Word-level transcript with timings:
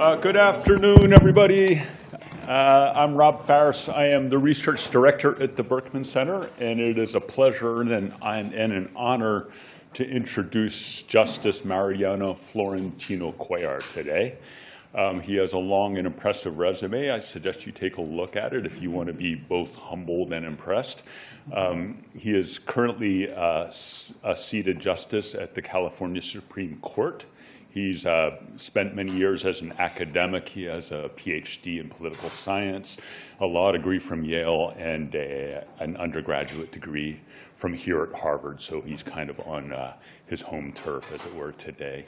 Uh, 0.00 0.16
good 0.16 0.34
afternoon, 0.34 1.12
everybody. 1.12 1.78
Uh, 2.48 2.92
I'm 2.96 3.14
Rob 3.14 3.46
Faris. 3.46 3.86
I 3.86 4.06
am 4.06 4.30
the 4.30 4.38
research 4.38 4.90
director 4.90 5.38
at 5.42 5.58
the 5.58 5.62
Berkman 5.62 6.04
Center, 6.04 6.48
and 6.58 6.80
it 6.80 6.96
is 6.96 7.14
a 7.14 7.20
pleasure 7.20 7.82
and 7.82 7.92
an, 7.92 8.14
and 8.22 8.72
an 8.72 8.90
honor 8.96 9.48
to 9.92 10.08
introduce 10.08 11.02
Justice 11.02 11.66
Mariano 11.66 12.32
Florentino 12.32 13.32
Cuellar 13.32 13.82
today. 13.92 14.38
Um, 14.94 15.20
he 15.20 15.36
has 15.36 15.52
a 15.52 15.58
long 15.58 15.98
and 15.98 16.06
impressive 16.06 16.56
resume. 16.56 17.10
I 17.10 17.18
suggest 17.18 17.66
you 17.66 17.72
take 17.72 17.98
a 17.98 18.02
look 18.02 18.36
at 18.36 18.54
it 18.54 18.64
if 18.64 18.80
you 18.80 18.90
want 18.90 19.08
to 19.08 19.12
be 19.12 19.34
both 19.34 19.74
humbled 19.74 20.32
and 20.32 20.46
impressed. 20.46 21.02
Um, 21.52 22.02
he 22.16 22.34
is 22.34 22.58
currently 22.58 23.30
uh, 23.30 23.70
a 24.24 24.34
seated 24.34 24.80
justice 24.80 25.34
at 25.34 25.54
the 25.54 25.60
California 25.60 26.22
Supreme 26.22 26.78
Court. 26.80 27.26
He's 27.70 28.04
uh, 28.04 28.36
spent 28.56 28.96
many 28.96 29.12
years 29.12 29.44
as 29.44 29.60
an 29.60 29.72
academic. 29.78 30.48
He 30.48 30.64
has 30.64 30.90
a 30.90 31.08
PhD 31.16 31.78
in 31.78 31.88
political 31.88 32.28
science, 32.28 32.98
a 33.38 33.46
law 33.46 33.70
degree 33.70 34.00
from 34.00 34.24
Yale, 34.24 34.74
and 34.76 35.14
a, 35.14 35.64
an 35.78 35.96
undergraduate 35.96 36.72
degree 36.72 37.20
from 37.54 37.72
here 37.72 38.02
at 38.02 38.12
Harvard. 38.12 38.60
So 38.60 38.80
he's 38.80 39.04
kind 39.04 39.30
of 39.30 39.38
on 39.46 39.72
uh, 39.72 39.94
his 40.26 40.40
home 40.40 40.72
turf, 40.72 41.12
as 41.12 41.24
it 41.24 41.34
were, 41.34 41.52
today. 41.52 42.06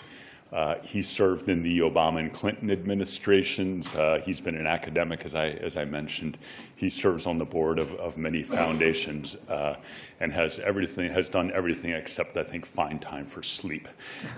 Uh, 0.52 0.79
he 0.80 1.01
served 1.02 1.48
in 1.48 1.62
the 1.62 1.79
Obama 1.79 2.20
and 2.20 2.33
Clinton 2.33 2.70
administrations. 2.70 3.95
Uh, 3.95 4.20
he's 4.23 4.41
been 4.41 4.55
an 4.55 4.66
academic, 4.66 5.25
as 5.25 5.34
I, 5.34 5.47
as 5.47 5.77
I 5.77 5.84
mentioned. 5.84 6.37
He 6.77 6.91
serves 6.91 7.27
on 7.27 7.38
the 7.38 7.45
board 7.45 7.78
of, 7.78 7.92
of 7.95 8.19
many 8.19 8.42
foundations 8.42 9.37
uh, 9.48 9.77
and 10.20 10.33
has 10.33 10.59
everything, 10.59 11.11
has 11.11 11.28
done 11.28 11.51
everything 11.52 11.92
except, 11.92 12.37
I 12.37 12.45
think, 12.45 12.66
find 12.66 13.01
time 13.01 13.25
for 13.25 13.42
sleep. 13.42 13.88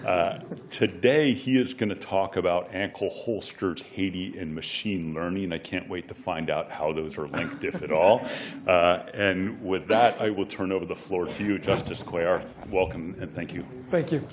Uh, 0.07 0.39
today, 0.71 1.33
he 1.33 1.59
is 1.59 1.75
going 1.75 1.89
to 1.89 1.97
talk 1.97 2.37
about 2.37 2.73
ankle 2.73 3.11
holsters, 3.11 3.83
Haiti, 3.83 4.39
and 4.39 4.55
machine 4.55 5.15
learning. 5.15 5.53
I 5.53 5.59
can't 5.59 5.89
wait 5.89 6.07
to 6.09 6.15
find 6.15 6.49
out 6.49 6.71
how 6.71 6.93
those 6.93 7.19
are 7.19 7.27
linked, 7.27 7.65
if 7.65 7.83
at 7.83 7.91
all. 7.91 8.25
Uh, 8.67 9.05
and 9.15 9.61
with 9.65 9.89
that, 9.89 10.21
I 10.21 10.31
will 10.31 10.47
turn 10.47 10.71
over 10.71 10.85
the 10.85 10.95
floor 10.95 11.27
to 11.27 11.45
you, 11.45 11.59
Justice 11.59 12.03
Cuellar. 12.03 12.45
Welcome 12.69 13.17
and 13.21 13.33
thank 13.33 13.53
you. 13.53 13.67
Thank 13.91 14.13
you. 14.13 14.27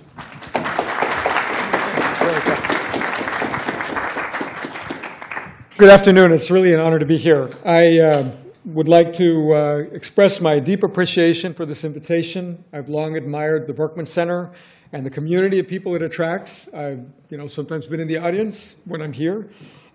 Good 5.78 5.90
afternoon. 5.90 6.32
It's 6.32 6.52
really 6.52 6.72
an 6.74 6.80
honor 6.80 7.00
to 7.00 7.06
be 7.08 7.18
here. 7.18 7.50
I 7.66 8.00
uh, 8.00 8.32
would 8.66 8.88
like 8.88 9.12
to 9.14 9.56
uh, 9.56 9.78
express 9.92 10.40
my 10.40 10.60
deep 10.60 10.84
appreciation 10.84 11.56
for 11.56 11.66
this 11.66 11.84
invitation. 11.84 12.64
I've 12.72 12.90
long 12.90 13.18
admired 13.18 13.66
the 13.66 13.74
Berkman 13.74 14.06
Center 14.06 14.52
and 14.94 15.04
the 15.04 15.10
community 15.10 15.58
of 15.58 15.68
people 15.68 15.96
it 15.96 16.04
attracts. 16.04 16.72
I've 16.72 17.04
you 17.30 17.38
know, 17.38 17.48
sometimes 17.48 17.88
been 17.88 18.00
in 18.00 18.08
the 18.08 18.18
audience 18.18 18.82
when 18.86 19.02
I'm 19.02 19.14
here. 19.14 19.50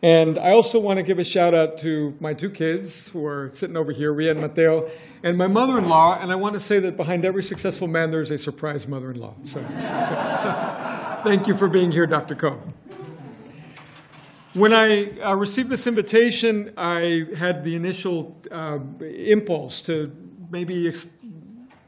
And 0.07 0.39
I 0.39 0.53
also 0.53 0.79
want 0.79 1.01
to 1.01 1.03
give 1.03 1.19
a 1.19 1.25
shout 1.25 1.53
out 1.53 1.79
to 1.79 2.17
my 2.21 2.33
two 2.33 2.49
kids 2.49 3.09
who 3.09 3.27
are 3.27 3.51
sitting 3.53 3.77
over 3.77 3.91
here, 3.91 4.13
Ria 4.13 4.31
and 4.31 4.41
Mateo, 4.41 4.89
and 5.25 5.37
my 5.37 5.48
mother-in-law. 5.48 6.21
And 6.21 6.31
I 6.31 6.37
want 6.37 6.55
to 6.55 6.61
say 6.61 6.79
that 6.79 6.97
behind 6.97 7.25
every 7.25 7.43
successful 7.43 7.89
man, 7.89 8.13
there's 8.13 8.31
a 8.31 8.39
surprise 8.39 8.87
mother-in-law. 8.87 9.35
So 9.43 9.61
thank 11.25 11.48
you 11.48 11.57
for 11.57 11.67
being 11.67 11.91
here, 11.91 12.07
Dr. 12.07 12.37
Koh. 12.37 12.63
When 14.55 14.73
I 14.73 15.07
uh, 15.19 15.35
received 15.35 15.71
this 15.71 15.89
invitation, 15.89 16.73
I 16.77 17.27
had 17.37 17.65
the 17.65 17.75
initial 17.75 18.41
uh, 18.53 18.79
impulse 19.01 19.81
to 19.83 20.17
maybe 20.53 20.95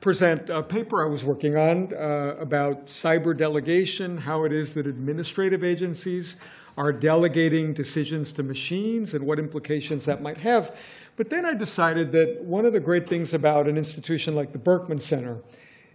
present 0.01 0.51
a 0.51 0.65
paper 0.65 1.05
I 1.05 1.09
was 1.09 1.23
working 1.23 1.57
on 1.57 1.95
uh, 1.95 2.35
about 2.41 2.87
cyber 2.87 3.37
delegation, 3.37 4.19
how 4.19 4.43
it 4.43 4.53
is 4.53 4.75
that 4.75 4.89
administrative 4.89 5.63
agencies 5.63 6.41
are 6.79 6.93
delegating 6.93 7.75
decisions 7.75 8.31
to 8.31 8.45
machines 8.45 9.13
and 9.13 9.27
what 9.27 9.41
implications 9.41 10.05
that 10.05 10.23
might 10.23 10.39
have. 10.39 10.75
But 11.17 11.29
then 11.29 11.45
I 11.45 11.55
decided 11.55 12.13
that 12.13 12.45
one 12.45 12.65
of 12.65 12.73
the 12.73 12.79
great 12.79 13.09
things 13.09 13.35
about 13.35 13.69
an 13.69 13.77
institution 13.77 14.37
like 14.37 14.53
the 14.53 14.61
Berkman 14.61 15.01
Center 15.01 15.43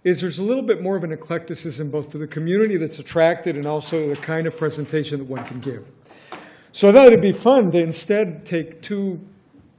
is 0.03 0.19
there's 0.19 0.39
a 0.39 0.43
little 0.43 0.65
bit 0.65 0.83
more 0.83 0.97
of 0.97 1.05
an 1.05 1.13
eclecticism 1.13 1.89
both 1.89 2.09
to 2.11 2.17
the 2.17 2.27
community 2.27 2.75
that's 2.75 2.99
attracted 2.99 3.55
and 3.55 3.65
also 3.65 4.09
the 4.09 4.17
kind 4.17 4.45
of 4.45 4.57
presentation 4.57 5.19
that 5.19 5.25
one 5.29 5.45
can 5.45 5.61
give. 5.61 5.87
So 6.73 6.89
I 6.89 6.91
thought 6.91 7.07
it'd 7.07 7.21
be 7.21 7.31
fun 7.31 7.71
to 7.71 7.81
instead 7.81 8.45
take 8.45 8.81
two 8.81 9.21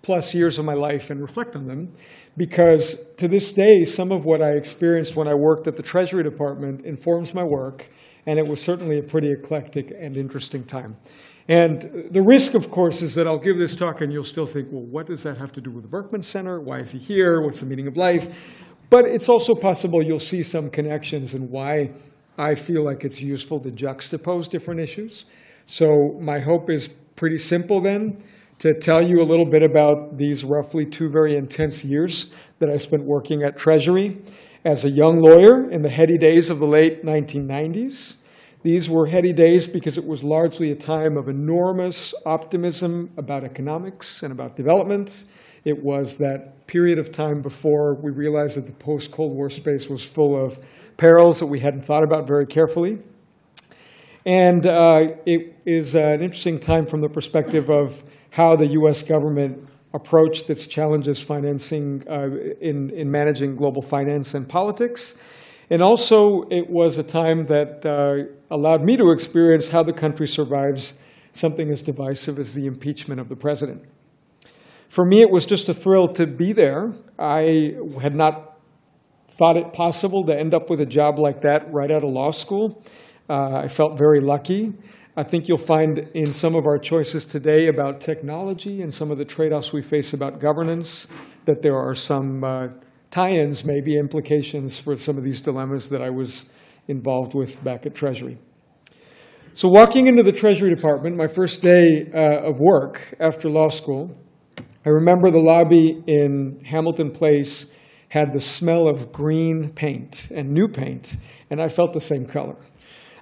plus 0.01 0.35
years 0.35 0.59
of 0.59 0.65
my 0.65 0.73
life 0.73 1.11
and 1.11 1.21
reflect 1.21 1.55
on 1.55 1.67
them 1.67 1.93
because 2.39 3.05
to 3.17 3.29
this 3.29 3.53
day, 3.53 3.85
some 3.85 4.11
of 4.11 4.25
what 4.25 4.41
I 4.41 4.53
experienced 4.53 5.17
when 5.17 5.29
I 5.29 5.35
worked 5.35 5.67
at 5.67 5.77
the 5.77 5.83
Treasury 5.83 6.23
Department 6.23 6.87
informs 6.87 7.35
my 7.35 7.45
work 7.45 7.91
and 8.27 8.39
it 8.39 8.47
was 8.47 8.63
certainly 8.63 8.99
a 8.99 9.03
pretty 9.03 9.33
eclectic 9.33 9.91
and 9.91 10.17
interesting 10.17 10.65
time. 10.65 10.97
And 11.49 11.83
the 12.11 12.23
risk, 12.23 12.55
of 12.55 12.71
course, 12.71 13.03
is 13.03 13.15
that 13.17 13.27
I'll 13.27 13.39
give 13.39 13.59
this 13.59 13.75
talk 13.75 14.01
and 14.01 14.11
you'll 14.11 14.25
still 14.25 14.47
think, 14.47 14.69
well, 14.71 14.83
what 14.83 15.07
does 15.07 15.23
that 15.25 15.37
have 15.37 15.53
to 15.53 15.61
do 15.61 15.71
with 15.71 15.83
the 15.83 15.89
Berkman 15.89 16.23
Center? 16.23 16.61
Why 16.61 16.79
is 16.79 16.91
he 16.91 16.99
here? 16.99 17.43
What's 17.43 17.61
the 17.61 17.67
meaning 17.67 17.87
of 17.87 17.97
life? 17.97 18.35
But 18.89 19.05
it's 19.05 19.29
also 19.29 19.55
possible 19.55 20.03
you'll 20.03 20.19
see 20.19 20.43
some 20.43 20.71
connections 20.71 21.35
and 21.35 21.51
why 21.51 21.91
I 22.39 22.55
feel 22.55 22.85
like 22.85 23.05
it's 23.05 23.21
useful 23.21 23.59
to 23.59 23.71
juxtapose 23.71 24.49
different 24.49 24.81
issues. 24.81 25.27
So 25.67 26.19
my 26.21 26.41
hope 26.41 26.71
is 26.71 26.89
pretty 26.89 27.39
simple 27.39 27.81
then, 27.81 28.23
to 28.61 28.73
tell 28.81 29.03
you 29.03 29.21
a 29.21 29.25
little 29.25 29.49
bit 29.49 29.63
about 29.63 30.17
these 30.17 30.45
roughly 30.45 30.87
two 30.87 31.11
very 31.11 31.37
intense 31.37 31.85
years 31.85 32.33
that 32.61 32.71
I 32.71 32.77
spent 32.77 33.05
working 33.05 33.43
at 33.43 33.57
Treasury 33.57 34.23
as 34.65 34.85
a 34.85 34.91
young 34.91 35.21
lawyer 35.21 35.71
in 35.71 35.83
the 35.83 35.91
heady 35.91 36.17
days 36.17 36.49
of 36.49 36.59
the 36.59 36.67
late 36.67 37.05
1990s. 37.05 38.17
These 38.63 38.89
were 38.89 39.07
heady 39.07 39.35
days 39.35 39.67
because 39.67 39.99
it 39.99 40.07
was 40.07 40.25
largely 40.25 40.71
a 40.71 40.75
time 40.75 41.19
of 41.19 41.29
enormous 41.29 42.15
optimism 42.25 43.11
about 43.19 43.45
economics 43.45 44.23
and 44.23 44.33
about 44.33 44.57
development. 44.57 45.25
It 45.65 45.83
was 45.83 46.17
that 46.17 46.67
period 46.67 46.99
of 46.99 47.13
time 47.13 47.43
before 47.43 47.95
we 48.03 48.11
realized 48.11 48.57
that 48.57 48.67
the 48.67 48.73
post-Cold 48.73 49.35
War 49.35 49.51
space 49.51 49.91
was 49.91 50.07
full 50.07 50.43
of 50.43 50.59
perils 50.97 51.41
that 51.41 51.47
we 51.47 51.61
hadn't 51.61 51.85
thought 51.85 52.03
about 52.03 52.27
very 52.27 52.47
carefully. 52.47 52.99
And 54.25 54.67
uh, 54.67 55.01
it 55.27 55.59
is 55.67 55.95
an 55.95 56.23
interesting 56.23 56.59
time 56.59 56.87
from 56.87 57.03
the 57.03 57.09
perspective 57.09 57.71
of 57.71 58.03
how 58.31 58.57
the 58.57 58.69
US 58.81 59.03
government 59.03 59.69
approached 59.95 60.49
that 60.49 60.57
challenges 60.57 61.23
financing 61.23 62.03
uh, 62.11 62.27
in, 62.61 62.91
in 62.91 63.11
managing 63.11 63.55
global 63.55 63.81
finance 63.81 64.35
and 64.35 64.49
politics. 64.49 65.17
And 65.71 65.81
also, 65.81 66.43
it 66.51 66.69
was 66.69 66.99
a 66.99 67.03
time 67.03 67.47
that 67.47 67.87
uh, 67.87 68.31
allowed 68.55 68.83
me 68.83 68.97
to 68.97 69.11
experience 69.13 69.69
how 69.69 69.83
the 69.83 69.93
country 69.93 70.27
survives 70.27 70.99
something 71.33 71.71
as 71.71 71.81
divisive 71.81 72.39
as 72.39 72.55
the 72.55 72.67
impeachment 72.67 73.21
of 73.21 73.29
the 73.29 73.37
president. 73.37 73.83
For 74.89 75.05
me, 75.05 75.23
it 75.23 75.31
was 75.31 75.47
just 75.47 75.69
a 75.69 75.75
thrill 75.75 76.09
to 76.15 76.27
be 76.27 76.53
there. 76.53 76.93
I 77.19 77.75
had 78.03 78.15
not 78.15 78.59
thought 79.31 79.57
it 79.57 79.73
possible 79.73 80.25
to 80.27 80.33
end 80.39 80.55
up 80.55 80.71
with 80.71 80.81
a 80.81 80.87
job 80.87 81.19
like 81.19 81.41
that 81.43 81.73
right 81.73 81.91
out 81.91 82.05
of 82.05 82.11
law 82.11 82.31
school. 82.31 82.83
Uh, 83.29 83.57
I 83.65 83.69
felt 83.69 83.99
very 83.99 84.21
lucky. 84.21 84.73
I 85.17 85.23
think 85.23 85.47
you'll 85.47 85.59
find 85.59 85.99
in 86.15 86.33
some 86.33 86.57
of 86.57 86.67
our 86.67 86.77
choices 86.77 87.25
today 87.25 87.69
about 87.69 88.01
technology 88.01 88.83
and 88.83 88.93
some 88.93 89.13
of 89.13 89.19
the 89.19 89.25
trade-offs 89.25 89.73
we 89.73 89.81
face 89.81 90.13
about 90.13 90.41
governance 90.41 91.07
that 91.45 91.63
there 91.63 91.77
are 91.77 91.95
some 91.95 92.43
uh, 92.43 92.67
tie-ins, 93.13 93.65
maybe 93.65 93.97
implications 93.97 94.81
for 94.81 94.97
some 94.97 95.17
of 95.17 95.23
these 95.23 95.41
dilemmas 95.41 95.89
that 95.91 96.03
I 96.03 96.11
was 96.11 96.51
involved 96.89 97.33
with 97.33 97.63
back 97.63 97.87
at 97.87 97.95
Treasury. 97.95 98.39
So 99.53 99.69
walking 99.69 100.09
into 100.09 100.25
the 100.25 100.33
Treasury 100.33 100.75
Department, 100.75 101.17
my 101.17 101.29
first 101.29 101.63
day 101.63 102.11
uh, 102.13 102.49
of 102.49 102.59
work 102.59 103.15
after 103.21 103.49
law 103.49 103.69
school, 103.69 104.11
I 104.85 104.89
remember 104.89 105.31
the 105.31 105.39
lobby 105.39 106.03
in 106.09 106.61
Hamilton 106.65 107.13
Place 107.13 107.73
had 108.09 108.33
the 108.33 108.41
smell 108.41 108.89
of 108.89 109.13
green 109.13 109.71
paint 109.77 110.33
and 110.35 110.51
new 110.51 110.67
paint, 110.67 111.19
and 111.51 111.63
I 111.63 111.69
felt 111.69 111.93
the 111.93 112.01
same 112.01 112.27
color. 112.27 112.57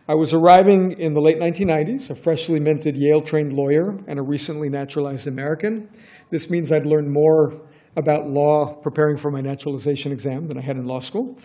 I 0.09 0.17
was 0.17 0.35
arriving 0.35 0.99
in 0.99 1.15
the 1.15 1.21
late 1.21 1.39
1990s, 1.39 2.11
a 2.11 2.17
freshly 2.17 2.59
minted 2.59 2.97
Yale-trained 2.97 3.53
lawyer 3.53 3.97
and 4.09 4.19
a 4.19 4.23
recently 4.23 4.69
naturalized 4.69 5.29
American. 5.29 5.89
This 6.29 6.51
means 6.51 6.73
I'd 6.73 6.87
learned 6.87 7.09
more 7.09 7.61
about 7.95 8.27
law 8.27 8.75
preparing 8.75 9.17
for 9.17 9.31
my 9.31 9.41
naturalization 9.41 10.11
exam 10.11 10.49
than 10.49 10.59
I 10.59 10.61
had 10.61 10.77
in 10.77 10.87
law 10.87 10.99
school. 10.99 11.39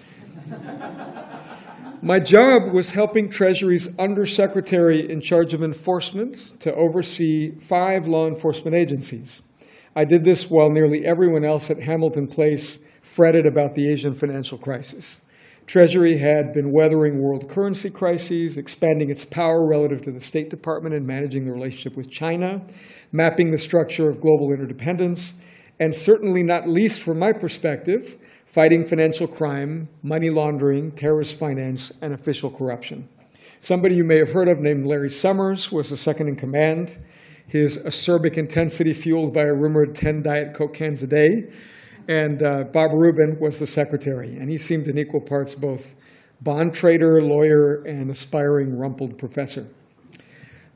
my 2.01 2.19
job 2.19 2.73
was 2.73 2.93
helping 2.93 3.29
Treasury's 3.29 3.97
undersecretary 3.99 5.07
in 5.07 5.21
charge 5.21 5.53
of 5.53 5.61
enforcement 5.61 6.59
to 6.61 6.73
oversee 6.73 7.59
five 7.59 8.07
law 8.07 8.27
enforcement 8.27 8.75
agencies. 8.75 9.43
I 9.95 10.03
did 10.03 10.25
this 10.25 10.49
while 10.49 10.71
nearly 10.71 11.05
everyone 11.05 11.45
else 11.45 11.69
at 11.69 11.79
Hamilton 11.79 12.27
Place 12.27 12.83
fretted 13.03 13.45
about 13.45 13.75
the 13.75 13.87
Asian 13.87 14.15
financial 14.15 14.57
crisis. 14.57 15.25
Treasury 15.67 16.17
had 16.17 16.53
been 16.53 16.71
weathering 16.71 17.21
world 17.21 17.49
currency 17.49 17.89
crises, 17.89 18.55
expanding 18.55 19.09
its 19.09 19.25
power 19.25 19.67
relative 19.67 20.01
to 20.03 20.11
the 20.11 20.21
State 20.21 20.49
Department 20.49 20.95
and 20.95 21.05
managing 21.05 21.43
the 21.43 21.51
relationship 21.51 21.97
with 21.97 22.09
China, 22.09 22.65
mapping 23.11 23.51
the 23.51 23.57
structure 23.57 24.09
of 24.09 24.21
global 24.21 24.53
interdependence, 24.53 25.41
and 25.77 25.93
certainly 25.93 26.41
not 26.41 26.69
least 26.69 27.01
from 27.01 27.19
my 27.19 27.33
perspective, 27.33 28.15
fighting 28.45 28.85
financial 28.85 29.27
crime, 29.27 29.89
money 30.03 30.29
laundering, 30.29 30.89
terrorist 30.93 31.37
finance, 31.37 31.99
and 32.01 32.13
official 32.13 32.49
corruption. 32.49 33.09
Somebody 33.59 33.95
you 33.95 34.05
may 34.05 34.19
have 34.19 34.31
heard 34.31 34.47
of 34.47 34.61
named 34.61 34.87
Larry 34.87 35.09
Summers 35.09 35.69
was 35.69 35.89
the 35.89 35.97
second 35.97 36.29
in 36.29 36.37
command. 36.37 36.97
His 37.45 37.83
acerbic 37.83 38.37
intensity 38.37 38.93
fueled 38.93 39.33
by 39.33 39.43
a 39.43 39.53
rumored 39.53 39.95
10 39.95 40.21
Diet 40.21 40.53
Coke 40.53 40.75
cans 40.75 41.03
a 41.03 41.07
day. 41.07 41.49
And 42.07 42.41
uh, 42.41 42.63
Bob 42.65 42.93
Rubin 42.93 43.37
was 43.39 43.59
the 43.59 43.67
secretary, 43.67 44.37
and 44.37 44.49
he 44.49 44.57
seemed 44.57 44.87
in 44.87 44.97
equal 44.97 45.21
parts 45.21 45.53
both 45.55 45.95
bond 46.41 46.73
trader, 46.73 47.21
lawyer, 47.21 47.83
and 47.83 48.09
aspiring 48.09 48.77
rumpled 48.77 49.17
professor. 49.17 49.67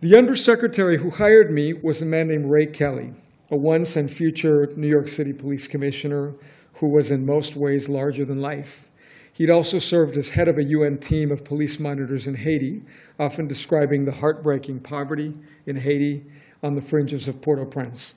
The 0.01 0.17
undersecretary 0.17 0.97
who 0.97 1.09
hired 1.09 1.51
me 1.51 1.73
was 1.73 2.01
a 2.01 2.05
man 2.05 2.27
named 2.27 2.49
Ray 2.49 2.65
Kelly, 2.65 3.13
a 3.49 3.55
once 3.55 3.95
and 3.95 4.11
future 4.11 4.67
New 4.75 4.87
York 4.87 5.07
City 5.07 5.31
police 5.31 5.67
commissioner 5.67 6.33
who 6.73 6.87
was 6.87 7.11
in 7.11 7.25
most 7.25 7.55
ways 7.55 7.87
larger 7.87 8.25
than 8.25 8.41
life. 8.41 8.89
He'd 9.33 9.49
also 9.49 9.79
served 9.79 10.17
as 10.17 10.31
head 10.31 10.47
of 10.47 10.57
a 10.57 10.63
UN 10.63 10.97
team 10.97 11.31
of 11.31 11.43
police 11.43 11.79
monitors 11.79 12.27
in 12.27 12.35
Haiti, 12.35 12.81
often 13.19 13.47
describing 13.47 14.03
the 14.03 14.11
heartbreaking 14.11 14.79
poverty 14.81 15.33
in 15.65 15.75
Haiti 15.75 16.25
on 16.63 16.75
the 16.75 16.81
fringes 16.81 17.27
of 17.27 17.41
Port 17.41 17.59
au 17.59 17.65
Prince. 17.65 18.15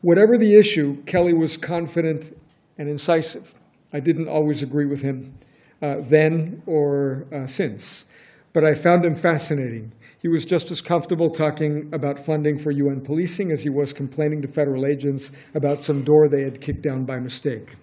Whatever 0.00 0.38
the 0.38 0.54
issue, 0.54 1.02
Kelly 1.04 1.34
was 1.34 1.56
confident 1.56 2.32
and 2.80 2.88
incisive. 2.88 3.54
I 3.92 4.00
didn't 4.00 4.28
always 4.28 4.62
agree 4.62 4.86
with 4.86 5.02
him 5.02 5.34
uh, 5.82 5.96
then 6.00 6.62
or 6.64 7.26
uh, 7.30 7.46
since, 7.46 8.06
but 8.54 8.64
I 8.64 8.72
found 8.72 9.04
him 9.04 9.14
fascinating. 9.14 9.92
He 10.22 10.28
was 10.28 10.46
just 10.46 10.70
as 10.70 10.80
comfortable 10.80 11.28
talking 11.28 11.90
about 11.92 12.24
funding 12.24 12.58
for 12.58 12.70
UN 12.70 13.02
policing 13.02 13.52
as 13.52 13.62
he 13.62 13.68
was 13.68 13.92
complaining 13.92 14.40
to 14.42 14.48
federal 14.48 14.86
agents 14.86 15.36
about 15.54 15.82
some 15.82 16.02
door 16.04 16.26
they 16.28 16.42
had 16.42 16.62
kicked 16.62 16.80
down 16.80 17.04
by 17.04 17.18
mistake. 17.18 17.76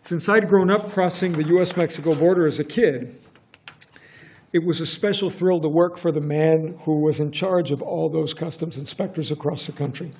Since 0.00 0.28
I'd 0.28 0.48
grown 0.48 0.70
up 0.70 0.88
crossing 0.90 1.32
the 1.32 1.56
US 1.56 1.76
Mexico 1.76 2.14
border 2.14 2.46
as 2.46 2.60
a 2.60 2.64
kid, 2.64 3.18
it 4.52 4.64
was 4.64 4.80
a 4.80 4.86
special 4.86 5.30
thrill 5.30 5.60
to 5.60 5.68
work 5.68 5.98
for 5.98 6.12
the 6.12 6.20
man 6.20 6.78
who 6.84 7.00
was 7.00 7.18
in 7.18 7.32
charge 7.32 7.72
of 7.72 7.82
all 7.82 8.08
those 8.08 8.32
customs 8.32 8.78
inspectors 8.78 9.32
across 9.32 9.66
the 9.66 9.72
country. 9.72 10.12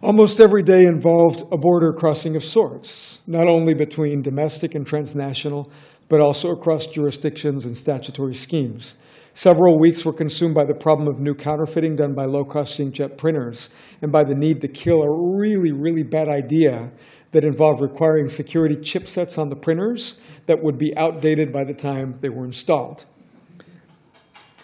Almost 0.00 0.40
every 0.40 0.62
day 0.62 0.84
involved 0.84 1.42
a 1.50 1.56
border 1.56 1.92
crossing 1.92 2.36
of 2.36 2.44
sorts, 2.44 3.18
not 3.26 3.48
only 3.48 3.74
between 3.74 4.22
domestic 4.22 4.76
and 4.76 4.86
transnational, 4.86 5.72
but 6.08 6.20
also 6.20 6.52
across 6.52 6.86
jurisdictions 6.86 7.64
and 7.64 7.76
statutory 7.76 8.36
schemes. 8.36 8.98
Several 9.32 9.76
weeks 9.76 10.04
were 10.04 10.12
consumed 10.12 10.54
by 10.54 10.64
the 10.64 10.74
problem 10.74 11.08
of 11.08 11.18
new 11.18 11.34
counterfeiting 11.34 11.96
done 11.96 12.14
by 12.14 12.26
low 12.26 12.44
cost 12.44 12.78
inkjet 12.78 13.18
printers 13.18 13.70
and 14.00 14.12
by 14.12 14.22
the 14.22 14.36
need 14.36 14.60
to 14.60 14.68
kill 14.68 15.02
a 15.02 15.36
really, 15.36 15.72
really 15.72 16.04
bad 16.04 16.28
idea 16.28 16.92
that 17.32 17.44
involved 17.44 17.82
requiring 17.82 18.28
security 18.28 18.76
chipsets 18.76 19.36
on 19.36 19.48
the 19.48 19.56
printers 19.56 20.20
that 20.46 20.62
would 20.62 20.78
be 20.78 20.96
outdated 20.96 21.52
by 21.52 21.64
the 21.64 21.74
time 21.74 22.14
they 22.20 22.28
were 22.28 22.44
installed. 22.44 23.04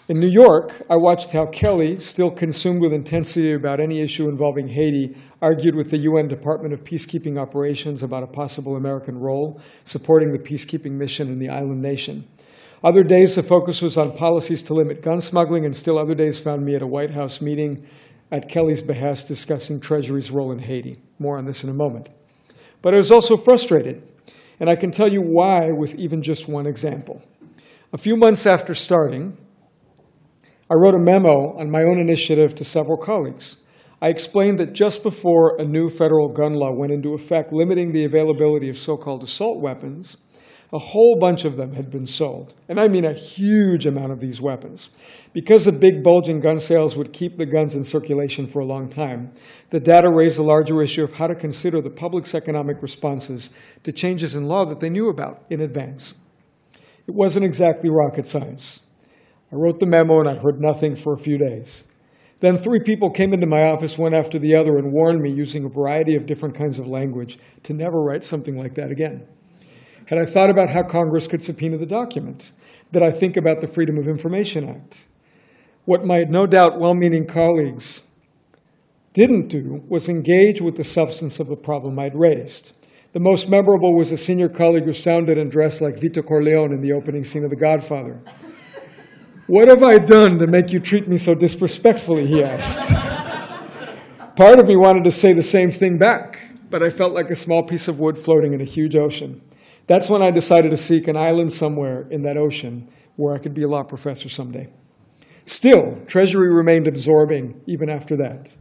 In 0.06 0.20
New 0.20 0.28
York, 0.28 0.82
I 0.90 0.96
watched 0.96 1.32
how 1.32 1.46
Kelly, 1.46 1.98
still 1.98 2.30
consumed 2.30 2.82
with 2.82 2.92
intensity 2.92 3.54
about 3.54 3.80
any 3.80 4.02
issue 4.02 4.28
involving 4.28 4.68
Haiti, 4.68 5.16
argued 5.40 5.74
with 5.74 5.90
the 5.90 6.00
UN 6.00 6.28
Department 6.28 6.74
of 6.74 6.84
Peacekeeping 6.84 7.40
Operations 7.40 8.02
about 8.02 8.22
a 8.22 8.26
possible 8.26 8.76
American 8.76 9.18
role 9.18 9.62
supporting 9.84 10.30
the 10.30 10.38
peacekeeping 10.38 10.90
mission 10.90 11.28
in 11.28 11.38
the 11.38 11.48
island 11.48 11.80
nation. 11.80 12.28
Other 12.84 13.02
days, 13.02 13.34
the 13.34 13.42
focus 13.42 13.80
was 13.80 13.96
on 13.96 14.14
policies 14.14 14.60
to 14.64 14.74
limit 14.74 15.00
gun 15.00 15.22
smuggling, 15.22 15.64
and 15.64 15.74
still 15.74 15.98
other 15.98 16.14
days 16.14 16.38
found 16.38 16.62
me 16.62 16.74
at 16.74 16.82
a 16.82 16.86
White 16.86 17.10
House 17.10 17.40
meeting 17.40 17.86
at 18.30 18.46
Kelly's 18.46 18.82
behest 18.82 19.26
discussing 19.26 19.80
Treasury's 19.80 20.30
role 20.30 20.52
in 20.52 20.58
Haiti. 20.58 21.00
More 21.18 21.38
on 21.38 21.46
this 21.46 21.64
in 21.64 21.70
a 21.70 21.74
moment. 21.74 22.10
But 22.82 22.92
I 22.92 22.98
was 22.98 23.10
also 23.10 23.38
frustrated, 23.38 24.02
and 24.60 24.68
I 24.68 24.76
can 24.76 24.90
tell 24.90 25.10
you 25.10 25.22
why 25.22 25.70
with 25.70 25.94
even 25.94 26.20
just 26.20 26.46
one 26.46 26.66
example. 26.66 27.22
A 27.94 27.96
few 27.96 28.16
months 28.16 28.44
after 28.44 28.74
starting, 28.74 29.38
I 30.74 30.76
wrote 30.76 30.96
a 30.96 30.98
memo 30.98 31.56
on 31.56 31.70
my 31.70 31.84
own 31.84 32.00
initiative 32.00 32.56
to 32.56 32.64
several 32.64 32.96
colleagues. 32.96 33.62
I 34.02 34.08
explained 34.08 34.58
that 34.58 34.72
just 34.72 35.04
before 35.04 35.56
a 35.60 35.64
new 35.64 35.88
federal 35.88 36.26
gun 36.26 36.54
law 36.54 36.72
went 36.72 36.90
into 36.90 37.14
effect 37.14 37.52
limiting 37.52 37.92
the 37.92 38.04
availability 38.04 38.68
of 38.68 38.76
so 38.76 38.96
called 38.96 39.22
assault 39.22 39.60
weapons, 39.60 40.16
a 40.72 40.78
whole 40.78 41.16
bunch 41.20 41.44
of 41.44 41.56
them 41.56 41.74
had 41.74 41.92
been 41.92 42.08
sold. 42.08 42.56
And 42.68 42.80
I 42.80 42.88
mean 42.88 43.04
a 43.04 43.12
huge 43.12 43.86
amount 43.86 44.10
of 44.10 44.18
these 44.18 44.40
weapons. 44.40 44.90
Because 45.32 45.64
the 45.64 45.70
big 45.70 46.02
bulging 46.02 46.40
gun 46.40 46.58
sales 46.58 46.96
would 46.96 47.12
keep 47.12 47.38
the 47.38 47.46
guns 47.46 47.76
in 47.76 47.84
circulation 47.84 48.48
for 48.48 48.58
a 48.58 48.66
long 48.66 48.88
time, 48.88 49.32
the 49.70 49.78
data 49.78 50.10
raised 50.10 50.40
a 50.40 50.42
larger 50.42 50.82
issue 50.82 51.04
of 51.04 51.14
how 51.14 51.28
to 51.28 51.36
consider 51.36 51.80
the 51.82 51.88
public's 51.88 52.34
economic 52.34 52.82
responses 52.82 53.54
to 53.84 53.92
changes 53.92 54.34
in 54.34 54.48
law 54.48 54.64
that 54.64 54.80
they 54.80 54.90
knew 54.90 55.08
about 55.08 55.44
in 55.50 55.60
advance. 55.60 56.18
It 57.06 57.14
wasn't 57.14 57.44
exactly 57.44 57.90
rocket 57.90 58.26
science. 58.26 58.83
I 59.54 59.56
wrote 59.56 59.78
the 59.78 59.86
memo 59.86 60.18
and 60.18 60.28
I 60.28 60.34
heard 60.34 60.60
nothing 60.60 60.96
for 60.96 61.12
a 61.12 61.18
few 61.18 61.38
days. 61.38 61.84
Then 62.40 62.58
three 62.58 62.80
people 62.80 63.08
came 63.08 63.32
into 63.32 63.46
my 63.46 63.62
office 63.70 63.96
one 63.96 64.12
after 64.12 64.36
the 64.36 64.56
other 64.56 64.78
and 64.78 64.92
warned 64.92 65.22
me 65.22 65.30
using 65.30 65.64
a 65.64 65.68
variety 65.68 66.16
of 66.16 66.26
different 66.26 66.56
kinds 66.56 66.80
of 66.80 66.88
language 66.88 67.38
to 67.62 67.72
never 67.72 68.02
write 68.02 68.24
something 68.24 68.58
like 68.58 68.74
that 68.74 68.90
again. 68.90 69.28
Had 70.06 70.18
I 70.18 70.24
thought 70.24 70.50
about 70.50 70.70
how 70.70 70.82
Congress 70.82 71.28
could 71.28 71.40
subpoena 71.40 71.78
the 71.78 71.86
document, 71.86 72.50
did 72.90 73.04
I 73.04 73.12
think 73.12 73.36
about 73.36 73.60
the 73.60 73.68
Freedom 73.68 73.96
of 73.96 74.08
Information 74.08 74.68
Act? 74.68 75.04
What 75.84 76.04
my 76.04 76.24
no 76.28 76.46
doubt 76.46 76.80
well 76.80 76.94
meaning 76.94 77.24
colleagues 77.24 78.08
didn't 79.12 79.46
do 79.46 79.84
was 79.88 80.08
engage 80.08 80.60
with 80.60 80.74
the 80.74 80.82
substance 80.82 81.38
of 81.38 81.46
the 81.46 81.56
problem 81.56 81.96
I'd 82.00 82.18
raised. 82.18 82.72
The 83.12 83.20
most 83.20 83.48
memorable 83.48 83.96
was 83.96 84.10
a 84.10 84.16
senior 84.16 84.48
colleague 84.48 84.84
who 84.84 84.92
sounded 84.92 85.38
and 85.38 85.48
dressed 85.48 85.80
like 85.80 86.00
Vito 86.00 86.22
Corleone 86.22 86.72
in 86.72 86.80
the 86.80 86.92
opening 86.92 87.22
scene 87.22 87.44
of 87.44 87.50
The 87.50 87.56
Godfather. 87.56 88.20
What 89.46 89.68
have 89.68 89.82
I 89.82 89.98
done 89.98 90.38
to 90.38 90.46
make 90.46 90.72
you 90.72 90.80
treat 90.80 91.06
me 91.06 91.18
so 91.18 91.34
disrespectfully? 91.34 92.26
He 92.26 92.42
asked. 92.42 92.90
Part 94.36 94.58
of 94.58 94.66
me 94.66 94.74
wanted 94.74 95.04
to 95.04 95.10
say 95.10 95.34
the 95.34 95.42
same 95.42 95.70
thing 95.70 95.98
back, 95.98 96.40
but 96.70 96.82
I 96.82 96.88
felt 96.88 97.12
like 97.12 97.28
a 97.28 97.34
small 97.34 97.62
piece 97.62 97.86
of 97.86 98.00
wood 98.00 98.18
floating 98.18 98.54
in 98.54 98.62
a 98.62 98.64
huge 98.64 98.96
ocean. 98.96 99.42
That's 99.86 100.08
when 100.08 100.22
I 100.22 100.30
decided 100.30 100.70
to 100.70 100.78
seek 100.78 101.08
an 101.08 101.16
island 101.18 101.52
somewhere 101.52 102.08
in 102.10 102.22
that 102.22 102.38
ocean 102.38 102.88
where 103.16 103.34
I 103.34 103.38
could 103.38 103.52
be 103.52 103.64
a 103.64 103.68
law 103.68 103.82
professor 103.82 104.30
someday. 104.30 104.72
Still, 105.44 105.98
Treasury 106.06 106.50
remained 106.50 106.88
absorbing 106.88 107.60
even 107.66 107.90
after 107.90 108.16
that. 108.16 108.56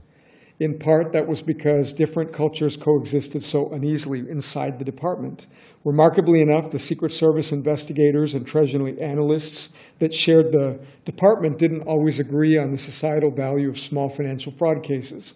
In 0.59 0.77
part, 0.77 1.13
that 1.13 1.27
was 1.27 1.41
because 1.41 1.94
different 1.94 2.33
cultures 2.33 2.75
coexisted 2.75 3.41
so 3.41 3.69
uneasily 3.71 4.19
inside 4.30 4.80
the 4.80 4.85
department. 4.85 5.47
Remarkably 5.85 6.39
enough, 6.39 6.71
the 6.71 6.80
Secret 6.80 7.12
Service 7.12 7.51
investigators 7.51 8.33
and 8.35 8.47
Treasury 8.47 9.00
analysts 9.01 9.74
that 10.00 10.13
shared 10.13 10.53
the 10.53 10.80
department 11.03 11.57
didn't 11.57 11.81
always 11.81 12.21
agree 12.21 12.57
on 12.57 12.71
the 12.71 12.77
societal 12.77 13.31
value 13.31 13.68
of 13.69 13.77
small 13.77 14.07
financial 14.07 14.53
fraud 14.53 14.81
cases. 14.81 15.33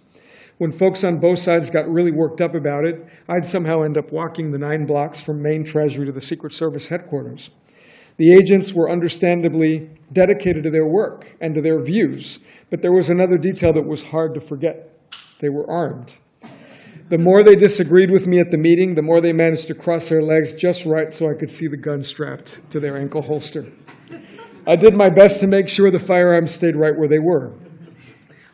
When 0.58 0.72
folks 0.72 1.04
on 1.04 1.20
both 1.20 1.40
sides 1.40 1.70
got 1.70 1.92
really 1.92 2.12
worked 2.12 2.42
up 2.42 2.56
about 2.56 2.86
it, 2.86 3.06
I'd 3.28 3.46
somehow 3.46 3.84
end 3.84 3.98
up 3.98 4.12
walking 4.12 4.52
the 4.52 4.58
nine 4.58 4.86
blocks 4.86 5.20
from 5.20 5.42
Main 5.42 5.66
Treasury 5.66 6.06
to 6.06 6.12
the 6.14 6.22
Secret 6.22 6.54
Service 6.54 6.88
headquarters. 6.88 7.54
The 8.16 8.34
agents 8.34 8.74
were 8.74 8.90
understandably 8.90 9.90
dedicated 10.12 10.64
to 10.64 10.72
their 10.72 10.88
work 10.88 11.36
and 11.42 11.54
to 11.56 11.62
their 11.62 11.84
views, 11.84 12.44
but 12.72 12.82
there 12.82 12.94
was 12.94 13.10
another 13.10 13.38
detail 13.38 13.74
that 13.74 13.86
was 13.86 14.02
hard 14.02 14.34
to 14.34 14.40
forget. 14.40 14.98
They 15.40 15.50
were 15.50 15.70
armed. 15.70 16.18
The 17.10 17.18
more 17.18 17.42
they 17.42 17.56
disagreed 17.56 18.12
with 18.12 18.28
me 18.28 18.42
at 18.42 18.52
the 18.52 18.58
meeting, 18.58 18.94
the 18.94 19.02
more 19.02 19.22
they 19.22 19.32
managed 19.32 19.70
to 19.70 19.74
cross 19.74 20.10
their 20.10 20.22
legs 20.22 20.52
just 20.52 20.86
right 20.86 21.14
so 21.14 21.30
I 21.30 21.36
could 21.36 21.50
see 21.50 21.68
the 21.68 21.78
gun 21.78 22.04
strapped 22.04 22.70
to 22.72 22.82
their 22.82 22.98
ankle 22.98 23.22
holster. 23.22 23.72
I 24.68 24.76
did 24.76 24.94
my 24.94 25.08
best 25.08 25.40
to 25.40 25.48
make 25.48 25.70
sure 25.70 25.90
the 25.90 26.00
firearms 26.00 26.52
stayed 26.52 26.76
right 26.76 26.98
where 26.98 27.08
they 27.08 27.20
were. 27.20 27.54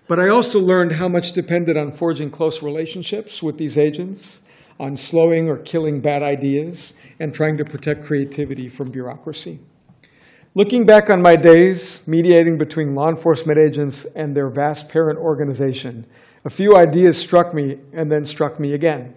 But 0.08 0.20
I 0.20 0.30
also 0.30 0.60
learned 0.60 0.92
how 0.92 1.08
much 1.08 1.32
depended 1.32 1.78
on 1.78 1.92
forging 1.92 2.30
close 2.30 2.62
relationships 2.62 3.42
with 3.42 3.58
these 3.58 3.76
agents, 3.76 4.42
on 4.80 4.98
slowing 4.98 5.50
or 5.50 5.58
killing 5.58 6.00
bad 6.00 6.22
ideas, 6.22 6.94
and 7.20 7.34
trying 7.34 7.58
to 7.58 7.66
protect 7.66 8.04
creativity 8.04 8.70
from 8.70 8.92
bureaucracy. 8.92 9.62
Looking 10.54 10.86
back 10.86 11.10
on 11.10 11.24
my 11.24 11.36
days 11.36 12.08
mediating 12.08 12.60
between 12.60 12.94
law 12.94 13.10
enforcement 13.10 13.58
agents 13.58 14.06
and 14.06 14.36
their 14.36 14.52
vast 14.52 14.90
parent 14.90 15.18
organization, 15.18 16.06
a 16.46 16.50
few 16.50 16.76
ideas 16.76 17.18
struck 17.18 17.54
me 17.54 17.78
and 17.94 18.12
then 18.12 18.26
struck 18.26 18.60
me 18.60 18.74
again. 18.74 19.16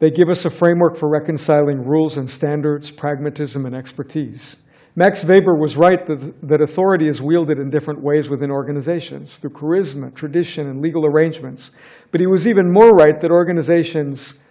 They 0.00 0.10
give 0.10 0.28
us 0.28 0.44
a 0.44 0.50
framework 0.50 0.96
for 0.96 1.08
reconciling 1.08 1.84
rules 1.84 2.16
and 2.16 2.30
standards, 2.30 2.90
pragmatism, 2.90 3.66
and 3.66 3.74
expertise. 3.74 4.62
Max 4.94 5.24
Weber 5.24 5.54
was 5.56 5.76
right 5.76 6.04
that, 6.06 6.34
that 6.42 6.60
authority 6.60 7.08
is 7.08 7.22
wielded 7.22 7.58
in 7.58 7.70
different 7.70 8.02
ways 8.02 8.28
within 8.28 8.50
organizations, 8.50 9.38
through 9.38 9.50
charisma, 9.50 10.12
tradition, 10.14 10.68
and 10.68 10.80
legal 10.82 11.06
arrangements. 11.06 11.72
But 12.10 12.20
he 12.20 12.26
was 12.26 12.48
even 12.48 12.72
more 12.72 12.90
right 12.90 13.20
that 13.20 13.30
organizations 13.30 14.42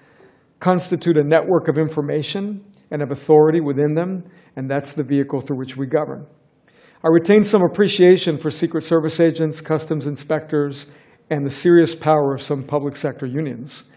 constitute 0.59 1.17
a 1.17 1.24
network 1.24 1.67
of 1.67 1.77
information 1.77 2.63
and 2.91 3.01
of 3.01 3.12
authority 3.12 3.59
within 3.59 3.93
them, 3.93 4.24
and 4.55 4.69
that's 4.69 4.93
the 4.93 5.03
vehicle 5.03 5.41
through 5.41 5.57
which 5.57 5.75
we 5.75 5.86
govern. 5.86 6.25
I 7.03 7.09
retain 7.09 7.43
some 7.43 7.62
appreciation 7.62 8.38
for 8.38 8.50
Secret 8.50 8.83
Service 8.83 9.19
agents, 9.19 9.62
customs 9.62 10.07
inspectors, 10.07 10.93
and 11.29 11.46
the 11.46 11.50
serious 11.50 11.96
power 11.96 12.34
of 12.34 12.41
some 12.41 12.63
public 12.63 12.96
sector 12.96 13.25
unions. 13.25 13.91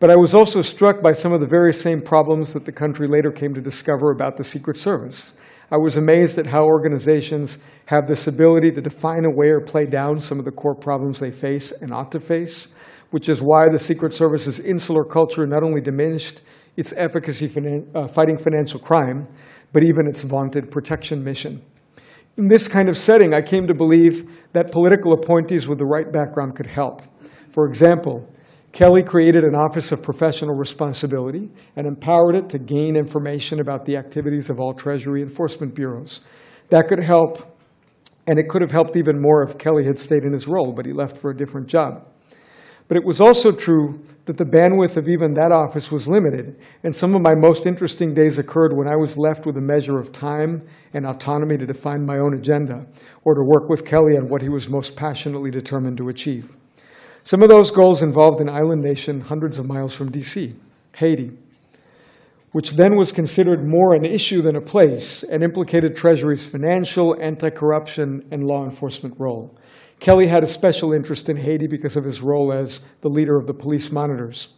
But 0.00 0.10
I 0.10 0.16
was 0.16 0.34
also 0.34 0.60
struck 0.60 1.02
by 1.02 1.12
some 1.12 1.32
of 1.32 1.40
the 1.40 1.46
very 1.46 1.72
same 1.72 2.02
problems 2.02 2.52
that 2.52 2.64
the 2.64 2.72
country 2.72 3.06
later 3.06 3.30
came 3.30 3.54
to 3.54 3.60
discover 3.60 4.10
about 4.10 4.36
the 4.36 4.44
Secret 4.44 4.76
Service. 4.76 5.34
I 5.70 5.76
was 5.76 5.96
amazed 5.96 6.38
at 6.38 6.46
how 6.46 6.64
organizations 6.64 7.64
have 7.86 8.06
this 8.06 8.26
ability 8.26 8.70
to 8.72 8.80
define 8.80 9.24
away 9.24 9.48
or 9.48 9.60
play 9.60 9.86
down 9.86 10.20
some 10.20 10.38
of 10.38 10.44
the 10.44 10.50
core 10.50 10.74
problems 10.74 11.18
they 11.18 11.30
face 11.30 11.72
and 11.80 11.92
ought 11.92 12.12
to 12.12 12.20
face, 12.20 12.74
which 13.10 13.28
is 13.28 13.40
why 13.40 13.68
the 13.70 13.78
Secret 13.78 14.12
Service's 14.12 14.60
insular 14.60 15.04
culture 15.04 15.46
not 15.46 15.62
only 15.62 15.80
diminished 15.80 16.42
its 16.76 16.92
efficacy 16.96 17.48
finan- 17.48 17.86
uh, 17.94 18.06
fighting 18.06 18.36
financial 18.36 18.80
crime, 18.80 19.26
but 19.72 19.82
even 19.82 20.06
its 20.06 20.22
vaunted 20.22 20.70
protection 20.70 21.24
mission. 21.24 21.62
In 22.36 22.48
this 22.48 22.66
kind 22.66 22.88
of 22.88 22.96
setting, 22.96 23.32
I 23.32 23.40
came 23.40 23.66
to 23.68 23.74
believe 23.74 24.28
that 24.54 24.72
political 24.72 25.12
appointees 25.12 25.68
with 25.68 25.78
the 25.78 25.84
right 25.84 26.10
background 26.10 26.56
could 26.56 26.66
help. 26.66 27.02
For 27.50 27.66
example, 27.66 28.26
Kelly 28.72 29.02
created 29.02 29.44
an 29.44 29.54
Office 29.54 29.92
of 29.92 30.02
Professional 30.02 30.56
Responsibility 30.56 31.50
and 31.76 31.86
empowered 31.86 32.34
it 32.34 32.48
to 32.48 32.58
gain 32.58 32.96
information 32.96 33.60
about 33.60 33.84
the 33.84 33.96
activities 33.96 34.50
of 34.50 34.58
all 34.58 34.72
Treasury 34.72 35.22
enforcement 35.22 35.74
bureaus. 35.74 36.26
That 36.70 36.88
could 36.88 37.02
help, 37.02 37.58
and 38.26 38.38
it 38.38 38.48
could 38.48 38.62
have 38.62 38.72
helped 38.72 38.96
even 38.96 39.20
more 39.20 39.42
if 39.42 39.58
Kelly 39.58 39.84
had 39.84 39.98
stayed 39.98 40.24
in 40.24 40.32
his 40.32 40.48
role, 40.48 40.72
but 40.72 40.86
he 40.86 40.92
left 40.92 41.18
for 41.18 41.30
a 41.30 41.36
different 41.36 41.68
job. 41.68 42.06
But 42.88 42.96
it 42.98 43.04
was 43.04 43.20
also 43.20 43.50
true 43.50 43.98
that 44.26 44.36
the 44.36 44.44
bandwidth 44.44 44.96
of 44.96 45.08
even 45.08 45.34
that 45.34 45.52
office 45.52 45.92
was 45.92 46.08
limited, 46.08 46.56
and 46.82 46.94
some 46.94 47.14
of 47.14 47.22
my 47.22 47.34
most 47.34 47.66
interesting 47.66 48.14
days 48.14 48.38
occurred 48.38 48.74
when 48.74 48.88
I 48.88 48.96
was 48.96 49.18
left 49.18 49.46
with 49.46 49.56
a 49.56 49.60
measure 49.60 49.98
of 49.98 50.12
time 50.12 50.62
and 50.94 51.06
autonomy 51.06 51.58
to 51.58 51.66
define 51.66 52.04
my 52.04 52.18
own 52.18 52.34
agenda 52.34 52.86
or 53.24 53.34
to 53.34 53.42
work 53.42 53.68
with 53.68 53.86
Kelly 53.86 54.16
on 54.16 54.28
what 54.28 54.42
he 54.42 54.48
was 54.48 54.68
most 54.68 54.96
passionately 54.96 55.50
determined 55.50 55.98
to 55.98 56.08
achieve. 56.08 56.56
Some 57.22 57.42
of 57.42 57.48
those 57.48 57.70
goals 57.70 58.02
involved 58.02 58.40
an 58.40 58.48
island 58.50 58.82
nation 58.82 59.20
hundreds 59.20 59.58
of 59.58 59.66
miles 59.66 59.94
from 59.94 60.10
DC, 60.10 60.54
Haiti, 60.96 61.30
which 62.52 62.72
then 62.72 62.96
was 62.96 63.12
considered 63.12 63.66
more 63.66 63.94
an 63.94 64.04
issue 64.04 64.40
than 64.42 64.56
a 64.56 64.60
place 64.60 65.22
and 65.22 65.42
implicated 65.42 65.96
Treasury's 65.96 66.46
financial, 66.46 67.16
anti 67.20 67.50
corruption, 67.50 68.26
and 68.30 68.44
law 68.44 68.64
enforcement 68.64 69.18
role. 69.18 69.54
Kelly 70.00 70.26
had 70.26 70.42
a 70.42 70.46
special 70.46 70.92
interest 70.92 71.28
in 71.28 71.36
Haiti 71.36 71.66
because 71.66 71.96
of 71.96 72.04
his 72.04 72.20
role 72.20 72.52
as 72.52 72.88
the 73.00 73.08
leader 73.08 73.36
of 73.36 73.46
the 73.46 73.54
police 73.54 73.90
monitors. 73.90 74.54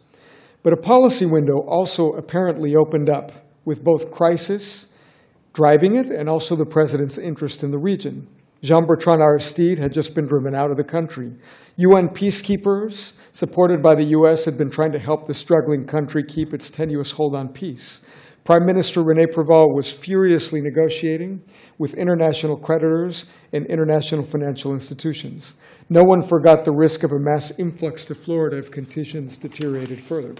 But 0.63 0.73
a 0.73 0.77
policy 0.77 1.25
window 1.25 1.59
also 1.67 2.11
apparently 2.13 2.75
opened 2.75 3.09
up 3.09 3.31
with 3.63 3.83
both 3.83 4.11
crisis 4.11 4.91
driving 5.53 5.95
it 5.95 6.07
and 6.07 6.29
also 6.29 6.55
the 6.55 6.65
president's 6.65 7.17
interest 7.17 7.63
in 7.63 7.71
the 7.71 7.79
region. 7.79 8.27
Jean 8.61 8.85
Bertrand 8.85 9.21
Aristide 9.21 9.79
had 9.79 9.93
just 9.93 10.13
been 10.15 10.27
driven 10.27 10.55
out 10.55 10.71
of 10.71 10.77
the 10.77 10.83
country. 10.83 11.31
UN 11.77 12.09
peacekeepers, 12.09 13.13
supported 13.31 13.81
by 13.81 13.95
the 13.95 14.05
US, 14.17 14.45
had 14.45 14.57
been 14.57 14.69
trying 14.69 14.91
to 14.91 14.99
help 14.99 15.27
the 15.27 15.33
struggling 15.33 15.85
country 15.85 16.23
keep 16.23 16.53
its 16.53 16.69
tenuous 16.69 17.11
hold 17.11 17.35
on 17.35 17.49
peace. 17.49 18.05
Prime 18.47 18.65
Minister 18.65 19.03
Rene 19.03 19.25
Preval 19.25 19.75
was 19.75 19.91
furiously 19.91 20.61
negotiating 20.61 21.41
with 21.79 21.95
international 21.95 22.55
creditors 22.55 23.29
and 23.51 23.65
international 23.65 24.23
financial 24.23 24.71
institutions. 24.71 25.59
No 25.89 26.01
one 26.05 26.21
forgot 26.21 26.63
the 26.63 26.71
risk 26.71 27.03
of 27.03 27.11
a 27.11 27.19
mass 27.19 27.59
influx 27.59 28.05
to 28.05 28.15
Florida 28.15 28.57
if 28.57 28.71
conditions 28.71 29.35
deteriorated 29.35 29.99
further. 29.99 30.33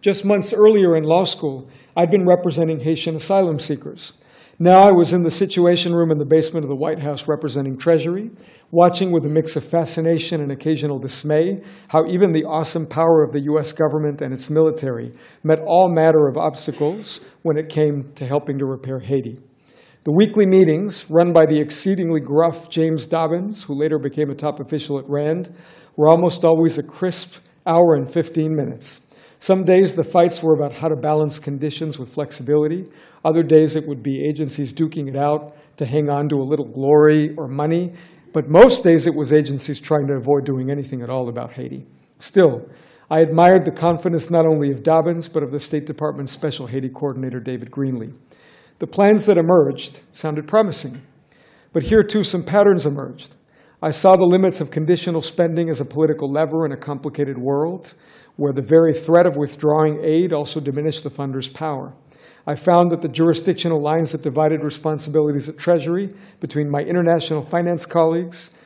Just 0.00 0.24
months 0.24 0.54
earlier 0.54 0.96
in 0.96 1.04
law 1.04 1.24
school, 1.24 1.68
I'd 1.94 2.10
been 2.10 2.26
representing 2.26 2.80
Haitian 2.80 3.16
asylum 3.16 3.58
seekers. 3.58 4.14
Now 4.58 4.88
I 4.88 4.90
was 4.90 5.12
in 5.12 5.22
the 5.22 5.30
Situation 5.30 5.94
Room 5.94 6.10
in 6.10 6.16
the 6.16 6.24
basement 6.24 6.64
of 6.64 6.70
the 6.70 6.76
White 6.76 6.98
House 6.98 7.28
representing 7.28 7.76
Treasury, 7.76 8.30
watching 8.70 9.12
with 9.12 9.26
a 9.26 9.28
mix 9.28 9.54
of 9.54 9.64
fascination 9.64 10.40
and 10.40 10.50
occasional 10.50 10.98
dismay 10.98 11.60
how 11.88 12.06
even 12.06 12.32
the 12.32 12.44
awesome 12.44 12.86
power 12.86 13.22
of 13.22 13.32
the 13.32 13.42
US 13.52 13.72
government 13.72 14.22
and 14.22 14.32
its 14.32 14.48
military 14.48 15.12
met 15.44 15.58
all 15.66 15.92
matter 15.94 16.26
of 16.26 16.38
obstacles 16.38 17.20
when 17.42 17.58
it 17.58 17.68
came 17.68 18.10
to 18.14 18.26
helping 18.26 18.56
to 18.58 18.64
repair 18.64 18.98
Haiti. 18.98 19.38
The 20.04 20.12
weekly 20.12 20.46
meetings, 20.46 21.04
run 21.10 21.34
by 21.34 21.44
the 21.44 21.60
exceedingly 21.60 22.20
gruff 22.20 22.70
James 22.70 23.04
Dobbins, 23.04 23.64
who 23.64 23.78
later 23.78 23.98
became 23.98 24.30
a 24.30 24.34
top 24.34 24.58
official 24.58 24.98
at 24.98 25.06
RAND, 25.06 25.54
were 25.96 26.08
almost 26.08 26.46
always 26.46 26.78
a 26.78 26.82
crisp 26.82 27.42
hour 27.66 27.94
and 27.94 28.10
15 28.10 28.56
minutes. 28.56 29.05
Some 29.46 29.62
days 29.62 29.94
the 29.94 30.02
fights 30.02 30.42
were 30.42 30.54
about 30.54 30.72
how 30.72 30.88
to 30.88 30.96
balance 30.96 31.38
conditions 31.38 32.00
with 32.00 32.12
flexibility. 32.12 32.84
Other 33.24 33.44
days 33.44 33.76
it 33.76 33.86
would 33.86 34.02
be 34.02 34.26
agencies 34.28 34.72
duking 34.72 35.06
it 35.08 35.14
out 35.14 35.56
to 35.76 35.86
hang 35.86 36.10
on 36.10 36.28
to 36.30 36.40
a 36.40 36.42
little 36.42 36.64
glory 36.64 37.32
or 37.36 37.46
money. 37.46 37.92
But 38.32 38.48
most 38.48 38.82
days 38.82 39.06
it 39.06 39.14
was 39.14 39.32
agencies 39.32 39.78
trying 39.78 40.08
to 40.08 40.14
avoid 40.14 40.46
doing 40.46 40.68
anything 40.68 41.00
at 41.00 41.10
all 41.10 41.28
about 41.28 41.52
Haiti. 41.52 41.86
Still, 42.18 42.68
I 43.08 43.20
admired 43.20 43.64
the 43.64 43.70
confidence 43.70 44.32
not 44.32 44.46
only 44.46 44.72
of 44.72 44.82
Dobbins, 44.82 45.28
but 45.28 45.44
of 45.44 45.52
the 45.52 45.60
State 45.60 45.86
Department's 45.86 46.32
Special 46.32 46.66
Haiti 46.66 46.88
Coordinator, 46.88 47.38
David 47.38 47.70
Greenlee. 47.70 48.18
The 48.80 48.88
plans 48.88 49.26
that 49.26 49.38
emerged 49.38 50.02
sounded 50.10 50.48
promising. 50.48 51.02
But 51.72 51.84
here, 51.84 52.02
too, 52.02 52.24
some 52.24 52.42
patterns 52.42 52.84
emerged. 52.84 53.35
I 53.82 53.90
saw 53.90 54.16
the 54.16 54.24
limits 54.24 54.62
of 54.62 54.70
conditional 54.70 55.20
spending 55.20 55.68
as 55.68 55.80
a 55.80 55.84
political 55.84 56.32
lever 56.32 56.64
in 56.64 56.72
a 56.72 56.78
complicated 56.78 57.36
world 57.36 57.92
where 58.36 58.52
the 58.52 58.62
very 58.62 58.94
threat 58.94 59.26
of 59.26 59.36
withdrawing 59.36 60.02
aid 60.02 60.32
also 60.32 60.60
diminished 60.60 61.04
the 61.04 61.10
funder's 61.10 61.48
power. 61.48 61.94
I 62.46 62.54
found 62.54 62.90
that 62.90 63.02
the 63.02 63.08
jurisdictional 63.08 63.82
lines 63.82 64.12
that 64.12 64.22
divided 64.22 64.62
responsibilities 64.62 65.48
at 65.48 65.58
Treasury 65.58 66.14
between 66.40 66.70
my 66.70 66.80
international 66.80 67.42
finance 67.42 67.84
colleagues, 67.84 68.56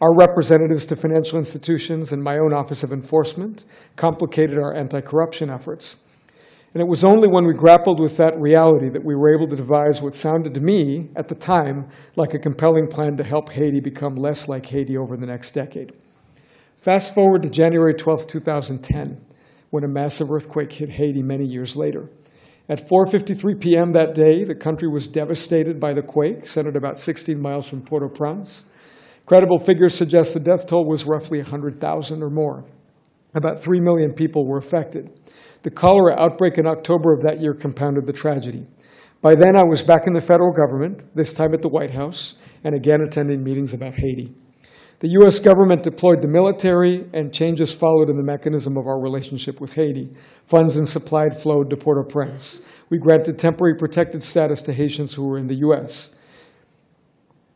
our 0.00 0.14
representatives 0.14 0.86
to 0.86 0.96
financial 0.96 1.38
institutions, 1.38 2.12
and 2.12 2.22
my 2.22 2.38
own 2.38 2.52
Office 2.52 2.82
of 2.82 2.92
Enforcement 2.92 3.64
complicated 3.96 4.58
our 4.58 4.74
anti 4.74 5.00
corruption 5.00 5.50
efforts. 5.50 6.04
And 6.72 6.80
it 6.80 6.88
was 6.88 7.02
only 7.02 7.26
when 7.26 7.46
we 7.46 7.52
grappled 7.52 7.98
with 7.98 8.16
that 8.18 8.38
reality 8.38 8.90
that 8.90 9.04
we 9.04 9.16
were 9.16 9.34
able 9.34 9.48
to 9.48 9.56
devise 9.56 10.00
what 10.00 10.14
sounded 10.14 10.54
to 10.54 10.60
me, 10.60 11.10
at 11.16 11.26
the 11.26 11.34
time, 11.34 11.88
like 12.14 12.32
a 12.32 12.38
compelling 12.38 12.86
plan 12.86 13.16
to 13.16 13.24
help 13.24 13.50
Haiti 13.50 13.80
become 13.80 14.14
less 14.14 14.48
like 14.48 14.66
Haiti 14.66 14.96
over 14.96 15.16
the 15.16 15.26
next 15.26 15.50
decade. 15.50 15.92
Fast 16.78 17.12
forward 17.12 17.42
to 17.42 17.50
January 17.50 17.94
12, 17.94 18.26
2010, 18.26 19.20
when 19.70 19.84
a 19.84 19.88
massive 19.88 20.30
earthquake 20.30 20.72
hit 20.72 20.90
Haiti 20.90 21.22
many 21.22 21.44
years 21.44 21.76
later. 21.76 22.08
At 22.68 22.88
4:53 22.88 23.60
p.m. 23.60 23.90
that 23.92 24.14
day, 24.14 24.44
the 24.44 24.54
country 24.54 24.88
was 24.88 25.08
devastated 25.08 25.80
by 25.80 25.92
the 25.92 26.02
quake, 26.02 26.46
centered 26.46 26.76
about 26.76 27.00
16 27.00 27.40
miles 27.40 27.68
from 27.68 27.82
Port-au-Prince. 27.82 28.66
Credible 29.26 29.58
figures 29.58 29.94
suggest 29.94 30.34
the 30.34 30.40
death 30.40 30.66
toll 30.66 30.88
was 30.88 31.04
roughly 31.04 31.38
100,000 31.38 32.22
or 32.22 32.30
more. 32.30 32.64
About 33.34 33.60
3 33.60 33.80
million 33.80 34.12
people 34.12 34.46
were 34.46 34.58
affected. 34.58 35.19
The 35.62 35.70
cholera 35.70 36.14
outbreak 36.18 36.56
in 36.56 36.66
October 36.66 37.12
of 37.12 37.22
that 37.22 37.40
year 37.40 37.54
compounded 37.54 38.06
the 38.06 38.12
tragedy. 38.12 38.66
By 39.20 39.34
then, 39.34 39.56
I 39.56 39.62
was 39.62 39.82
back 39.82 40.06
in 40.06 40.14
the 40.14 40.20
federal 40.20 40.52
government, 40.52 41.04
this 41.14 41.34
time 41.34 41.52
at 41.52 41.60
the 41.60 41.68
White 41.68 41.90
House, 41.90 42.36
and 42.64 42.74
again 42.74 43.02
attending 43.02 43.44
meetings 43.44 43.74
about 43.74 43.94
Haiti. 43.94 44.34
The 45.00 45.08
US 45.20 45.38
government 45.38 45.82
deployed 45.82 46.22
the 46.22 46.28
military, 46.28 47.08
and 47.12 47.32
changes 47.32 47.74
followed 47.74 48.08
in 48.08 48.16
the 48.16 48.22
mechanism 48.22 48.78
of 48.78 48.86
our 48.86 49.00
relationship 49.00 49.60
with 49.60 49.74
Haiti. 49.74 50.14
Funds 50.46 50.76
and 50.76 50.88
supply 50.88 51.28
flowed 51.28 51.68
to 51.70 51.76
Port 51.76 51.98
au 51.98 52.08
Prince. 52.08 52.62
We 52.88 52.98
granted 52.98 53.38
temporary 53.38 53.76
protected 53.76 54.22
status 54.22 54.62
to 54.62 54.72
Haitians 54.72 55.14
who 55.14 55.26
were 55.26 55.38
in 55.38 55.46
the 55.46 55.60
US. 55.66 56.14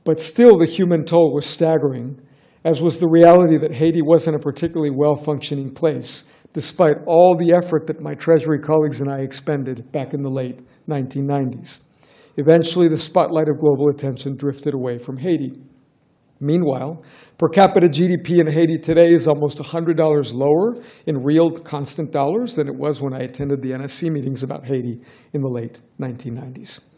But 0.05 0.21
still, 0.21 0.59
the 0.59 0.71
human 0.71 1.05
toll 1.05 1.35
was 1.35 1.47
staggering, 1.47 2.21
as 2.65 2.81
was 2.81 2.99
the 2.99 3.09
reality 3.09 3.59
that 3.59 3.75
Haiti 3.75 4.01
wasn't 4.03 4.37
a 4.37 4.39
particularly 4.39 4.91
well 4.91 5.17
functioning 5.17 5.73
place, 5.73 6.29
despite 6.55 6.97
all 7.07 7.37
the 7.37 7.53
effort 7.53 7.87
that 7.87 8.01
my 8.01 8.15
Treasury 8.15 8.59
colleagues 8.59 9.01
and 9.01 9.11
I 9.11 9.19
expended 9.19 9.93
back 9.93 10.15
in 10.15 10.23
the 10.23 10.31
late 10.31 10.63
1990s. 10.89 11.85
Eventually, 12.37 12.89
the 12.89 12.97
spotlight 12.97 13.49
of 13.49 13.59
global 13.59 13.89
attention 13.89 14.37
drifted 14.37 14.73
away 14.73 14.99
from 14.99 15.19
Haiti. 15.19 15.61
Meanwhile, 16.41 17.03
per 17.39 17.49
capita 17.49 17.87
GDP 17.89 18.41
in 18.41 18.51
Haiti 18.51 18.79
today 18.79 19.13
is 19.13 19.29
almost 19.29 19.59
$100 19.59 20.35
lower 20.35 20.83
in 21.07 21.23
real 21.23 21.51
constant 21.51 22.13
dollars 22.13 22.57
than 22.57 22.69
it 22.69 22.75
was 22.75 23.01
when 23.01 23.15
I 23.15 23.21
attended 23.21 23.63
the 23.63 23.71
NSC 23.71 24.11
meetings 24.11 24.43
about 24.43 24.65
Haiti 24.65 25.01
in 25.33 25.43
the 25.43 25.49
late 25.49 25.81
1990s. 26.01 26.94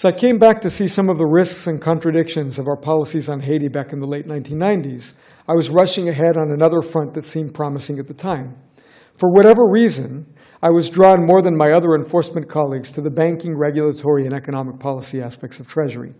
So 0.00 0.08
I 0.08 0.12
came 0.12 0.38
back 0.38 0.62
to 0.62 0.70
see 0.70 0.88
some 0.88 1.10
of 1.10 1.18
the 1.18 1.26
risks 1.26 1.66
and 1.66 1.78
contradictions 1.78 2.58
of 2.58 2.66
our 2.66 2.78
policies 2.78 3.28
on 3.28 3.40
Haiti 3.40 3.68
back 3.68 3.92
in 3.92 4.00
the 4.00 4.06
late 4.06 4.26
1990s. 4.26 5.18
I 5.46 5.52
was 5.52 5.68
rushing 5.68 6.08
ahead 6.08 6.38
on 6.38 6.52
another 6.52 6.80
front 6.80 7.12
that 7.12 7.24
seemed 7.26 7.52
promising 7.52 7.98
at 7.98 8.08
the 8.08 8.14
time. 8.14 8.56
For 9.18 9.30
whatever 9.30 9.60
reason, 9.70 10.24
I 10.62 10.70
was 10.70 10.88
drawn 10.88 11.26
more 11.26 11.42
than 11.42 11.54
my 11.54 11.72
other 11.72 11.94
enforcement 11.94 12.48
colleagues 12.48 12.90
to 12.92 13.02
the 13.02 13.10
banking, 13.10 13.54
regulatory, 13.54 14.24
and 14.24 14.32
economic 14.32 14.80
policy 14.80 15.20
aspects 15.20 15.60
of 15.60 15.68
Treasury. 15.68 16.14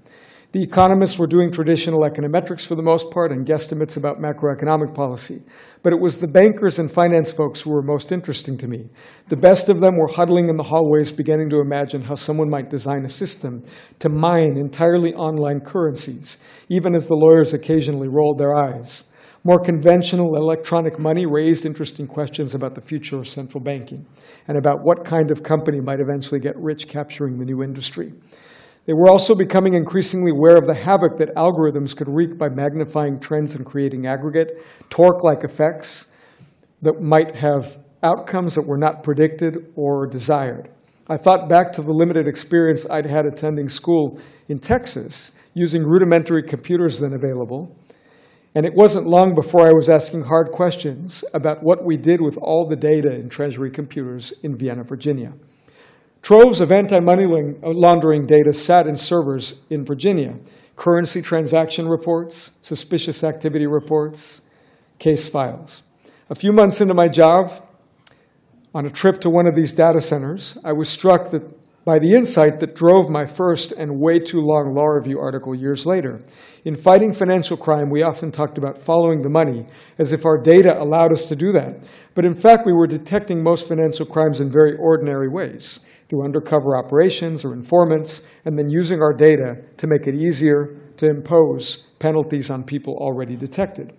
The 0.53 0.63
economists 0.65 1.17
were 1.17 1.29
doing 1.29 1.53
traditional 1.53 2.01
econometrics 2.01 2.67
for 2.67 2.75
the 2.75 2.83
most 2.83 3.13
part 3.13 3.31
and 3.31 3.47
guesstimates 3.47 3.97
about 3.97 4.19
macroeconomic 4.19 4.97
policy. 4.97 5.45
But 5.85 5.93
it 5.93 6.01
was 6.01 6.17
the 6.17 6.27
bankers 6.27 6.81
and 6.81 6.91
finance 6.91 7.31
folks 7.31 7.61
who 7.61 7.71
were 7.71 7.83
most 7.83 8.11
interesting 8.11 8.59
to 8.59 8.67
me. 8.67 8.89
The 9.29 9.37
best 9.37 9.69
of 9.69 9.79
them 9.79 9.97
were 9.97 10.09
huddling 10.09 10.49
in 10.49 10.57
the 10.57 10.65
hallways, 10.65 11.13
beginning 11.13 11.51
to 11.51 11.61
imagine 11.61 12.03
how 12.03 12.17
someone 12.17 12.51
might 12.51 12.69
design 12.69 13.05
a 13.05 13.09
system 13.09 13.63
to 14.01 14.09
mine 14.09 14.57
entirely 14.57 15.15
online 15.15 15.61
currencies, 15.61 16.43
even 16.69 16.97
as 16.97 17.07
the 17.07 17.15
lawyers 17.15 17.55
occasionally 17.55 18.09
rolled 18.09 18.39
their 18.39 18.57
eyes. 18.57 19.05
More 19.45 19.61
conventional 19.61 20.35
electronic 20.35 20.99
money 20.99 21.27
raised 21.27 21.65
interesting 21.65 22.09
questions 22.09 22.57
about 22.57 22.75
the 22.75 22.83
future 22.83 23.19
of 23.19 23.29
central 23.29 23.63
banking 23.63 24.05
and 24.49 24.59
about 24.59 24.83
what 24.83 25.05
kind 25.05 25.31
of 25.31 25.45
company 25.45 25.81
might 25.81 26.01
eventually 26.01 26.41
get 26.41 26.57
rich 26.57 26.89
capturing 26.89 27.39
the 27.39 27.45
new 27.45 27.63
industry. 27.63 28.13
They 28.91 28.95
were 28.95 29.09
also 29.09 29.37
becoming 29.37 29.75
increasingly 29.75 30.33
aware 30.33 30.57
of 30.57 30.67
the 30.67 30.75
havoc 30.75 31.17
that 31.19 31.33
algorithms 31.37 31.97
could 31.97 32.09
wreak 32.09 32.37
by 32.37 32.49
magnifying 32.49 33.21
trends 33.21 33.55
and 33.55 33.65
creating 33.65 34.09
aggregate, 34.09 34.65
torque 34.89 35.23
like 35.23 35.45
effects 35.45 36.11
that 36.83 37.01
might 37.01 37.37
have 37.37 37.79
outcomes 38.03 38.57
that 38.57 38.67
were 38.67 38.77
not 38.77 39.05
predicted 39.05 39.73
or 39.77 40.09
desired. 40.09 40.71
I 41.07 41.19
thought 41.19 41.49
back 41.49 41.71
to 41.75 41.83
the 41.83 41.93
limited 41.93 42.27
experience 42.27 42.85
I'd 42.91 43.07
had 43.07 43.27
attending 43.27 43.69
school 43.69 44.19
in 44.49 44.59
Texas 44.59 45.37
using 45.55 45.85
rudimentary 45.85 46.43
computers 46.43 46.99
then 46.99 47.13
available. 47.13 47.73
And 48.57 48.67
it 48.67 48.75
wasn't 48.75 49.07
long 49.07 49.37
before 49.37 49.69
I 49.69 49.73
was 49.73 49.89
asking 49.89 50.23
hard 50.25 50.51
questions 50.51 51.23
about 51.33 51.63
what 51.63 51.85
we 51.85 51.97
did 51.97 52.21
with 52.21 52.37
all 52.39 52.67
the 52.69 52.75
data 52.75 53.15
in 53.15 53.29
Treasury 53.29 53.71
computers 53.71 54.33
in 54.43 54.57
Vienna, 54.57 54.83
Virginia. 54.83 55.33
Troves 56.23 56.61
of 56.61 56.71
anti-money 56.71 57.25
uh, 57.25 57.71
laundering 57.73 58.27
data 58.27 58.53
sat 58.53 58.87
in 58.87 58.97
servers 58.97 59.63
in 59.71 59.85
Virginia. 59.85 60.37
Currency 60.77 61.23
transaction 61.23 61.89
reports, 61.89 62.59
suspicious 62.61 63.25
activity 63.25 63.67
reports, 63.67 64.43
case 64.99 65.29
files. 65.29 65.83
A 66.29 66.35
few 66.35 66.53
months 66.53 66.81
into 66.81 66.95
my 66.95 67.09
job, 67.09 67.67
on 68.75 68.87
a 68.87 68.91
trip 68.91 69.21
to 69.21 69.31
one 69.31 69.47
of 69.47 69.57
these 69.57 69.73
data 69.73 70.01
centers, 70.01 70.57
I 70.65 70.73
was 70.73 70.89
struck 70.89 71.31
that 71.31 71.43
by 71.85 71.99
the 71.99 72.15
insight 72.15 72.61
that 72.61 72.75
drove 72.75 73.09
my 73.09 73.27
first 73.27 73.73
and 73.73 73.99
way 73.99 74.19
too 74.19 74.41
long 74.41 74.75
law 74.75 74.85
review 74.85 75.19
article 75.19 75.55
years 75.55 75.87
later. 75.87 76.21
In 76.65 76.77
fighting 76.77 77.13
financial 77.13 77.57
crime, 77.57 77.91
we 77.91 78.03
often 78.03 78.31
talked 78.31 78.59
about 78.59 78.79
following 78.79 79.23
the 79.23 79.31
money 79.31 79.67
as 79.99 80.13
if 80.13 80.27
our 80.27 80.37
data 80.37 80.79
allowed 80.79 81.11
us 81.11 81.25
to 81.25 81.35
do 81.35 81.53
that. 81.53 81.89
But 82.15 82.27
in 82.27 82.35
fact, 82.35 82.67
we 82.67 82.75
were 82.75 82.87
detecting 82.87 83.43
most 83.43 83.67
financial 83.67 84.05
crimes 84.05 84.41
in 84.41 84.53
very 84.53 84.77
ordinary 84.77 85.29
ways 85.29 85.81
through 86.11 86.25
undercover 86.25 86.77
operations 86.77 87.45
or 87.45 87.55
informants, 87.55 88.27
and 88.45 88.59
then 88.59 88.69
using 88.69 89.01
our 89.01 89.15
data 89.15 89.55
to 89.77 89.87
make 89.87 90.09
it 90.09 90.15
easier 90.15 90.77
to 90.97 91.07
impose 91.09 91.87
penalties 92.01 92.51
on 92.51 92.65
people 92.65 92.97
already 93.01 93.37
detected. 93.37 93.93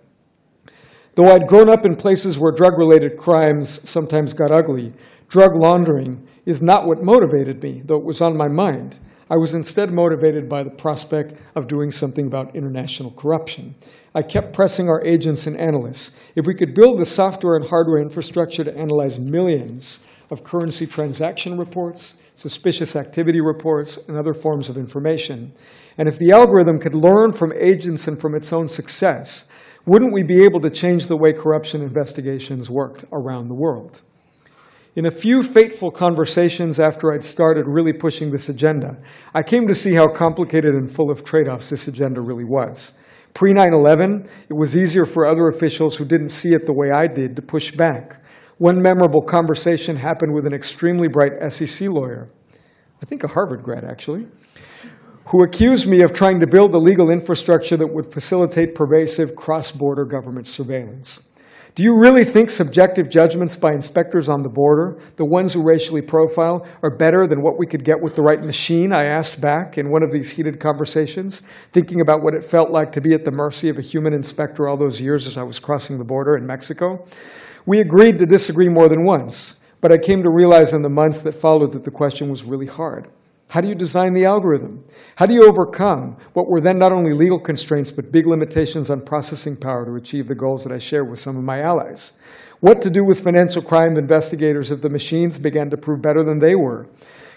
Though 1.14 1.32
I'd 1.32 1.48
grown 1.48 1.68
up 1.68 1.84
in 1.84 1.96
places 1.96 2.38
where 2.38 2.52
drug 2.52 2.78
related 2.78 3.18
crimes 3.18 3.88
sometimes 3.88 4.34
got 4.34 4.52
ugly, 4.52 4.92
drug 5.28 5.50
laundering 5.56 6.26
is 6.46 6.62
not 6.62 6.86
what 6.86 7.02
motivated 7.02 7.62
me, 7.62 7.82
though 7.84 7.98
it 7.98 8.04
was 8.04 8.20
on 8.20 8.36
my 8.36 8.48
mind. 8.48 8.98
I 9.30 9.36
was 9.36 9.54
instead 9.54 9.90
motivated 9.92 10.48
by 10.48 10.62
the 10.62 10.70
prospect 10.70 11.40
of 11.54 11.66
doing 11.66 11.90
something 11.90 12.26
about 12.26 12.54
international 12.54 13.12
corruption. 13.12 13.74
I 14.14 14.22
kept 14.22 14.52
pressing 14.52 14.88
our 14.88 15.02
agents 15.06 15.46
and 15.46 15.58
analysts. 15.58 16.16
If 16.36 16.46
we 16.46 16.54
could 16.54 16.74
build 16.74 17.00
the 17.00 17.06
software 17.06 17.56
and 17.56 17.66
hardware 17.66 18.02
infrastructure 18.02 18.64
to 18.64 18.76
analyze 18.76 19.18
millions 19.18 20.04
of 20.32 20.42
currency 20.42 20.86
transaction 20.86 21.58
reports, 21.58 22.16
suspicious 22.34 22.96
activity 22.96 23.40
reports, 23.40 24.08
and 24.08 24.16
other 24.16 24.32
forms 24.32 24.68
of 24.70 24.78
information, 24.78 25.52
and 25.98 26.08
if 26.08 26.18
the 26.18 26.32
algorithm 26.32 26.78
could 26.78 26.94
learn 26.94 27.32
from 27.32 27.52
agents 27.52 28.08
and 28.08 28.18
from 28.18 28.34
its 28.34 28.52
own 28.52 28.66
success, 28.66 29.50
wouldn't 29.84 30.12
we 30.12 30.22
be 30.22 30.42
able 30.42 30.60
to 30.60 30.70
change 30.70 31.06
the 31.06 31.16
way 31.16 31.32
corruption 31.32 31.82
investigations 31.82 32.70
worked 32.70 33.04
around 33.12 33.48
the 33.48 33.54
world? 33.54 34.00
In 34.94 35.06
a 35.06 35.10
few 35.10 35.42
fateful 35.42 35.90
conversations 35.90 36.80
after 36.80 37.12
I'd 37.12 37.24
started 37.24 37.64
really 37.66 37.92
pushing 37.92 38.30
this 38.30 38.48
agenda, 38.48 38.96
I 39.34 39.42
came 39.42 39.66
to 39.66 39.74
see 39.74 39.94
how 39.94 40.08
complicated 40.08 40.74
and 40.74 40.90
full 40.90 41.10
of 41.10 41.24
trade 41.24 41.48
offs 41.48 41.70
this 41.70 41.88
agenda 41.88 42.20
really 42.20 42.44
was. 42.44 42.98
Pre 43.34 43.52
9 43.52 43.72
11, 43.72 44.28
it 44.50 44.54
was 44.54 44.76
easier 44.76 45.06
for 45.06 45.26
other 45.26 45.48
officials 45.48 45.96
who 45.96 46.04
didn't 46.04 46.28
see 46.28 46.54
it 46.54 46.66
the 46.66 46.74
way 46.74 46.90
I 46.90 47.06
did 47.06 47.36
to 47.36 47.42
push 47.42 47.72
back. 47.72 48.21
One 48.62 48.80
memorable 48.80 49.22
conversation 49.22 49.96
happened 49.96 50.32
with 50.32 50.46
an 50.46 50.54
extremely 50.54 51.08
bright 51.08 51.32
SEC 51.52 51.88
lawyer, 51.88 52.30
I 53.02 53.06
think 53.06 53.24
a 53.24 53.26
Harvard 53.26 53.64
grad 53.64 53.82
actually, 53.82 54.28
who 55.26 55.42
accused 55.42 55.90
me 55.90 56.04
of 56.04 56.12
trying 56.12 56.38
to 56.38 56.46
build 56.46 56.72
a 56.72 56.78
legal 56.78 57.10
infrastructure 57.10 57.76
that 57.76 57.92
would 57.92 58.12
facilitate 58.12 58.76
pervasive 58.76 59.34
cross 59.34 59.72
border 59.72 60.04
government 60.04 60.46
surveillance. 60.46 61.28
Do 61.74 61.82
you 61.82 61.98
really 61.98 62.24
think 62.24 62.50
subjective 62.50 63.08
judgments 63.08 63.56
by 63.56 63.72
inspectors 63.72 64.28
on 64.28 64.42
the 64.42 64.48
border, 64.48 65.00
the 65.16 65.24
ones 65.24 65.54
who 65.54 65.66
racially 65.66 66.02
profile, 66.02 66.64
are 66.84 66.96
better 66.96 67.26
than 67.26 67.42
what 67.42 67.58
we 67.58 67.66
could 67.66 67.84
get 67.84 68.00
with 68.00 68.14
the 68.14 68.22
right 68.22 68.40
machine? 68.40 68.92
I 68.92 69.06
asked 69.06 69.40
back 69.40 69.76
in 69.76 69.90
one 69.90 70.04
of 70.04 70.12
these 70.12 70.30
heated 70.30 70.60
conversations, 70.60 71.42
thinking 71.72 72.00
about 72.00 72.22
what 72.22 72.34
it 72.34 72.44
felt 72.44 72.70
like 72.70 72.92
to 72.92 73.00
be 73.00 73.12
at 73.12 73.24
the 73.24 73.32
mercy 73.32 73.68
of 73.70 73.78
a 73.78 73.82
human 73.82 74.12
inspector 74.12 74.68
all 74.68 74.76
those 74.76 75.00
years 75.00 75.26
as 75.26 75.36
I 75.36 75.42
was 75.42 75.58
crossing 75.58 75.98
the 75.98 76.04
border 76.04 76.36
in 76.36 76.46
Mexico. 76.46 77.04
We 77.66 77.80
agreed 77.80 78.18
to 78.18 78.26
disagree 78.26 78.68
more 78.68 78.88
than 78.88 79.04
once, 79.04 79.60
but 79.80 79.92
I 79.92 79.98
came 79.98 80.22
to 80.22 80.30
realize 80.30 80.72
in 80.72 80.82
the 80.82 80.88
months 80.88 81.18
that 81.18 81.34
followed 81.34 81.72
that 81.72 81.84
the 81.84 81.90
question 81.90 82.28
was 82.28 82.44
really 82.44 82.66
hard. 82.66 83.08
How 83.48 83.60
do 83.60 83.68
you 83.68 83.74
design 83.74 84.14
the 84.14 84.24
algorithm? 84.24 84.82
How 85.16 85.26
do 85.26 85.34
you 85.34 85.42
overcome 85.42 86.16
what 86.32 86.48
were 86.48 86.62
then 86.62 86.78
not 86.78 86.90
only 86.90 87.12
legal 87.12 87.38
constraints, 87.38 87.90
but 87.90 88.10
big 88.10 88.26
limitations 88.26 88.90
on 88.90 89.02
processing 89.02 89.56
power 89.56 89.84
to 89.84 89.94
achieve 89.94 90.26
the 90.26 90.34
goals 90.34 90.64
that 90.64 90.72
I 90.72 90.78
shared 90.78 91.10
with 91.10 91.20
some 91.20 91.36
of 91.36 91.44
my 91.44 91.60
allies? 91.60 92.18
What 92.60 92.80
to 92.80 92.90
do 92.90 93.04
with 93.04 93.22
financial 93.22 93.60
crime 93.60 93.98
investigators 93.98 94.70
if 94.70 94.80
the 94.80 94.88
machines 94.88 95.36
began 95.36 95.68
to 95.68 95.76
prove 95.76 96.00
better 96.00 96.24
than 96.24 96.38
they 96.38 96.54
were? 96.54 96.86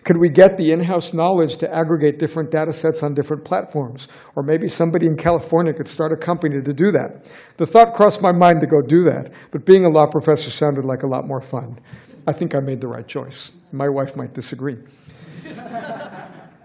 Could 0.05 0.17
we 0.17 0.29
get 0.29 0.55
the 0.55 0.71
in-house 0.71 1.15
knowledge 1.15 1.57
to 1.57 1.75
aggregate 1.75 2.19
different 2.19 2.51
data 2.51 2.71
sets 2.71 3.01
on 3.01 3.15
different 3.15 3.43
platforms? 3.43 4.07
Or 4.35 4.43
maybe 4.43 4.67
somebody 4.67 5.07
in 5.07 5.17
California 5.17 5.73
could 5.73 5.87
start 5.87 6.11
a 6.11 6.15
company 6.15 6.61
to 6.61 6.73
do 6.73 6.91
that. 6.91 7.33
The 7.57 7.65
thought 7.65 7.95
crossed 7.95 8.21
my 8.21 8.31
mind 8.31 8.59
to 8.61 8.67
go 8.67 8.81
do 8.81 9.03
that, 9.05 9.31
but 9.51 9.65
being 9.65 9.83
a 9.83 9.89
law 9.89 10.05
professor 10.05 10.51
sounded 10.51 10.85
like 10.85 11.01
a 11.01 11.07
lot 11.07 11.25
more 11.25 11.41
fun. 11.41 11.79
I 12.27 12.33
think 12.33 12.53
I 12.53 12.59
made 12.59 12.81
the 12.81 12.87
right 12.87 13.07
choice. 13.07 13.57
My 13.71 13.89
wife 13.89 14.15
might 14.15 14.35
disagree. 14.35 14.77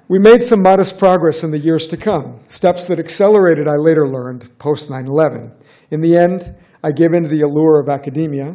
we 0.09 0.19
made 0.19 0.43
some 0.43 0.61
modest 0.61 0.99
progress 0.99 1.43
in 1.43 1.51
the 1.51 1.59
years 1.59 1.87
to 1.87 1.97
come, 1.97 2.41
steps 2.49 2.85
that 2.87 3.01
accelerated, 3.01 3.67
I 3.67 3.77
later 3.77 4.07
learned, 4.07 4.59
post 4.59 4.91
9 4.91 5.07
11. 5.07 5.51
In 5.91 6.03
the 6.03 6.15
end, 6.15 6.55
I 6.85 6.93
gave 6.93 7.15
in 7.15 7.23
to 7.23 7.29
the 7.29 7.41
allure 7.41 7.81
of 7.81 7.89
academia. 7.89 8.55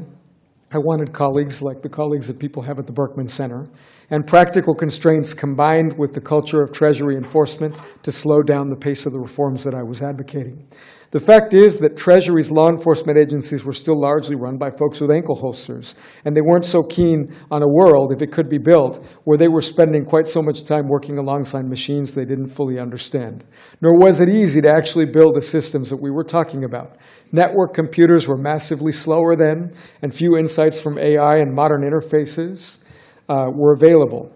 I 0.71 0.77
wanted 0.77 1.11
colleagues 1.11 1.63
like 1.63 1.81
the 1.81 1.89
colleagues 1.89 2.27
that 2.27 2.39
people 2.39 2.61
have 2.63 2.77
at 2.77 2.85
the 2.85 2.93
Berkman 2.93 3.27
Center, 3.27 3.67
and 4.09 4.25
practical 4.25 4.75
constraints 4.75 5.33
combined 5.33 5.97
with 5.97 6.13
the 6.13 6.21
culture 6.21 6.61
of 6.61 6.71
Treasury 6.71 7.15
enforcement 7.15 7.77
to 8.03 8.11
slow 8.11 8.41
down 8.41 8.69
the 8.69 8.75
pace 8.75 9.05
of 9.05 9.13
the 9.13 9.19
reforms 9.19 9.63
that 9.63 9.73
I 9.73 9.83
was 9.83 10.01
advocating. 10.01 10.67
The 11.11 11.21
fact 11.21 11.53
is 11.53 11.79
that 11.79 11.95
Treasury's 11.95 12.51
law 12.51 12.67
enforcement 12.67 13.17
agencies 13.17 13.63
were 13.63 13.71
still 13.71 13.97
largely 13.97 14.35
run 14.35 14.57
by 14.57 14.69
folks 14.69 14.99
with 14.99 15.11
ankle 15.11 15.35
holsters, 15.35 15.95
and 16.25 16.35
they 16.35 16.41
weren't 16.41 16.65
so 16.65 16.83
keen 16.83 17.33
on 17.49 17.63
a 17.63 17.67
world, 17.67 18.11
if 18.11 18.21
it 18.21 18.33
could 18.33 18.49
be 18.49 18.57
built, 18.57 19.01
where 19.23 19.37
they 19.37 19.47
were 19.47 19.61
spending 19.61 20.03
quite 20.03 20.27
so 20.27 20.41
much 20.41 20.65
time 20.65 20.89
working 20.89 21.17
alongside 21.17 21.69
machines 21.69 22.13
they 22.13 22.25
didn't 22.25 22.49
fully 22.49 22.79
understand. 22.79 23.45
Nor 23.81 23.97
was 23.97 24.19
it 24.19 24.27
easy 24.27 24.59
to 24.61 24.69
actually 24.69 25.05
build 25.05 25.35
the 25.35 25.41
systems 25.41 25.89
that 25.89 26.01
we 26.01 26.11
were 26.11 26.23
talking 26.25 26.65
about. 26.65 26.97
Network 27.31 27.73
computers 27.73 28.27
were 28.27 28.37
massively 28.37 28.91
slower 28.91 29.37
then, 29.37 29.71
and 30.01 30.13
few 30.13 30.37
insights 30.37 30.81
from 30.81 30.99
AI 30.99 31.37
and 31.37 31.55
modern 31.55 31.81
interfaces 31.83 32.83
uh, 33.29 33.49
were 33.53 33.73
available. 33.73 34.31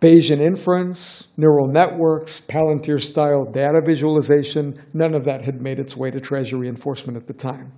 Bayesian 0.00 0.40
inference, 0.40 1.28
neural 1.36 1.66
networks, 1.66 2.40
Palantir 2.40 3.00
style 3.00 3.44
data 3.44 3.80
visualization, 3.84 4.78
none 4.92 5.14
of 5.14 5.24
that 5.24 5.44
had 5.44 5.62
made 5.62 5.78
its 5.78 5.96
way 5.96 6.10
to 6.10 6.20
Treasury 6.20 6.68
enforcement 6.68 7.16
at 7.16 7.26
the 7.26 7.32
time. 7.32 7.72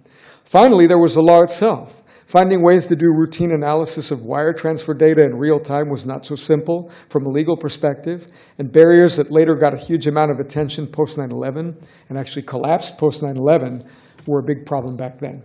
Finally, 0.44 0.86
there 0.86 0.98
was 0.98 1.14
the 1.14 1.22
law 1.22 1.42
itself. 1.42 2.02
Finding 2.26 2.62
ways 2.62 2.86
to 2.86 2.96
do 2.96 3.06
routine 3.06 3.52
analysis 3.52 4.10
of 4.10 4.22
wire 4.22 4.52
transfer 4.52 4.92
data 4.92 5.22
in 5.24 5.38
real 5.38 5.58
time 5.58 5.88
was 5.88 6.06
not 6.06 6.26
so 6.26 6.34
simple 6.34 6.90
from 7.08 7.24
a 7.24 7.30
legal 7.30 7.56
perspective, 7.56 8.26
and 8.58 8.70
barriers 8.70 9.16
that 9.16 9.30
later 9.30 9.54
got 9.54 9.72
a 9.72 9.78
huge 9.78 10.06
amount 10.06 10.30
of 10.30 10.38
attention 10.38 10.86
post 10.86 11.16
9 11.16 11.30
11 11.30 11.74
and 12.10 12.18
actually 12.18 12.42
collapsed 12.42 12.98
post 12.98 13.22
9 13.22 13.36
11 13.36 13.82
were 14.26 14.40
a 14.40 14.42
big 14.42 14.66
problem 14.66 14.94
back 14.94 15.18
then. 15.20 15.42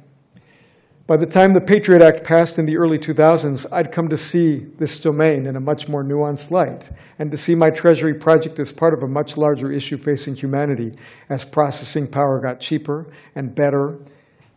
By 1.05 1.17
the 1.17 1.25
time 1.25 1.53
the 1.53 1.59
Patriot 1.59 2.01
Act 2.01 2.23
passed 2.23 2.59
in 2.59 2.65
the 2.65 2.77
early 2.77 2.97
2000s, 2.97 3.65
I'd 3.73 3.91
come 3.91 4.07
to 4.07 4.15
see 4.15 4.67
this 4.77 5.01
domain 5.01 5.45
in 5.47 5.57
a 5.57 5.59
much 5.59 5.89
more 5.89 6.01
nuanced 6.01 6.49
light, 6.49 6.89
and 7.19 7.29
to 7.29 7.35
see 7.35 7.55
my 7.55 7.69
Treasury 7.71 8.13
project 8.13 8.57
as 8.57 8.71
part 8.71 8.93
of 8.93 9.03
a 9.03 9.11
much 9.11 9.35
larger 9.35 9.69
issue 9.69 9.97
facing 9.97 10.33
humanity 10.33 10.93
as 11.29 11.43
processing 11.43 12.07
power 12.07 12.39
got 12.39 12.61
cheaper 12.61 13.11
and 13.35 13.53
better 13.53 13.99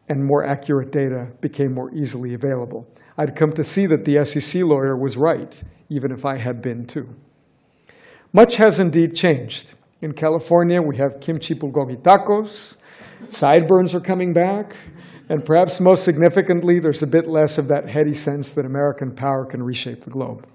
and 0.09 0.25
more 0.25 0.47
accurate 0.47 0.93
data 0.93 1.27
became 1.41 1.75
more 1.75 1.93
easily 1.93 2.35
available. 2.35 2.87
I'd 3.19 3.35
come 3.35 3.51
to 3.55 3.65
see 3.65 3.87
that 3.87 4.05
the 4.05 4.25
SEC 4.25 4.63
lawyer 4.63 4.97
was 4.97 5.17
right, 5.17 5.61
even 5.89 6.13
if 6.13 6.25
I 6.25 6.37
had 6.39 6.63
been 6.63 6.87
too. 6.87 7.09
Much 8.33 8.55
has 8.55 8.79
indeed 8.79 9.17
changed. 9.17 9.75
In 10.01 10.13
California, 10.13 10.81
we 10.81 10.97
have 10.99 11.19
kimchi 11.21 11.57
bulgogi 11.57 12.01
tacos, 12.01 12.77
sideburns 13.29 13.97
are 13.97 14.01
coming 14.01 14.33
back. 14.33 14.77
And 15.29 15.45
perhaps 15.45 15.81
most 15.81 16.05
significantly, 16.05 16.79
there's 16.79 17.03
a 17.03 17.07
bit 17.07 17.27
less 17.27 17.59
of 17.59 17.69
that 17.69 17.89
heady 17.89 18.13
sense 18.13 18.53
that 18.53 18.65
American 18.65 19.11
power 19.15 19.45
can 19.45 19.63
reshape 19.63 20.03
the 20.03 20.11
globe. 20.11 20.47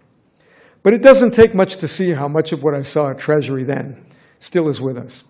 But 0.84 0.94
it 0.94 1.02
doesn't 1.02 1.34
take 1.34 1.54
much 1.54 1.78
to 1.78 1.88
see 1.88 2.14
how 2.14 2.28
much 2.28 2.52
of 2.52 2.64
what 2.64 2.74
I 2.74 2.82
saw 2.82 3.12
at 3.12 3.20
Treasury 3.20 3.64
then 3.64 4.04
still 4.40 4.68
is 4.68 4.82
with 4.82 4.98
us. 4.98 5.26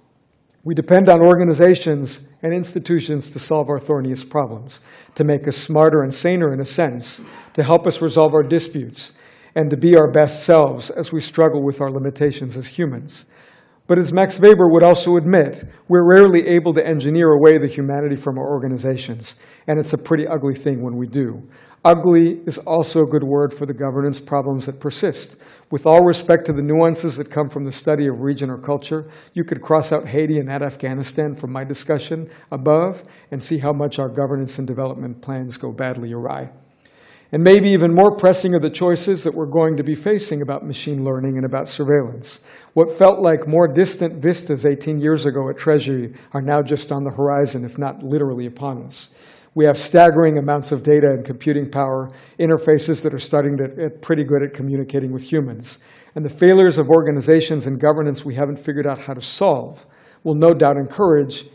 We 0.63 0.75
depend 0.75 1.09
on 1.09 1.21
organizations 1.21 2.29
and 2.43 2.53
institutions 2.53 3.31
to 3.31 3.39
solve 3.39 3.67
our 3.69 3.79
thorniest 3.79 4.29
problems, 4.29 4.81
to 5.15 5.23
make 5.23 5.47
us 5.47 5.57
smarter 5.57 6.03
and 6.03 6.13
saner 6.13 6.53
in 6.53 6.59
a 6.59 6.65
sense, 6.65 7.23
to 7.53 7.63
help 7.63 7.87
us 7.87 8.01
resolve 8.01 8.35
our 8.35 8.43
disputes, 8.43 9.17
and 9.55 9.69
to 9.71 9.75
be 9.75 9.95
our 9.97 10.11
best 10.11 10.45
selves 10.45 10.91
as 10.91 11.11
we 11.11 11.19
struggle 11.19 11.63
with 11.63 11.81
our 11.81 11.89
limitations 11.89 12.55
as 12.55 12.67
humans. 12.67 13.25
But 13.91 13.99
as 13.99 14.13
Max 14.13 14.39
Weber 14.39 14.69
would 14.69 14.83
also 14.83 15.17
admit, 15.17 15.65
we're 15.89 16.09
rarely 16.09 16.47
able 16.47 16.73
to 16.75 16.87
engineer 16.87 17.33
away 17.33 17.57
the 17.57 17.67
humanity 17.67 18.15
from 18.15 18.37
our 18.37 18.49
organizations, 18.49 19.41
and 19.67 19.77
it's 19.77 19.91
a 19.91 19.97
pretty 19.97 20.25
ugly 20.25 20.55
thing 20.55 20.81
when 20.81 20.95
we 20.95 21.07
do. 21.07 21.45
Ugly 21.83 22.39
is 22.45 22.57
also 22.59 23.03
a 23.03 23.11
good 23.11 23.25
word 23.25 23.53
for 23.53 23.65
the 23.65 23.73
governance 23.73 24.17
problems 24.17 24.65
that 24.67 24.79
persist. 24.79 25.43
With 25.71 25.85
all 25.85 26.05
respect 26.05 26.45
to 26.45 26.53
the 26.53 26.61
nuances 26.61 27.17
that 27.17 27.29
come 27.29 27.49
from 27.49 27.65
the 27.65 27.71
study 27.73 28.07
of 28.07 28.21
region 28.21 28.49
or 28.49 28.57
culture, 28.57 29.11
you 29.33 29.43
could 29.43 29.61
cross 29.61 29.91
out 29.91 30.07
Haiti 30.07 30.39
and 30.39 30.49
add 30.49 30.63
Afghanistan 30.63 31.35
from 31.35 31.51
my 31.51 31.65
discussion 31.65 32.29
above 32.49 33.03
and 33.31 33.43
see 33.43 33.57
how 33.57 33.73
much 33.73 33.99
our 33.99 34.07
governance 34.07 34.57
and 34.57 34.65
development 34.65 35.21
plans 35.21 35.57
go 35.57 35.73
badly 35.73 36.13
awry. 36.13 36.49
And 37.33 37.43
maybe 37.43 37.69
even 37.69 37.95
more 37.95 38.15
pressing 38.15 38.53
are 38.55 38.59
the 38.59 38.69
choices 38.69 39.23
that 39.23 39.33
we're 39.33 39.45
going 39.45 39.77
to 39.77 39.83
be 39.83 39.95
facing 39.95 40.41
about 40.41 40.65
machine 40.65 41.05
learning 41.05 41.37
and 41.37 41.45
about 41.45 41.69
surveillance. 41.69 42.43
What 42.73 42.97
felt 42.97 43.19
like 43.19 43.47
more 43.47 43.69
distant 43.69 44.21
vistas 44.21 44.65
18 44.65 44.99
years 44.99 45.25
ago 45.25 45.49
at 45.49 45.57
Treasury 45.57 46.13
are 46.33 46.41
now 46.41 46.61
just 46.61 46.91
on 46.91 47.05
the 47.05 47.11
horizon, 47.11 47.63
if 47.63 47.77
not 47.77 48.03
literally 48.03 48.47
upon 48.47 48.83
us. 48.83 49.15
We 49.55 49.65
have 49.65 49.77
staggering 49.77 50.37
amounts 50.37 50.73
of 50.73 50.83
data 50.83 51.07
and 51.07 51.25
computing 51.25 51.69
power, 51.69 52.09
interfaces 52.39 53.01
that 53.03 53.13
are 53.13 53.19
starting 53.19 53.55
to 53.57 53.67
get 53.67 54.01
pretty 54.01 54.23
good 54.23 54.43
at 54.43 54.53
communicating 54.53 55.13
with 55.13 55.23
humans. 55.23 55.79
And 56.15 56.25
the 56.25 56.29
failures 56.29 56.77
of 56.77 56.89
organizations 56.89 57.65
and 57.67 57.79
governance 57.79 58.25
we 58.25 58.35
haven't 58.35 58.59
figured 58.59 58.87
out 58.87 58.99
how 58.99 59.13
to 59.13 59.21
solve 59.21 59.85
will 60.23 60.35
no 60.35 60.53
doubt 60.53 60.75
encourage 60.77 61.45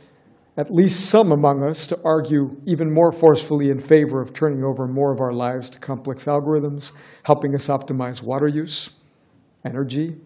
at 0.56 0.70
least 0.70 1.10
some 1.10 1.32
among 1.32 1.62
us 1.62 1.86
to 1.86 2.00
argue 2.04 2.50
even 2.66 2.92
more 2.92 3.12
forcefully 3.12 3.68
in 3.68 3.78
favor 3.78 4.22
of 4.22 4.32
turning 4.32 4.64
over 4.64 4.86
more 4.86 5.12
of 5.12 5.20
our 5.20 5.32
lives 5.32 5.68
to 5.68 5.78
complex 5.78 6.24
algorithms, 6.24 6.92
helping 7.24 7.54
us 7.54 7.68
optimize 7.68 8.22
water 8.22 8.48
use, 8.48 8.90
energy, 9.64 10.16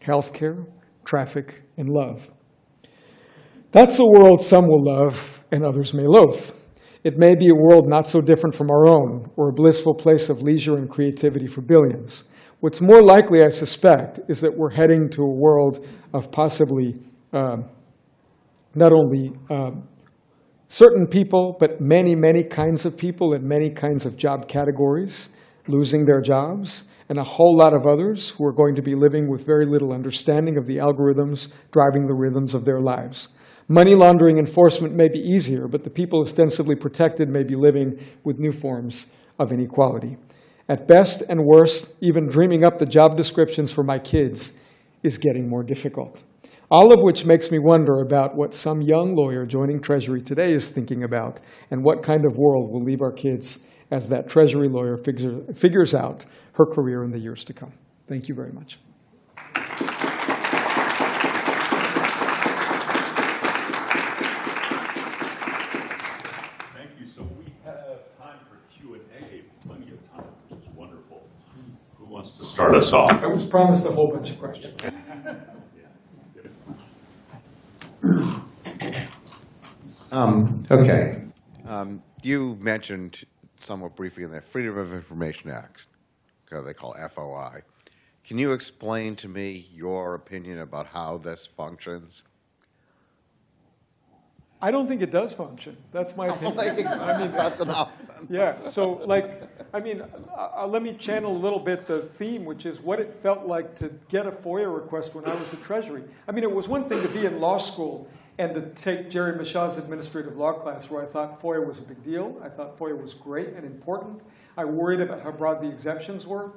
healthcare, 0.00 0.64
traffic, 1.04 1.62
and 1.76 1.88
love. 1.88 2.30
That's 3.72 3.98
a 3.98 4.06
world 4.06 4.40
some 4.40 4.68
will 4.68 4.84
love 4.84 5.42
and 5.50 5.64
others 5.64 5.92
may 5.92 6.06
loathe. 6.06 6.52
It 7.02 7.18
may 7.18 7.34
be 7.34 7.48
a 7.48 7.54
world 7.54 7.88
not 7.88 8.06
so 8.06 8.20
different 8.20 8.54
from 8.54 8.70
our 8.70 8.86
own, 8.86 9.30
or 9.36 9.48
a 9.48 9.52
blissful 9.52 9.94
place 9.94 10.30
of 10.30 10.40
leisure 10.40 10.76
and 10.78 10.88
creativity 10.88 11.46
for 11.46 11.60
billions. 11.60 12.30
What's 12.60 12.80
more 12.80 13.02
likely, 13.02 13.42
I 13.42 13.50
suspect, 13.50 14.20
is 14.28 14.40
that 14.40 14.56
we're 14.56 14.70
heading 14.70 15.10
to 15.10 15.22
a 15.22 15.28
world 15.28 15.86
of 16.14 16.30
possibly 16.32 16.94
uh, 17.32 17.58
not 18.74 18.92
only 18.92 19.32
uh, 19.50 19.70
certain 20.68 21.06
people, 21.06 21.56
but 21.58 21.80
many, 21.80 22.14
many 22.14 22.42
kinds 22.42 22.84
of 22.84 22.96
people 22.96 23.34
in 23.34 23.46
many 23.46 23.70
kinds 23.70 24.06
of 24.06 24.16
job 24.16 24.48
categories 24.48 25.30
losing 25.66 26.04
their 26.04 26.20
jobs, 26.20 26.88
and 27.08 27.18
a 27.18 27.24
whole 27.24 27.56
lot 27.56 27.74
of 27.74 27.86
others 27.86 28.30
who 28.30 28.44
are 28.44 28.52
going 28.52 28.74
to 28.74 28.82
be 28.82 28.94
living 28.94 29.30
with 29.30 29.46
very 29.46 29.66
little 29.66 29.92
understanding 29.92 30.56
of 30.56 30.66
the 30.66 30.76
algorithms 30.76 31.52
driving 31.70 32.06
the 32.06 32.14
rhythms 32.14 32.54
of 32.54 32.64
their 32.64 32.80
lives. 32.80 33.36
Money 33.68 33.94
laundering 33.94 34.38
enforcement 34.38 34.94
may 34.94 35.08
be 35.08 35.18
easier, 35.18 35.68
but 35.68 35.84
the 35.84 35.90
people 35.90 36.20
ostensibly 36.20 36.74
protected 36.74 37.28
may 37.28 37.42
be 37.42 37.56
living 37.56 37.98
with 38.22 38.38
new 38.38 38.52
forms 38.52 39.12
of 39.38 39.52
inequality. 39.52 40.16
At 40.68 40.86
best 40.86 41.22
and 41.28 41.44
worst, 41.44 41.94
even 42.00 42.26
dreaming 42.26 42.64
up 42.64 42.78
the 42.78 42.86
job 42.86 43.16
descriptions 43.16 43.70
for 43.72 43.82
my 43.82 43.98
kids 43.98 44.58
is 45.02 45.18
getting 45.18 45.48
more 45.48 45.62
difficult. 45.62 46.22
All 46.74 46.92
of 46.92 47.04
which 47.04 47.24
makes 47.24 47.52
me 47.52 47.60
wonder 47.60 48.00
about 48.00 48.34
what 48.34 48.52
some 48.52 48.82
young 48.82 49.14
lawyer 49.14 49.46
joining 49.46 49.80
Treasury 49.80 50.20
today 50.20 50.52
is 50.52 50.70
thinking 50.70 51.04
about 51.04 51.40
and 51.70 51.84
what 51.84 52.02
kind 52.02 52.26
of 52.26 52.36
world 52.36 52.72
will 52.72 52.82
leave 52.82 53.00
our 53.00 53.12
kids 53.12 53.64
as 53.92 54.08
that 54.08 54.28
Treasury 54.28 54.68
lawyer 54.68 54.96
figures 54.96 55.94
out 55.94 56.26
her 56.54 56.66
career 56.66 57.04
in 57.04 57.12
the 57.12 57.18
years 57.20 57.44
to 57.44 57.52
come. 57.52 57.74
Thank 58.08 58.28
you 58.28 58.34
very 58.34 58.50
much. 58.50 58.80
Thank 66.74 66.90
you. 66.98 67.06
So 67.06 67.22
we 67.38 67.52
have 67.64 68.00
time 68.18 68.40
for 68.50 68.58
Q&A, 68.76 69.44
plenty 69.64 69.92
of 69.92 70.10
time, 70.10 70.24
which 70.48 70.62
is 70.62 70.74
wonderful. 70.74 71.22
Who 71.98 72.06
wants 72.06 72.36
to 72.38 72.44
start 72.44 72.74
us 72.74 72.92
off? 72.92 73.22
I 73.22 73.28
was 73.28 73.44
promised 73.44 73.86
a 73.86 73.92
whole 73.92 74.10
bunch 74.12 74.32
of 74.32 74.40
questions. 74.40 74.90
Um, 80.14 80.64
okay. 80.70 81.22
Um, 81.66 82.00
you 82.22 82.56
mentioned 82.60 83.24
somewhat 83.58 83.96
briefly 83.96 84.22
in 84.22 84.30
the 84.30 84.40
Freedom 84.40 84.78
of 84.78 84.92
Information 84.94 85.50
Act, 85.50 85.86
they 86.50 86.72
call 86.72 86.94
FOI. 87.12 87.62
Can 88.24 88.38
you 88.38 88.52
explain 88.52 89.16
to 89.16 89.28
me 89.28 89.68
your 89.74 90.14
opinion 90.14 90.60
about 90.60 90.86
how 90.86 91.18
this 91.18 91.46
functions? 91.46 92.22
I 94.62 94.70
don't 94.70 94.86
think 94.86 95.02
it 95.02 95.10
does 95.10 95.32
function. 95.32 95.76
That's 95.90 96.16
my 96.16 96.26
opinion. 96.28 96.86
I 96.86 97.18
mean, 97.18 97.32
That's 97.32 97.60
enough. 97.60 97.90
yeah. 98.30 98.60
So, 98.60 99.02
like, 99.04 99.42
I 99.74 99.80
mean, 99.80 100.00
uh, 100.00 100.50
uh, 100.58 100.66
let 100.68 100.82
me 100.82 100.94
channel 100.94 101.36
a 101.36 101.36
little 101.36 101.58
bit 101.58 101.88
the 101.88 102.02
theme, 102.02 102.44
which 102.44 102.66
is 102.66 102.80
what 102.80 103.00
it 103.00 103.12
felt 103.12 103.46
like 103.46 103.74
to 103.78 103.90
get 104.08 104.28
a 104.28 104.30
FOIA 104.30 104.72
request 104.72 105.16
when 105.16 105.24
I 105.24 105.34
was 105.34 105.52
at 105.52 105.60
Treasury. 105.60 106.04
I 106.28 106.30
mean, 106.30 106.44
it 106.44 106.52
was 106.52 106.68
one 106.68 106.88
thing 106.88 107.02
to 107.02 107.08
be 107.08 107.26
in 107.26 107.40
law 107.40 107.58
school 107.58 108.08
and 108.38 108.54
to 108.54 108.62
take 108.70 109.10
Jerry 109.10 109.32
Mashaw's 109.32 109.78
administrative 109.78 110.36
law 110.36 110.54
class, 110.54 110.90
where 110.90 111.02
I 111.02 111.06
thought 111.06 111.40
FOIA 111.40 111.64
was 111.64 111.78
a 111.78 111.82
big 111.82 112.02
deal. 112.02 112.40
I 112.42 112.48
thought 112.48 112.78
FOIA 112.78 113.00
was 113.00 113.14
great 113.14 113.48
and 113.48 113.64
important. 113.64 114.24
I 114.56 114.64
worried 114.64 115.00
about 115.00 115.22
how 115.22 115.30
broad 115.30 115.60
the 115.60 115.68
exemptions 115.68 116.26
were. 116.26 116.52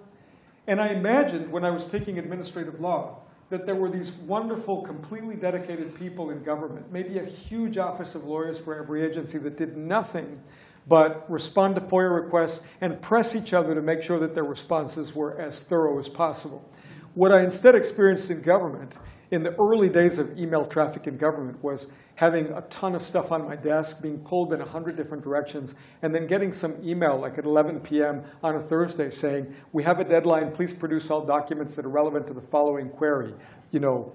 And 0.66 0.82
I 0.82 0.90
imagined 0.90 1.52
when 1.52 1.64
I 1.64 1.72
was 1.72 1.86
taking 1.86 2.18
administrative 2.18 2.80
law 2.82 3.20
that 3.50 3.66
there 3.66 3.76
were 3.76 3.90
these 3.90 4.12
wonderful, 4.12 4.82
completely 4.82 5.36
dedicated 5.36 5.98
people 5.98 6.32
in 6.32 6.44
government, 6.44 6.92
maybe 6.92 7.20
a 7.20 7.26
huge 7.26 7.78
office 7.78 8.14
of 8.16 8.26
lawyers 8.26 8.60
for 8.60 8.78
every 8.78 9.06
agency 9.06 9.38
that 9.38 9.56
did 9.56 9.78
nothing 9.78 10.42
but 10.88 11.30
respond 11.30 11.76
to 11.76 11.82
FOIA 11.82 12.24
requests 12.24 12.66
and 12.82 13.02
press 13.02 13.36
each 13.36 13.54
other 13.54 13.76
to 13.76 13.82
make 13.82 14.02
sure 14.02 14.20
that 14.20 14.34
their 14.34 14.44
responses 14.44 15.16
were 15.16 15.40
as 15.40 15.64
thorough 15.64 16.00
as 16.00 16.10
possible. 16.10 16.70
What 17.14 17.32
I 17.32 17.44
instead 17.44 17.76
experienced 17.76 18.30
in 18.32 18.42
government 18.42 18.98
in 19.32 19.44
the 19.44 19.56
early 19.56 19.90
days 19.90 20.20
of 20.20 20.38
email 20.38 20.66
traffic 20.66 21.08
in 21.08 21.18
government 21.18 21.62
was 21.64 21.92
having 22.16 22.48
a 22.54 22.62
ton 22.62 22.96
of 22.96 23.04
stuff 23.04 23.32
on 23.32 23.46
my 23.46 23.56
desk, 23.56 24.02
being 24.02 24.18
pulled 24.20 24.52
in 24.52 24.60
100 24.60 24.96
different 24.98 25.24
directions, 25.24 25.76
and 26.02 26.16
then 26.16 26.26
getting 26.26 26.52
some 26.52 26.76
email 26.84 27.16
like 27.20 27.38
at 27.38 27.46
11 27.46 27.80
p.m. 27.82 28.24
on 28.42 28.56
a 28.56 28.60
Thursday 28.60 29.10
saying, 29.10 29.54
we 29.72 29.84
have 29.84 30.00
a 30.00 30.04
deadline, 30.04 30.52
please 30.52 30.74
produce 30.74 31.12
all 31.12 31.24
documents 31.24 31.76
that 31.76 31.86
are 31.86 31.90
relevant 31.90 32.26
to 32.26 32.34
the 32.34 32.42
following 32.42 32.90
query. 32.90 33.34
You 33.70 33.82
know, 33.82 34.14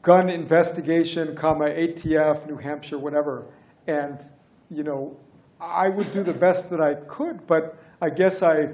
gun 0.00 0.30
investigation, 0.30 1.36
comma, 1.36 1.66
ATF, 1.66 2.46
New 2.46 2.56
Hampshire, 2.56 2.98
whatever. 2.98 3.44
And, 3.86 4.22
you 4.70 4.82
know, 4.82 5.18
I 5.60 5.88
would 5.88 6.10
do 6.10 6.22
the 6.22 6.32
best 6.32 6.70
that 6.70 6.80
I 6.80 6.94
could, 6.94 7.46
but 7.46 7.78
I 8.00 8.10
guess 8.10 8.42
I, 8.42 8.68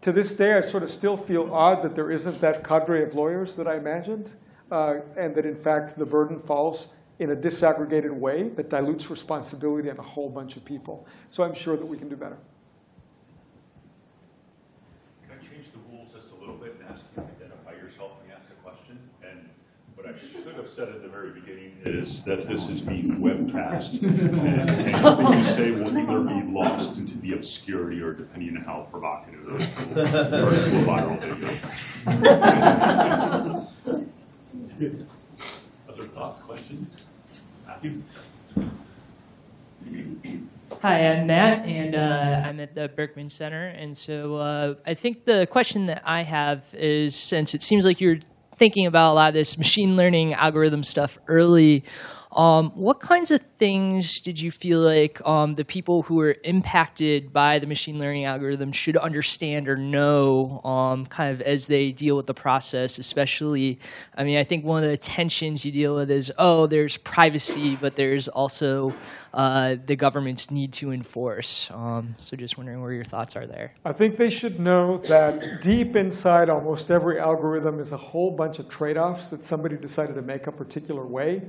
to 0.00 0.12
this 0.12 0.36
day, 0.36 0.54
I 0.54 0.60
sort 0.60 0.82
of 0.82 0.90
still 0.90 1.16
feel 1.16 1.54
odd 1.54 1.82
that 1.82 1.94
there 1.94 2.10
isn't 2.10 2.40
that 2.40 2.64
cadre 2.64 3.04
of 3.04 3.14
lawyers 3.14 3.54
that 3.56 3.68
I 3.68 3.76
imagined, 3.76 4.34
uh, 4.72 5.00
and 5.18 5.34
that 5.34 5.44
in 5.44 5.54
fact 5.54 5.96
the 5.98 6.06
burden 6.06 6.40
falls 6.40 6.94
in 7.18 7.30
a 7.30 7.36
disaggregated 7.36 8.10
way 8.10 8.48
that 8.48 8.70
dilutes 8.70 9.10
responsibility 9.10 9.90
on 9.90 9.98
a 9.98 10.02
whole 10.02 10.30
bunch 10.30 10.56
of 10.56 10.64
people. 10.64 11.06
So 11.28 11.44
I'm 11.44 11.54
sure 11.54 11.76
that 11.76 11.86
we 11.86 11.98
can 11.98 12.08
do 12.08 12.16
better. 12.16 12.38
Can 15.28 15.38
I 15.38 15.42
change 15.44 15.66
the 15.72 15.78
rules 15.94 16.14
just 16.14 16.32
a 16.32 16.34
little 16.36 16.56
bit 16.56 16.74
and 16.80 16.88
ask 16.90 17.04
you 17.14 17.22
to 17.22 17.28
identify 17.28 17.72
yourself 17.72 18.12
when 18.18 18.30
you 18.30 18.34
ask 18.34 18.50
a 18.50 18.54
question? 18.64 18.98
And 19.22 19.50
what 19.94 20.06
I 20.06 20.14
should 20.18 20.56
have 20.56 20.68
said 20.68 20.88
at 20.88 21.02
the 21.02 21.08
very 21.08 21.30
beginning 21.32 21.76
is 21.84 22.24
that 22.24 22.48
this 22.48 22.70
is 22.70 22.80
being 22.80 23.18
webcast. 23.18 24.02
and 24.48 24.70
anything 24.70 25.36
you 25.36 25.42
say 25.44 25.70
will 25.70 25.96
either 25.96 26.20
be 26.20 26.50
lost 26.50 26.96
into 26.96 27.18
the 27.18 27.34
obscurity 27.34 28.00
or 28.00 28.14
depending 28.14 28.56
on 28.56 28.64
how 28.64 28.88
provocative 28.90 29.46
it 29.48 29.60
is, 29.60 29.68
turn 29.74 30.54
into 30.54 30.78
a 30.78 30.84
viral 30.86 31.20
video. 32.10 33.68
Questions? 36.52 37.06
Hi, 40.82 41.08
I'm 41.08 41.26
Matt, 41.26 41.64
and 41.64 41.94
uh, 41.94 42.42
I'm 42.44 42.60
at 42.60 42.74
the 42.74 42.90
Berkman 42.90 43.30
Center. 43.30 43.68
And 43.68 43.96
so 43.96 44.36
uh, 44.36 44.74
I 44.84 44.92
think 44.92 45.24
the 45.24 45.46
question 45.46 45.86
that 45.86 46.02
I 46.04 46.24
have 46.24 46.62
is 46.74 47.16
since 47.16 47.54
it 47.54 47.62
seems 47.62 47.86
like 47.86 48.02
you're 48.02 48.18
thinking 48.58 48.84
about 48.84 49.12
a 49.12 49.14
lot 49.14 49.28
of 49.28 49.34
this 49.34 49.56
machine 49.56 49.96
learning 49.96 50.34
algorithm 50.34 50.82
stuff 50.82 51.16
early 51.26 51.84
Um, 52.32 52.70
what 52.70 52.98
kinds 53.00 53.30
of 53.30 53.42
things 53.42 54.20
did 54.20 54.40
you 54.40 54.50
feel 54.50 54.80
like 54.80 55.20
um, 55.26 55.54
the 55.54 55.64
people 55.64 56.02
who 56.02 56.14
were 56.14 56.36
impacted 56.44 57.32
by 57.32 57.58
the 57.58 57.66
machine 57.66 57.98
learning 57.98 58.24
algorithm 58.24 58.72
should 58.72 58.96
understand 58.96 59.68
or 59.68 59.76
know, 59.76 60.62
um, 60.64 61.04
kind 61.06 61.30
of 61.32 61.42
as 61.42 61.66
they 61.66 61.92
deal 61.92 62.16
with 62.16 62.26
the 62.26 62.34
process? 62.34 62.98
Especially, 62.98 63.78
I 64.16 64.24
mean, 64.24 64.38
I 64.38 64.44
think 64.44 64.64
one 64.64 64.82
of 64.82 64.90
the 64.90 64.96
tensions 64.96 65.64
you 65.64 65.72
deal 65.72 65.94
with 65.94 66.10
is, 66.10 66.32
oh, 66.38 66.66
there's 66.66 66.96
privacy, 66.96 67.76
but 67.76 67.96
there's 67.96 68.28
also 68.28 68.94
uh, 69.34 69.76
the 69.86 69.96
government's 69.96 70.50
need 70.50 70.72
to 70.74 70.90
enforce. 70.90 71.70
Um, 71.70 72.14
so, 72.18 72.36
just 72.36 72.56
wondering 72.56 72.80
where 72.80 72.92
your 72.92 73.04
thoughts 73.04 73.36
are 73.36 73.46
there. 73.46 73.72
I 73.84 73.92
think 73.92 74.16
they 74.16 74.30
should 74.30 74.58
know 74.58 74.98
that 75.08 75.62
deep 75.62 75.96
inside 75.96 76.48
almost 76.48 76.90
every 76.90 77.18
algorithm 77.18 77.80
is 77.80 77.92
a 77.92 77.96
whole 77.96 78.30
bunch 78.30 78.58
of 78.58 78.68
trade-offs 78.68 79.30
that 79.30 79.44
somebody 79.44 79.76
decided 79.76 80.14
to 80.14 80.22
make 80.22 80.46
a 80.46 80.52
particular 80.52 81.06
way, 81.06 81.42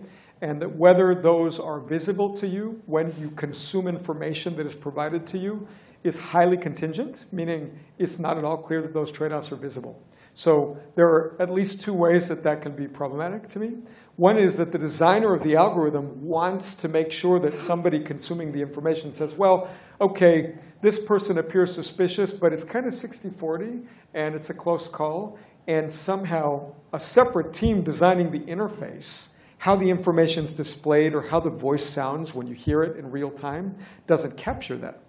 and 0.43 0.61
that 0.61 0.75
whether 0.75 1.15
those 1.15 1.57
are 1.57 1.79
visible 1.79 2.33
to 2.35 2.45
you 2.45 2.81
when 2.85 3.13
you 3.17 3.29
consume 3.31 3.87
information 3.87 4.57
that 4.57 4.65
is 4.65 4.75
provided 4.75 5.25
to 5.25 5.37
you 5.37 5.65
is 6.03 6.19
highly 6.19 6.57
contingent, 6.57 7.23
meaning 7.31 7.79
it's 7.97 8.19
not 8.19 8.37
at 8.37 8.43
all 8.43 8.57
clear 8.57 8.81
that 8.81 8.93
those 8.93 9.09
trade-offs 9.09 9.53
are 9.53 9.55
visible. 9.55 10.03
So 10.33 10.77
there 10.95 11.07
are 11.07 11.37
at 11.39 11.49
least 11.49 11.81
two 11.81 11.93
ways 11.93 12.27
that 12.27 12.43
that 12.43 12.61
can 12.61 12.75
be 12.75 12.89
problematic 12.89 13.47
to 13.51 13.59
me. 13.59 13.83
One 14.17 14.37
is 14.37 14.57
that 14.57 14.73
the 14.73 14.77
designer 14.77 15.33
of 15.33 15.43
the 15.43 15.55
algorithm 15.55 16.21
wants 16.21 16.75
to 16.75 16.89
make 16.89 17.09
sure 17.09 17.39
that 17.39 17.57
somebody 17.57 18.01
consuming 18.03 18.51
the 18.51 18.61
information 18.61 19.13
says, 19.13 19.35
well, 19.35 19.69
okay, 20.01 20.55
this 20.81 21.05
person 21.05 21.37
appears 21.37 21.73
suspicious, 21.73 22.33
but 22.33 22.51
it's 22.51 22.65
kind 22.65 22.85
of 22.85 22.91
60-40, 22.91 23.85
and 24.13 24.35
it's 24.35 24.49
a 24.49 24.53
close 24.53 24.89
call. 24.89 25.39
And 25.67 25.89
somehow 25.89 26.73
a 26.91 26.99
separate 26.99 27.53
team 27.53 27.81
designing 27.81 28.29
the 28.29 28.41
interface, 28.41 29.29
how 29.63 29.77
the 29.77 29.89
information 29.89 30.43
is 30.43 30.51
displayed 30.51 31.15
or 31.15 31.21
how 31.21 31.39
the 31.39 31.49
voice 31.49 31.85
sounds 31.85 32.33
when 32.33 32.45
you 32.45 32.53
hear 32.53 32.83
it 32.83 32.97
in 32.97 33.09
real 33.09 33.31
time, 33.31 33.73
doesn't 34.07 34.35
capture 34.35 34.75
that. 34.75 35.01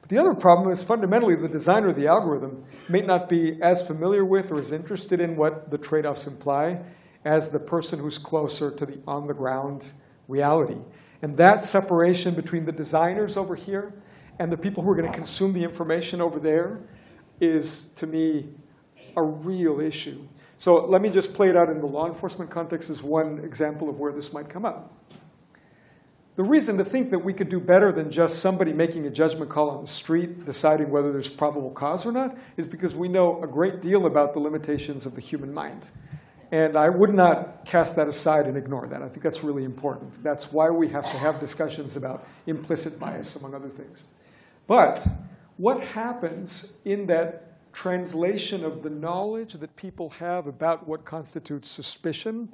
But 0.00 0.10
the 0.10 0.18
other 0.18 0.34
problem 0.34 0.72
is 0.72 0.82
fundamentally 0.82 1.36
the 1.36 1.46
designer 1.46 1.90
of 1.90 1.94
the 1.94 2.08
algorithm 2.08 2.64
may 2.88 3.02
not 3.02 3.28
be 3.28 3.62
as 3.62 3.86
familiar 3.86 4.24
with 4.24 4.50
or 4.50 4.58
as 4.58 4.72
interested 4.72 5.20
in 5.20 5.36
what 5.36 5.70
the 5.70 5.78
trade-offs 5.78 6.26
imply 6.26 6.82
as 7.24 7.50
the 7.50 7.60
person 7.60 8.00
who's 8.00 8.18
closer 8.18 8.72
to 8.72 8.84
the 8.84 8.98
on-the-ground 9.06 9.92
reality. 10.26 10.78
And 11.22 11.36
that 11.36 11.62
separation 11.62 12.34
between 12.34 12.64
the 12.64 12.72
designers 12.72 13.36
over 13.36 13.54
here 13.54 13.94
and 14.40 14.50
the 14.50 14.56
people 14.56 14.82
who 14.82 14.90
are 14.90 14.96
going 14.96 15.12
to 15.12 15.16
consume 15.16 15.52
the 15.52 15.62
information 15.62 16.20
over 16.20 16.40
there 16.40 16.80
is, 17.40 17.84
to 17.94 18.08
me, 18.08 18.48
a 19.16 19.22
real 19.22 19.78
issue. 19.78 20.26
So 20.62 20.74
let 20.76 21.02
me 21.02 21.10
just 21.10 21.34
play 21.34 21.48
it 21.48 21.56
out 21.56 21.70
in 21.70 21.80
the 21.80 21.88
law 21.88 22.06
enforcement 22.06 22.48
context 22.48 22.88
as 22.88 23.02
one 23.02 23.40
example 23.44 23.88
of 23.88 23.98
where 23.98 24.12
this 24.12 24.32
might 24.32 24.48
come 24.48 24.64
up. 24.64 24.92
The 26.36 26.44
reason 26.44 26.78
to 26.78 26.84
think 26.84 27.10
that 27.10 27.18
we 27.18 27.32
could 27.32 27.48
do 27.48 27.58
better 27.58 27.90
than 27.90 28.12
just 28.12 28.38
somebody 28.38 28.72
making 28.72 29.04
a 29.04 29.10
judgment 29.10 29.50
call 29.50 29.70
on 29.70 29.82
the 29.82 29.88
street, 29.88 30.44
deciding 30.44 30.88
whether 30.88 31.10
there's 31.10 31.28
probable 31.28 31.72
cause 31.72 32.06
or 32.06 32.12
not, 32.12 32.38
is 32.56 32.64
because 32.64 32.94
we 32.94 33.08
know 33.08 33.42
a 33.42 33.48
great 33.48 33.82
deal 33.82 34.06
about 34.06 34.34
the 34.34 34.38
limitations 34.38 35.04
of 35.04 35.16
the 35.16 35.20
human 35.20 35.52
mind. 35.52 35.90
And 36.52 36.76
I 36.76 36.90
would 36.90 37.12
not 37.12 37.64
cast 37.64 37.96
that 37.96 38.06
aside 38.06 38.46
and 38.46 38.56
ignore 38.56 38.86
that. 38.86 39.02
I 39.02 39.08
think 39.08 39.24
that's 39.24 39.42
really 39.42 39.64
important. 39.64 40.22
That's 40.22 40.52
why 40.52 40.70
we 40.70 40.88
have 40.90 41.10
to 41.10 41.18
have 41.18 41.40
discussions 41.40 41.96
about 41.96 42.24
implicit 42.46 43.00
bias, 43.00 43.34
among 43.34 43.56
other 43.56 43.68
things. 43.68 44.12
But 44.68 45.04
what 45.56 45.82
happens 45.82 46.74
in 46.84 47.06
that 47.06 47.51
translation 47.72 48.64
of 48.64 48.82
the 48.82 48.90
knowledge 48.90 49.54
that 49.54 49.76
people 49.76 50.10
have 50.10 50.46
about 50.46 50.86
what 50.86 51.04
constitutes 51.04 51.70
suspicion 51.70 52.52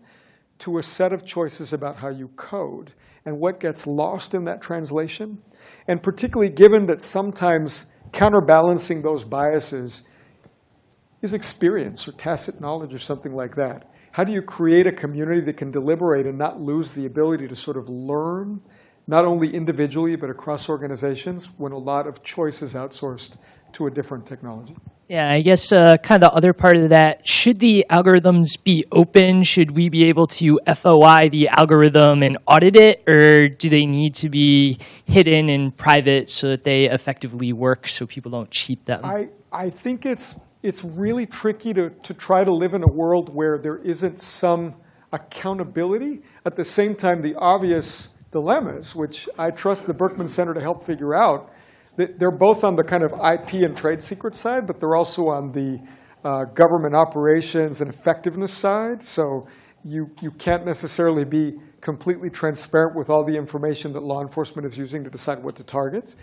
to 0.59 0.78
a 0.78 0.83
set 0.83 1.12
of 1.12 1.24
choices 1.24 1.72
about 1.72 1.96
how 1.96 2.09
you 2.09 2.28
code 2.37 2.92
and 3.24 3.38
what 3.38 3.61
gets 3.61 3.87
lost 3.87 4.35
in 4.35 4.44
that 4.44 4.62
translation. 4.62 5.38
And 5.87 6.02
particularly 6.02 6.52
given 6.52 6.87
that 6.87 7.02
sometimes 7.02 7.87
counterbalancing 8.12 9.02
those 9.02 9.24
biases 9.24 10.07
is 11.22 11.35
experience 11.35 12.07
or 12.09 12.12
tacit 12.12 12.61
knowledge 12.61 12.94
or 12.94 12.98
something 12.98 13.35
like 13.35 13.57
that. 13.57 13.90
How 14.12 14.24
do 14.24 14.33
you 14.33 14.42
create 14.42 14.87
a 14.87 14.92
community 14.92 15.40
that 15.42 15.57
can 15.57 15.70
deliberate 15.70 16.26
and 16.26 16.38
not 16.38 16.61
lose 16.61 16.92
the 16.92 17.07
ability 17.07 17.46
to 17.48 17.57
sort 17.57 17.76
of 17.76 17.88
learn, 17.88 18.61
not 19.07 19.24
only 19.24 19.54
individually, 19.54 20.16
but 20.16 20.31
across 20.31 20.68
organizations 20.68 21.46
when 21.59 21.72
a 21.72 21.78
lot 21.78 22.07
of 22.07 22.22
choice 22.22 22.62
is 22.62 22.74
outsourced 22.74 23.37
to 23.74 23.87
a 23.87 23.90
different 23.90 24.26
technology? 24.26 24.76
Yeah, 25.09 25.31
I 25.31 25.40
guess 25.40 25.72
uh, 25.72 25.96
kind 25.96 26.22
of 26.22 26.31
the 26.31 26.37
other 26.37 26.52
part 26.52 26.76
of 26.76 26.90
that, 26.90 27.26
should 27.26 27.61
the 27.61 27.87
algorithms 27.88 28.62
be 28.62 28.85
open? 28.92 29.42
Should 29.42 29.70
we 29.70 29.88
be 29.88 30.04
able 30.04 30.26
to 30.26 30.61
FOI 30.66 31.31
the 31.31 31.48
algorithm 31.48 32.22
and 32.22 32.37
audit 32.46 32.76
it? 32.76 33.09
Or 33.09 33.48
do 33.48 33.70
they 33.70 33.87
need 33.87 34.14
to 34.16 34.28
be 34.28 34.78
hidden 35.07 35.48
and 35.48 35.74
private 35.74 36.28
so 36.28 36.48
that 36.48 36.64
they 36.64 36.90
effectively 36.90 37.54
work 37.54 37.88
so 37.88 38.07
people 38.07 38.31
don't 38.31 38.50
cheat 38.50 38.85
them? 38.85 39.02
I, 39.02 39.31
I 39.50 39.70
think 39.70 40.04
it's, 40.04 40.35
it's 40.62 40.85
really 40.85 41.24
tricky 41.24 41.72
to, 41.72 41.88
to 41.88 42.12
try 42.12 42.44
to 42.44 42.52
live 42.52 42.74
in 42.74 42.83
a 42.83 42.92
world 42.92 43.35
where 43.35 43.57
there 43.57 43.78
isn't 43.78 44.20
some 44.20 44.74
accountability. 45.11 46.20
At 46.44 46.57
the 46.57 46.64
same 46.64 46.94
time, 46.94 47.22
the 47.22 47.35
obvious 47.37 48.11
dilemmas, 48.31 48.94
which 48.94 49.26
I 49.38 49.52
trust 49.52 49.87
the 49.87 49.94
Berkman 49.94 50.28
Center 50.28 50.52
to 50.52 50.61
help 50.61 50.85
figure 50.85 51.14
out, 51.14 51.50
they're 51.98 52.30
both 52.30 52.62
on 52.64 52.76
the 52.76 52.84
kind 52.84 53.02
of 53.02 53.12
IP 53.12 53.62
and 53.64 53.76
trade 53.76 54.02
secret 54.02 54.37
side, 54.37 54.66
but 54.66 54.78
they're 54.78 54.94
also 54.94 55.28
on 55.28 55.50
the 55.50 55.78
uh, 56.24 56.44
government 56.54 56.94
operations 56.94 57.80
and 57.80 57.92
effectiveness 57.92 58.52
side. 58.52 59.02
So 59.02 59.46
you, 59.84 60.11
you 60.20 60.30
can't 60.30 60.64
necessarily 60.64 61.24
be 61.24 61.54
completely 61.80 62.30
transparent 62.30 62.96
with 62.96 63.11
all 63.11 63.24
the 63.24 63.37
information 63.37 63.92
that 63.92 64.02
law 64.02 64.20
enforcement 64.20 64.66
is 64.66 64.76
using 64.76 65.04
to 65.04 65.11
decide 65.11 65.42
what 65.42 65.56
to 65.56 65.64
target. 65.64 66.14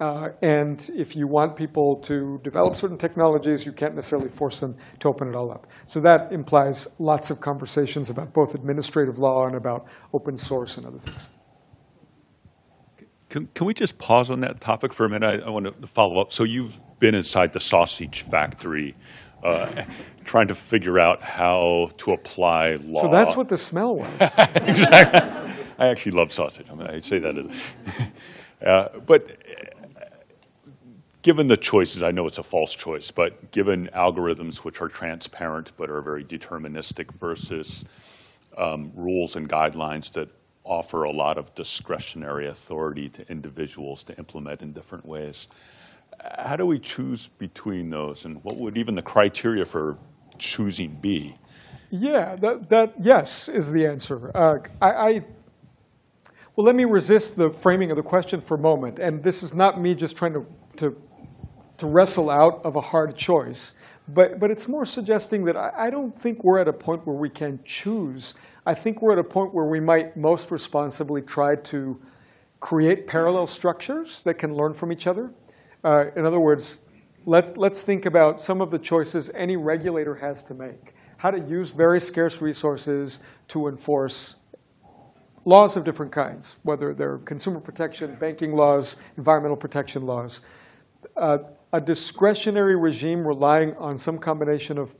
Uh, 0.00 0.30
and 0.42 0.90
if 0.96 1.14
you 1.14 1.28
want 1.28 1.54
people 1.54 1.96
to 2.00 2.40
develop 2.42 2.74
certain 2.74 2.98
technologies, 2.98 3.64
you 3.64 3.72
can't 3.72 3.94
necessarily 3.94 4.28
force 4.28 4.58
them 4.60 4.74
to 4.98 5.08
open 5.08 5.28
it 5.28 5.34
all 5.36 5.50
up. 5.50 5.66
So 5.86 6.00
that 6.00 6.32
implies 6.32 6.88
lots 6.98 7.30
of 7.30 7.40
conversations 7.40 8.10
about 8.10 8.32
both 8.32 8.54
administrative 8.54 9.18
law 9.18 9.46
and 9.46 9.54
about 9.54 9.86
open 10.12 10.36
source 10.36 10.76
and 10.76 10.86
other 10.86 10.98
things. 10.98 11.28
Can, 13.32 13.46
can 13.54 13.66
we 13.66 13.72
just 13.72 13.96
pause 13.96 14.30
on 14.30 14.40
that 14.40 14.60
topic 14.60 14.92
for 14.92 15.06
a 15.06 15.08
minute? 15.08 15.42
I, 15.42 15.46
I 15.46 15.48
want 15.48 15.64
to 15.64 15.86
follow 15.86 16.20
up. 16.20 16.34
So 16.34 16.44
you've 16.44 16.78
been 16.98 17.14
inside 17.14 17.54
the 17.54 17.60
sausage 17.60 18.20
factory 18.20 18.94
uh, 19.42 19.84
trying 20.26 20.48
to 20.48 20.54
figure 20.54 21.00
out 21.00 21.22
how 21.22 21.88
to 21.96 22.12
apply 22.12 22.74
law. 22.82 23.00
So 23.00 23.08
that's 23.08 23.34
what 23.34 23.48
the 23.48 23.56
smell 23.56 23.96
was. 23.96 24.20
exactly. 24.20 25.64
I 25.78 25.86
actually 25.88 26.12
love 26.12 26.30
sausage. 26.30 26.66
I, 26.70 26.74
mean, 26.74 26.86
I 26.86 26.98
say 26.98 27.20
that. 27.20 27.38
As, 27.38 28.66
uh, 28.66 28.98
but 28.98 29.38
given 31.22 31.48
the 31.48 31.56
choices, 31.56 32.02
I 32.02 32.10
know 32.10 32.26
it's 32.26 32.36
a 32.36 32.42
false 32.42 32.74
choice, 32.74 33.10
but 33.10 33.50
given 33.50 33.88
algorithms 33.94 34.58
which 34.58 34.82
are 34.82 34.88
transparent 34.88 35.72
but 35.78 35.88
are 35.88 36.02
very 36.02 36.22
deterministic 36.22 37.10
versus 37.12 37.86
um, 38.58 38.92
rules 38.94 39.36
and 39.36 39.48
guidelines 39.48 40.12
that 40.12 40.28
offer 40.64 41.04
a 41.04 41.10
lot 41.10 41.38
of 41.38 41.54
discretionary 41.54 42.46
authority 42.48 43.08
to 43.08 43.28
individuals 43.30 44.02
to 44.04 44.16
implement 44.16 44.62
in 44.62 44.72
different 44.72 45.04
ways. 45.04 45.48
How 46.38 46.56
do 46.56 46.66
we 46.66 46.78
choose 46.78 47.28
between 47.38 47.90
those, 47.90 48.24
and 48.24 48.42
what 48.44 48.56
would 48.56 48.76
even 48.76 48.94
the 48.94 49.02
criteria 49.02 49.64
for 49.64 49.98
choosing 50.38 50.94
be? 51.00 51.36
Yeah, 51.90 52.36
that, 52.36 52.68
that 52.70 52.94
yes 53.00 53.48
is 53.48 53.72
the 53.72 53.86
answer. 53.86 54.30
Uh, 54.36 54.58
I, 54.80 54.90
I, 54.90 55.24
well, 56.54 56.64
let 56.64 56.74
me 56.74 56.84
resist 56.84 57.36
the 57.36 57.50
framing 57.50 57.90
of 57.90 57.96
the 57.96 58.02
question 58.02 58.40
for 58.40 58.54
a 58.54 58.58
moment, 58.58 58.98
and 58.98 59.22
this 59.22 59.42
is 59.42 59.54
not 59.54 59.80
me 59.80 59.94
just 59.94 60.16
trying 60.16 60.34
to 60.34 60.46
to, 60.76 60.96
to 61.78 61.86
wrestle 61.86 62.30
out 62.30 62.64
of 62.64 62.76
a 62.76 62.80
hard 62.80 63.16
choice, 63.16 63.74
but 64.08 64.38
but 64.38 64.50
it's 64.50 64.68
more 64.68 64.86
suggesting 64.86 65.44
that 65.44 65.56
I, 65.56 65.72
I 65.76 65.90
don't 65.90 66.18
think 66.18 66.44
we're 66.44 66.60
at 66.60 66.68
a 66.68 66.72
point 66.72 67.06
where 67.06 67.16
we 67.16 67.28
can 67.28 67.60
choose 67.64 68.34
I 68.64 68.74
think 68.74 69.02
we're 69.02 69.12
at 69.12 69.18
a 69.18 69.24
point 69.24 69.52
where 69.52 69.64
we 69.64 69.80
might 69.80 70.16
most 70.16 70.52
responsibly 70.52 71.20
try 71.20 71.56
to 71.56 72.00
create 72.60 73.08
parallel 73.08 73.48
structures 73.48 74.22
that 74.22 74.34
can 74.34 74.54
learn 74.54 74.72
from 74.72 74.92
each 74.92 75.08
other. 75.08 75.32
Uh, 75.82 76.06
in 76.14 76.24
other 76.24 76.38
words, 76.38 76.78
let, 77.26 77.58
let's 77.58 77.80
think 77.80 78.06
about 78.06 78.40
some 78.40 78.60
of 78.60 78.70
the 78.70 78.78
choices 78.78 79.30
any 79.34 79.56
regulator 79.56 80.14
has 80.14 80.44
to 80.44 80.54
make. 80.54 80.94
How 81.16 81.32
to 81.32 81.40
use 81.40 81.72
very 81.72 82.00
scarce 82.00 82.40
resources 82.40 83.20
to 83.48 83.66
enforce 83.66 84.36
laws 85.44 85.76
of 85.76 85.84
different 85.84 86.12
kinds, 86.12 86.56
whether 86.62 86.94
they're 86.94 87.18
consumer 87.18 87.58
protection, 87.58 88.14
banking 88.20 88.54
laws, 88.54 89.02
environmental 89.16 89.56
protection 89.56 90.06
laws. 90.06 90.42
Uh, 91.16 91.38
a 91.72 91.80
discretionary 91.80 92.76
regime 92.76 93.26
relying 93.26 93.74
on 93.76 93.98
some 93.98 94.18
combination 94.18 94.78
of 94.78 94.94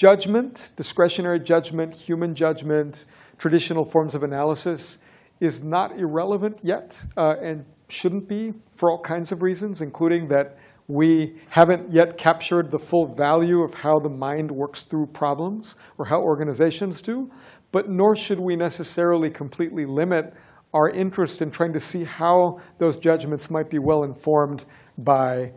judgment, 0.00 0.72
discretionary 0.76 1.38
judgment, 1.38 1.92
human 1.92 2.34
judgment, 2.34 3.04
traditional 3.36 3.84
forms 3.84 4.14
of 4.14 4.22
analysis 4.22 5.00
is 5.40 5.62
not 5.62 5.92
irrelevant 5.98 6.58
yet 6.62 7.04
uh, 7.18 7.34
and 7.42 7.66
shouldn't 7.90 8.26
be 8.26 8.54
for 8.72 8.90
all 8.90 8.98
kinds 8.98 9.30
of 9.30 9.42
reasons, 9.42 9.82
including 9.82 10.26
that 10.26 10.56
we 10.88 11.38
haven't 11.50 11.92
yet 11.92 12.16
captured 12.16 12.70
the 12.70 12.78
full 12.78 13.04
value 13.14 13.60
of 13.60 13.74
how 13.74 13.98
the 13.98 14.08
mind 14.08 14.50
works 14.50 14.84
through 14.84 15.04
problems 15.04 15.76
or 15.98 16.06
how 16.06 16.18
organizations 16.22 17.02
do. 17.02 17.30
but 17.70 17.90
nor 17.90 18.16
should 18.16 18.40
we 18.40 18.56
necessarily 18.56 19.28
completely 19.28 19.84
limit 19.84 20.32
our 20.72 20.88
interest 20.88 21.42
in 21.42 21.50
trying 21.50 21.74
to 21.74 21.78
see 21.78 22.04
how 22.04 22.58
those 22.78 22.96
judgments 22.96 23.50
might 23.50 23.68
be 23.68 23.78
well 23.78 24.02
informed 24.02 24.64
by 24.96 25.52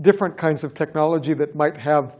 different 0.00 0.36
kinds 0.36 0.64
of 0.64 0.74
technology 0.74 1.32
that 1.32 1.54
might 1.54 1.76
have 1.76 2.16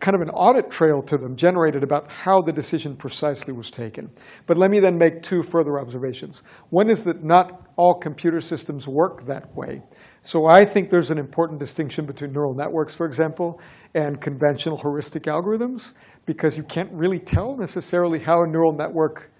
kind 0.00 0.14
of 0.14 0.20
an 0.20 0.30
audit 0.30 0.70
trail 0.70 1.02
to 1.02 1.16
them 1.16 1.36
generated 1.36 1.82
about 1.82 2.10
how 2.10 2.42
the 2.42 2.52
decision 2.52 2.96
precisely 2.96 3.52
was 3.52 3.70
taken. 3.70 4.10
But 4.46 4.58
let 4.58 4.70
me 4.70 4.80
then 4.80 4.98
make 4.98 5.22
two 5.22 5.42
further 5.42 5.78
observations. 5.78 6.42
One 6.70 6.90
is 6.90 7.04
that 7.04 7.24
not 7.24 7.66
all 7.76 7.94
computer 7.94 8.40
systems 8.40 8.86
work 8.86 9.26
that 9.26 9.54
way. 9.54 9.82
So 10.20 10.46
I 10.46 10.64
think 10.64 10.90
there's 10.90 11.10
an 11.10 11.18
important 11.18 11.60
distinction 11.60 12.06
between 12.06 12.32
neural 12.32 12.54
networks, 12.54 12.94
for 12.94 13.06
example, 13.06 13.60
and 13.94 14.20
conventional 14.20 14.76
heuristic 14.76 15.24
algorithms, 15.24 15.94
because 16.26 16.56
you 16.56 16.62
can't 16.62 16.90
really 16.92 17.18
tell 17.18 17.56
necessarily 17.56 18.18
how 18.18 18.42
a 18.42 18.46
neural 18.46 18.72
network 18.72 19.30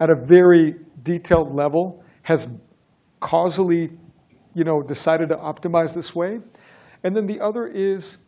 at 0.00 0.10
a 0.10 0.16
very 0.26 0.74
detailed 1.02 1.54
level 1.54 2.02
has 2.22 2.52
causally 3.20 3.90
you 4.54 4.64
know, 4.64 4.82
decided 4.82 5.28
to 5.30 5.36
optimize 5.36 5.94
this 5.94 6.14
way. 6.14 6.38
And 7.04 7.16
then 7.16 7.26
the 7.26 7.40
other 7.40 7.66
is 7.66 8.18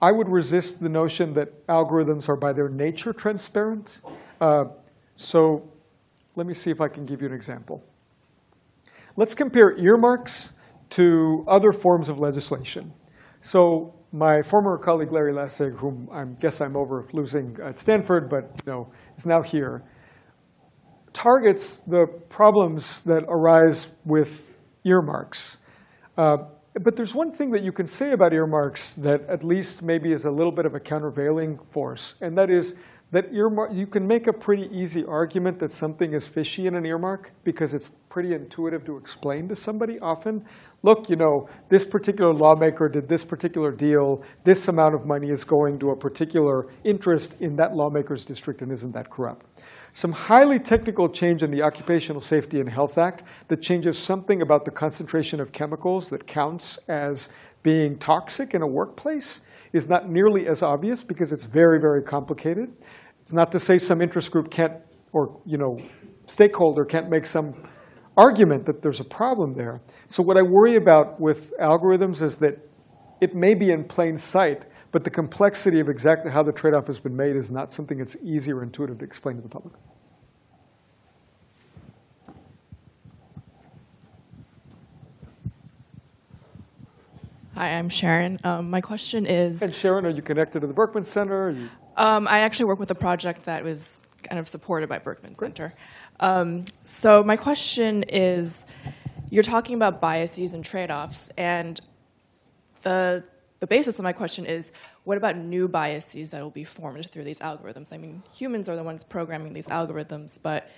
I 0.00 0.12
would 0.12 0.28
resist 0.28 0.80
the 0.80 0.88
notion 0.88 1.34
that 1.34 1.66
algorithms 1.66 2.28
are 2.28 2.36
by 2.36 2.52
their 2.52 2.68
nature 2.68 3.12
transparent. 3.12 4.00
Uh, 4.40 4.64
so 5.16 5.68
let 6.36 6.46
me 6.46 6.54
see 6.54 6.70
if 6.70 6.80
I 6.80 6.88
can 6.88 7.04
give 7.04 7.20
you 7.20 7.26
an 7.26 7.34
example. 7.34 7.82
Let's 9.16 9.34
compare 9.34 9.76
earmarks 9.76 10.52
to 10.90 11.44
other 11.48 11.72
forms 11.72 12.08
of 12.08 12.18
legislation. 12.18 12.92
So 13.40 13.94
my 14.12 14.42
former 14.42 14.78
colleague 14.78 15.12
Larry 15.12 15.32
Lessig, 15.32 15.76
whom 15.76 16.08
I 16.12 16.24
guess 16.40 16.60
I'm 16.60 16.76
over 16.76 17.06
losing 17.12 17.56
at 17.62 17.78
Stanford, 17.78 18.30
but 18.30 18.44
you 18.64 18.72
know, 18.72 18.92
is 19.16 19.26
now 19.26 19.42
here, 19.42 19.82
targets 21.12 21.78
the 21.78 22.06
problems 22.28 23.02
that 23.02 23.24
arise 23.28 23.88
with 24.04 24.54
earmarks. 24.84 25.58
Uh, 26.16 26.36
but 26.74 26.96
there's 26.96 27.14
one 27.14 27.32
thing 27.32 27.50
that 27.52 27.62
you 27.62 27.72
can 27.72 27.86
say 27.86 28.12
about 28.12 28.32
earmarks 28.32 28.94
that 28.94 29.22
at 29.28 29.42
least 29.42 29.82
maybe 29.82 30.12
is 30.12 30.24
a 30.24 30.30
little 30.30 30.52
bit 30.52 30.66
of 30.66 30.74
a 30.74 30.80
countervailing 30.80 31.58
force, 31.70 32.18
and 32.20 32.36
that 32.38 32.50
is 32.50 32.76
that 33.10 33.32
earmark, 33.32 33.72
you 33.72 33.86
can 33.86 34.06
make 34.06 34.26
a 34.26 34.32
pretty 34.32 34.68
easy 34.70 35.02
argument 35.06 35.58
that 35.60 35.72
something 35.72 36.12
is 36.12 36.26
fishy 36.26 36.66
in 36.66 36.74
an 36.74 36.84
earmark 36.84 37.32
because 37.42 37.72
it's 37.72 37.88
pretty 38.10 38.34
intuitive 38.34 38.84
to 38.84 38.98
explain 38.98 39.48
to 39.48 39.56
somebody 39.56 39.98
often. 40.00 40.44
Look, 40.82 41.08
you 41.08 41.16
know, 41.16 41.48
this 41.70 41.86
particular 41.86 42.34
lawmaker 42.34 42.88
did 42.88 43.08
this 43.08 43.24
particular 43.24 43.72
deal. 43.72 44.22
This 44.44 44.68
amount 44.68 44.94
of 44.94 45.06
money 45.06 45.30
is 45.30 45.42
going 45.42 45.78
to 45.78 45.90
a 45.90 45.96
particular 45.96 46.66
interest 46.84 47.40
in 47.40 47.56
that 47.56 47.72
lawmaker's 47.72 48.24
district, 48.24 48.60
and 48.60 48.70
isn't 48.70 48.92
that 48.92 49.08
corrupt? 49.08 49.46
Some 49.92 50.12
highly 50.12 50.58
technical 50.58 51.08
change 51.08 51.42
in 51.42 51.50
the 51.50 51.62
Occupational 51.62 52.20
Safety 52.20 52.60
and 52.60 52.68
Health 52.68 52.98
Act 52.98 53.24
that 53.48 53.62
changes 53.62 53.98
something 53.98 54.42
about 54.42 54.64
the 54.64 54.70
concentration 54.70 55.40
of 55.40 55.52
chemicals 55.52 56.10
that 56.10 56.26
counts 56.26 56.78
as 56.88 57.32
being 57.62 57.98
toxic 57.98 58.54
in 58.54 58.62
a 58.62 58.66
workplace 58.66 59.42
is 59.72 59.88
not 59.88 60.08
nearly 60.08 60.46
as 60.46 60.62
obvious 60.62 61.02
because 61.02 61.32
it's 61.32 61.44
very, 61.44 61.80
very 61.80 62.02
complicated. 62.02 62.72
It's 63.20 63.32
not 63.32 63.50
to 63.52 63.58
say 63.58 63.78
some 63.78 64.00
interest 64.00 64.30
group 64.30 64.50
can't, 64.50 64.74
or 65.12 65.40
you 65.44 65.58
know, 65.58 65.76
stakeholder 66.26 66.84
can't 66.84 67.10
make 67.10 67.26
some 67.26 67.54
argument 68.16 68.66
that 68.66 68.82
there's 68.82 69.00
a 69.00 69.04
problem 69.04 69.54
there. 69.54 69.80
So 70.08 70.22
what 70.22 70.36
I 70.36 70.42
worry 70.42 70.76
about 70.76 71.20
with 71.20 71.52
algorithms 71.60 72.22
is 72.22 72.36
that 72.36 72.58
it 73.20 73.34
may 73.34 73.54
be 73.54 73.70
in 73.70 73.84
plain 73.84 74.16
sight, 74.16 74.66
but 74.90 75.04
the 75.04 75.10
complexity 75.10 75.80
of 75.80 75.88
exactly 75.88 76.30
how 76.30 76.42
the 76.42 76.52
trade-off 76.52 76.86
has 76.86 76.98
been 76.98 77.16
made 77.16 77.36
is 77.36 77.50
not 77.50 77.72
something 77.72 77.98
that's 77.98 78.16
easy 78.22 78.52
or 78.52 78.62
intuitive 78.62 78.98
to 78.98 79.04
explain 79.04 79.36
to 79.36 79.42
the 79.42 79.48
public. 79.48 79.74
Hi, 87.54 87.70
I'm 87.70 87.88
Sharon. 87.88 88.38
Um, 88.44 88.70
my 88.70 88.80
question 88.80 89.26
is, 89.26 89.62
And 89.62 89.74
Sharon, 89.74 90.06
are 90.06 90.10
you 90.10 90.22
connected 90.22 90.60
to 90.60 90.66
the 90.66 90.72
Berkman 90.72 91.04
Center? 91.04 91.50
You- 91.50 91.68
um, 91.96 92.28
I 92.28 92.40
actually 92.40 92.66
work 92.66 92.78
with 92.78 92.90
a 92.92 92.94
project 92.94 93.44
that 93.46 93.64
was 93.64 94.04
kind 94.22 94.38
of 94.38 94.46
supported 94.46 94.88
by 94.88 94.98
Berkman 94.98 95.34
Center. 95.34 95.74
Um, 96.20 96.64
so 96.84 97.22
my 97.24 97.36
question 97.36 98.04
is, 98.04 98.64
you're 99.30 99.42
talking 99.42 99.74
about 99.74 100.00
biases 100.00 100.54
and 100.54 100.64
trade-offs, 100.64 101.30
and 101.36 101.80
the 102.82 103.24
the 103.60 103.66
basis 103.66 103.98
of 103.98 104.04
my 104.04 104.12
question 104.12 104.46
is, 104.46 104.70
what 105.04 105.18
about 105.18 105.36
new 105.36 105.68
biases 105.68 106.30
that 106.30 106.42
will 106.42 106.50
be 106.50 106.64
formed 106.64 107.10
through 107.10 107.24
these 107.24 107.40
algorithms? 107.40 107.92
I 107.92 107.98
mean, 107.98 108.22
humans 108.32 108.68
are 108.68 108.76
the 108.76 108.82
ones 108.82 109.02
programming 109.02 109.52
these 109.52 109.66
algorithms, 109.68 110.38
but 110.40 110.70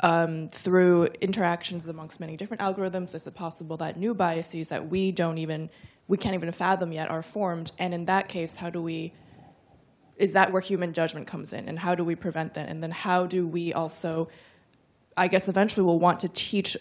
um, 0.00 0.48
through 0.50 1.06
interactions 1.20 1.88
amongst 1.88 2.20
many 2.20 2.36
different 2.36 2.60
algorithms, 2.60 3.14
is 3.14 3.26
it 3.26 3.34
possible 3.34 3.76
that 3.78 3.96
new 3.96 4.14
biases 4.14 4.68
that 4.68 4.88
we 4.88 5.10
don't 5.10 5.38
even 5.38 5.68
we 6.06 6.16
can't 6.16 6.34
even 6.34 6.50
fathom 6.52 6.92
yet 6.92 7.10
are 7.10 7.22
formed? 7.22 7.72
And 7.78 7.92
in 7.92 8.04
that 8.06 8.28
case, 8.28 8.56
how 8.56 8.70
do 8.70 8.80
we 8.80 9.12
is 10.16 10.32
that 10.32 10.52
where 10.52 10.60
human 10.60 10.92
judgment 10.92 11.26
comes 11.26 11.52
in, 11.52 11.68
and 11.68 11.78
how 11.78 11.94
do 11.94 12.04
we 12.04 12.14
prevent 12.14 12.54
that? 12.54 12.68
And 12.68 12.82
then 12.82 12.90
how 12.90 13.26
do 13.26 13.46
we 13.46 13.72
also, 13.72 14.28
I 15.16 15.28
guess, 15.28 15.48
eventually 15.48 15.84
we'll 15.84 16.00
want 16.00 16.20
to 16.20 16.28
teach 16.28 16.76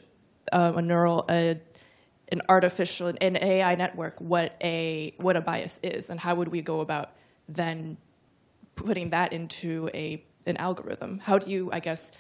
uh, 0.52 0.74
a 0.76 0.82
neural 0.82 1.26
a, 1.30 1.60
an 2.32 2.42
artificial 2.50 3.14
an 3.22 3.38
AI 3.38 3.76
network 3.76 4.20
what 4.20 4.56
a 4.64 5.14
what 5.18 5.36
a 5.36 5.42
bias 5.42 5.80
is, 5.84 6.10
and 6.10 6.20
how 6.20 6.36
would 6.36 6.50
we 6.50 6.62
go 6.62 6.82
about 6.82 7.12
then 7.48 7.98
putting 8.76 9.10
that 9.12 9.34
into 9.34 9.90
a 9.94 10.24
an 10.46 10.58
algorithm? 10.58 11.20
How 11.20 11.38
do 11.38 11.50
you, 11.50 11.70
I 11.72 11.80
guess, 11.80 12.12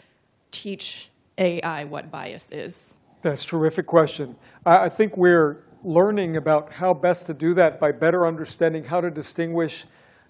teach 0.51 1.09
AI 1.37 1.83
what 1.85 2.11
bias 2.11 2.51
is? 2.51 2.95
That's 3.21 3.43
a 3.43 3.47
terrific 3.47 3.85
question. 3.85 4.35
I 4.65 4.85
I 4.85 4.89
think 4.89 5.17
we're 5.17 5.63
learning 5.83 6.37
about 6.37 6.73
how 6.73 6.93
best 6.93 7.27
to 7.27 7.33
do 7.33 7.53
that 7.53 7.79
by 7.79 7.91
better 7.91 8.25
understanding 8.25 8.83
how 8.83 8.99
to 9.01 9.11
distinguish 9.11 9.85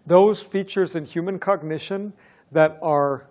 those 0.06 0.44
features 0.44 0.96
in 0.96 1.06
human 1.06 1.40
cognition 1.40 2.14
that 2.52 2.78
are 2.82 3.28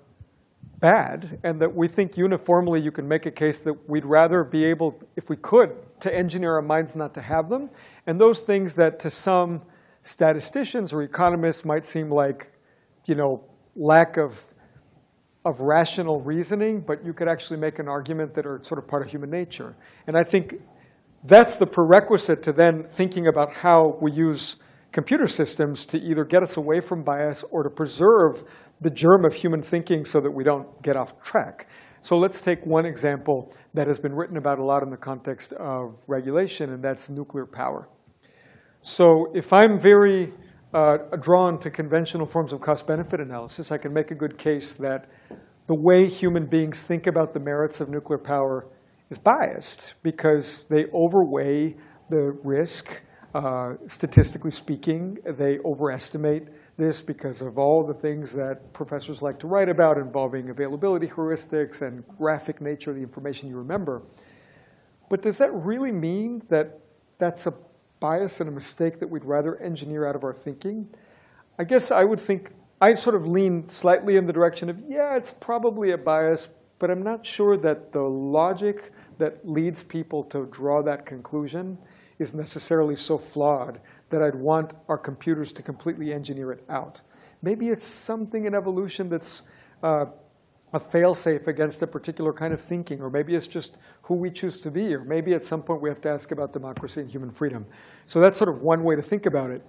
bad 0.79 1.38
and 1.42 1.61
that 1.61 1.74
we 1.74 1.88
think 1.88 2.16
uniformly 2.16 2.81
you 2.81 2.90
can 2.90 3.09
make 3.09 3.26
a 3.26 3.31
case 3.31 3.61
that 3.61 3.88
we'd 3.88 4.05
rather 4.05 4.44
be 4.44 4.64
able, 4.64 5.00
if 5.16 5.31
we 5.31 5.37
could, 5.37 5.70
to 6.00 6.14
engineer 6.14 6.55
our 6.55 6.62
minds 6.62 6.94
not 6.94 7.14
to 7.14 7.22
have 7.22 7.48
them. 7.48 7.70
And 8.07 8.20
those 8.20 8.42
things 8.42 8.74
that 8.74 8.98
to 9.00 9.11
some 9.11 9.62
statisticians 10.02 10.92
or 10.92 11.02
economists 11.02 11.64
might 11.64 11.85
seem 11.85 12.11
like, 12.11 12.52
you 13.07 13.14
know, 13.14 13.44
lack 13.74 14.16
of 14.16 14.44
of 15.46 15.61
rational 15.61 16.20
reasoning, 16.20 16.81
but 16.81 17.07
you 17.07 17.12
could 17.12 17.29
actually 17.29 17.57
make 17.57 17.79
an 17.79 17.87
argument 17.87 18.35
that 18.35 18.44
are 18.44 18.59
sort 18.62 18.83
of 18.83 18.88
part 18.88 19.00
of 19.07 19.09
human 19.09 19.31
nature. 19.31 19.76
And 20.09 20.16
I 20.16 20.24
think 20.24 20.57
that's 21.22 21.55
the 21.55 21.66
prerequisite 21.66 22.42
to 22.42 22.52
then 22.52 22.83
thinking 22.90 23.29
about 23.29 23.55
how 23.55 23.96
we 24.00 24.11
use 24.11 24.57
computer 24.90 25.29
systems 25.29 25.85
to 25.85 25.98
either 25.98 26.24
get 26.24 26.42
us 26.42 26.57
away 26.57 26.81
from 26.81 27.05
bias 27.05 27.44
or 27.52 27.62
to 27.62 27.70
preserve 27.70 28.42
the 28.80 28.90
germ 28.90 29.24
of 29.24 29.34
human 29.34 29.62
thinking 29.62 30.04
so 30.04 30.20
that 30.20 30.30
we 30.30 30.44
don't 30.44 30.82
get 30.82 30.96
off 30.96 31.22
track. 31.22 31.68
So 32.00 32.16
let's 32.16 32.40
take 32.40 32.64
one 32.64 32.86
example 32.86 33.52
that 33.74 33.86
has 33.86 33.98
been 33.98 34.14
written 34.14 34.36
about 34.36 34.58
a 34.58 34.64
lot 34.64 34.82
in 34.82 34.90
the 34.90 34.96
context 34.96 35.52
of 35.54 35.98
regulation, 36.06 36.72
and 36.72 36.82
that's 36.82 37.08
nuclear 37.10 37.46
power. 37.46 37.88
So 38.82 39.32
if 39.34 39.52
I'm 39.52 39.80
very 39.80 40.32
uh, 40.72 40.98
drawn 41.20 41.58
to 41.60 41.70
conventional 41.70 42.26
forms 42.26 42.52
of 42.52 42.60
cost-benefit 42.60 43.20
analysis, 43.20 43.72
I 43.72 43.78
can 43.78 43.92
make 43.92 44.10
a 44.10 44.14
good 44.14 44.38
case 44.38 44.74
that 44.74 45.08
the 45.66 45.74
way 45.74 46.06
human 46.06 46.46
beings 46.46 46.84
think 46.84 47.06
about 47.06 47.34
the 47.34 47.40
merits 47.40 47.80
of 47.80 47.88
nuclear 47.88 48.18
power 48.18 48.68
is 49.10 49.18
biased 49.18 49.94
because 50.02 50.64
they 50.70 50.84
overweigh 50.94 51.76
the 52.10 52.38
risk. 52.44 53.02
Uh, 53.34 53.74
statistically 53.86 54.50
speaking, 54.50 55.18
they 55.24 55.58
overestimate 55.64 56.44
this 56.76 57.00
because 57.00 57.40
of 57.40 57.58
all 57.58 57.86
the 57.86 57.94
things 57.94 58.34
that 58.34 58.72
professors 58.72 59.22
like 59.22 59.38
to 59.38 59.46
write 59.46 59.68
about 59.68 59.96
involving 59.96 60.50
availability 60.50 61.06
heuristics 61.06 61.80
and 61.80 62.06
graphic 62.18 62.60
nature 62.60 62.90
of 62.90 62.96
the 62.96 63.02
information 63.02 63.48
you 63.48 63.56
remember. 63.56 64.02
But 65.08 65.22
does 65.22 65.38
that 65.38 65.52
really 65.54 65.92
mean 65.92 66.42
that 66.48 66.80
that's 67.18 67.46
a 67.46 67.54
bias 67.98 68.40
and 68.40 68.48
a 68.48 68.52
mistake 68.52 69.00
that 69.00 69.08
we'd 69.08 69.24
rather 69.24 69.56
engineer 69.56 70.06
out 70.06 70.16
of 70.16 70.24
our 70.24 70.34
thinking? 70.34 70.88
I 71.58 71.64
guess 71.64 71.90
I 71.90 72.04
would 72.04 72.20
think, 72.20 72.50
I 72.80 72.92
sort 72.92 73.16
of 73.16 73.26
lean 73.26 73.70
slightly 73.70 74.16
in 74.16 74.26
the 74.26 74.32
direction 74.32 74.68
of, 74.68 74.78
yeah, 74.86 75.16
it's 75.16 75.30
probably 75.30 75.90
a 75.92 75.98
bias, 75.98 76.52
but 76.78 76.90
I'm 76.90 77.02
not 77.02 77.24
sure 77.24 77.56
that 77.56 77.92
the 77.92 78.02
logic 78.02 78.92
that 79.16 79.48
leads 79.48 79.82
people 79.82 80.22
to 80.24 80.44
draw 80.46 80.82
that 80.82 81.06
conclusion 81.06 81.78
is 82.18 82.34
necessarily 82.34 82.96
so 82.96 83.16
flawed 83.16 83.80
that 84.10 84.22
I'd 84.22 84.34
want 84.34 84.74
our 84.88 84.98
computers 84.98 85.52
to 85.52 85.62
completely 85.62 86.12
engineer 86.12 86.52
it 86.52 86.64
out. 86.68 87.00
Maybe 87.42 87.68
it's 87.68 87.84
something 87.84 88.46
in 88.46 88.54
evolution 88.54 89.09
that's 89.09 89.42
uh, 89.82 90.07
a 90.72 90.80
failsafe 90.80 91.46
against 91.46 91.82
a 91.82 91.86
particular 91.86 92.32
kind 92.32 92.52
of 92.52 92.61
thinking, 92.61 93.00
or 93.00 93.11
maybe 93.11 93.34
it's 93.34 93.46
just 93.46 93.78
who 94.02 94.14
we 94.14 94.30
choose 94.30 94.61
to 94.61 94.70
be, 94.70 94.94
or 94.94 95.04
maybe 95.04 95.32
at 95.32 95.44
some 95.44 95.62
point 95.62 95.80
we 95.80 95.88
have 95.88 96.00
to 96.00 96.09
ask 96.09 96.30
about 96.32 96.52
democracy 96.52 97.00
and 97.00 97.11
human 97.11 97.30
freedom. 97.30 97.66
So 98.04 98.20
that's 98.20 98.38
sort 98.38 98.48
of 98.48 98.62
one 98.62 98.84
way 98.84 98.96
to 98.96 99.02
think 99.02 99.26
about 99.26 99.50
it. 99.50 99.64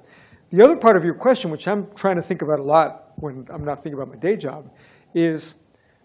The 0.52 0.64
other 0.64 0.76
part 0.76 0.96
of 0.96 1.04
your 1.04 1.14
question, 1.14 1.52
which 1.52 1.68
I'm 1.68 1.88
trying 1.96 2.16
to 2.16 2.22
think 2.22 2.42
about 2.42 2.60
a 2.60 2.64
lot 2.64 3.12
when 3.18 3.48
I'm 3.52 3.66
not 3.66 3.84
thinking 3.84 4.00
about 4.00 4.10
my 4.10 4.16
day 4.16 4.38
job, 4.38 4.72
is 5.14 5.60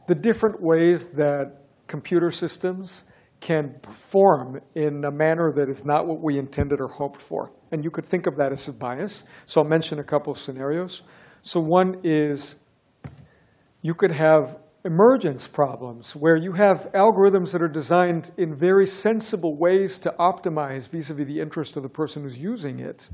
the 0.08 0.14
different 0.14 0.60
ways 0.60 1.10
that 1.10 1.62
computer 1.86 2.30
systems 2.30 3.04
can 3.42 3.74
perform 3.82 4.60
in 4.76 5.04
a 5.04 5.10
manner 5.10 5.52
that 5.52 5.68
is 5.68 5.84
not 5.84 6.06
what 6.06 6.22
we 6.22 6.38
intended 6.38 6.80
or 6.80 6.86
hoped 6.86 7.20
for. 7.20 7.50
And 7.72 7.82
you 7.82 7.90
could 7.90 8.06
think 8.06 8.28
of 8.28 8.36
that 8.36 8.52
as 8.52 8.68
a 8.68 8.72
bias. 8.72 9.24
So 9.46 9.60
I'll 9.60 9.68
mention 9.68 9.98
a 9.98 10.04
couple 10.04 10.32
of 10.32 10.38
scenarios. 10.38 11.02
So 11.42 11.58
one 11.58 12.00
is 12.04 12.60
you 13.82 13.94
could 13.94 14.12
have 14.12 14.60
emergence 14.84 15.48
problems 15.48 16.14
where 16.14 16.36
you 16.36 16.52
have 16.52 16.88
algorithms 16.92 17.50
that 17.52 17.60
are 17.60 17.68
designed 17.68 18.30
in 18.38 18.54
very 18.54 18.86
sensible 18.86 19.56
ways 19.58 19.98
to 19.98 20.14
optimize 20.20 20.88
vis-a-vis 20.88 21.26
the 21.26 21.40
interest 21.40 21.76
of 21.76 21.82
the 21.82 21.88
person 21.88 22.22
who's 22.22 22.38
using 22.38 22.78
it. 22.78 23.10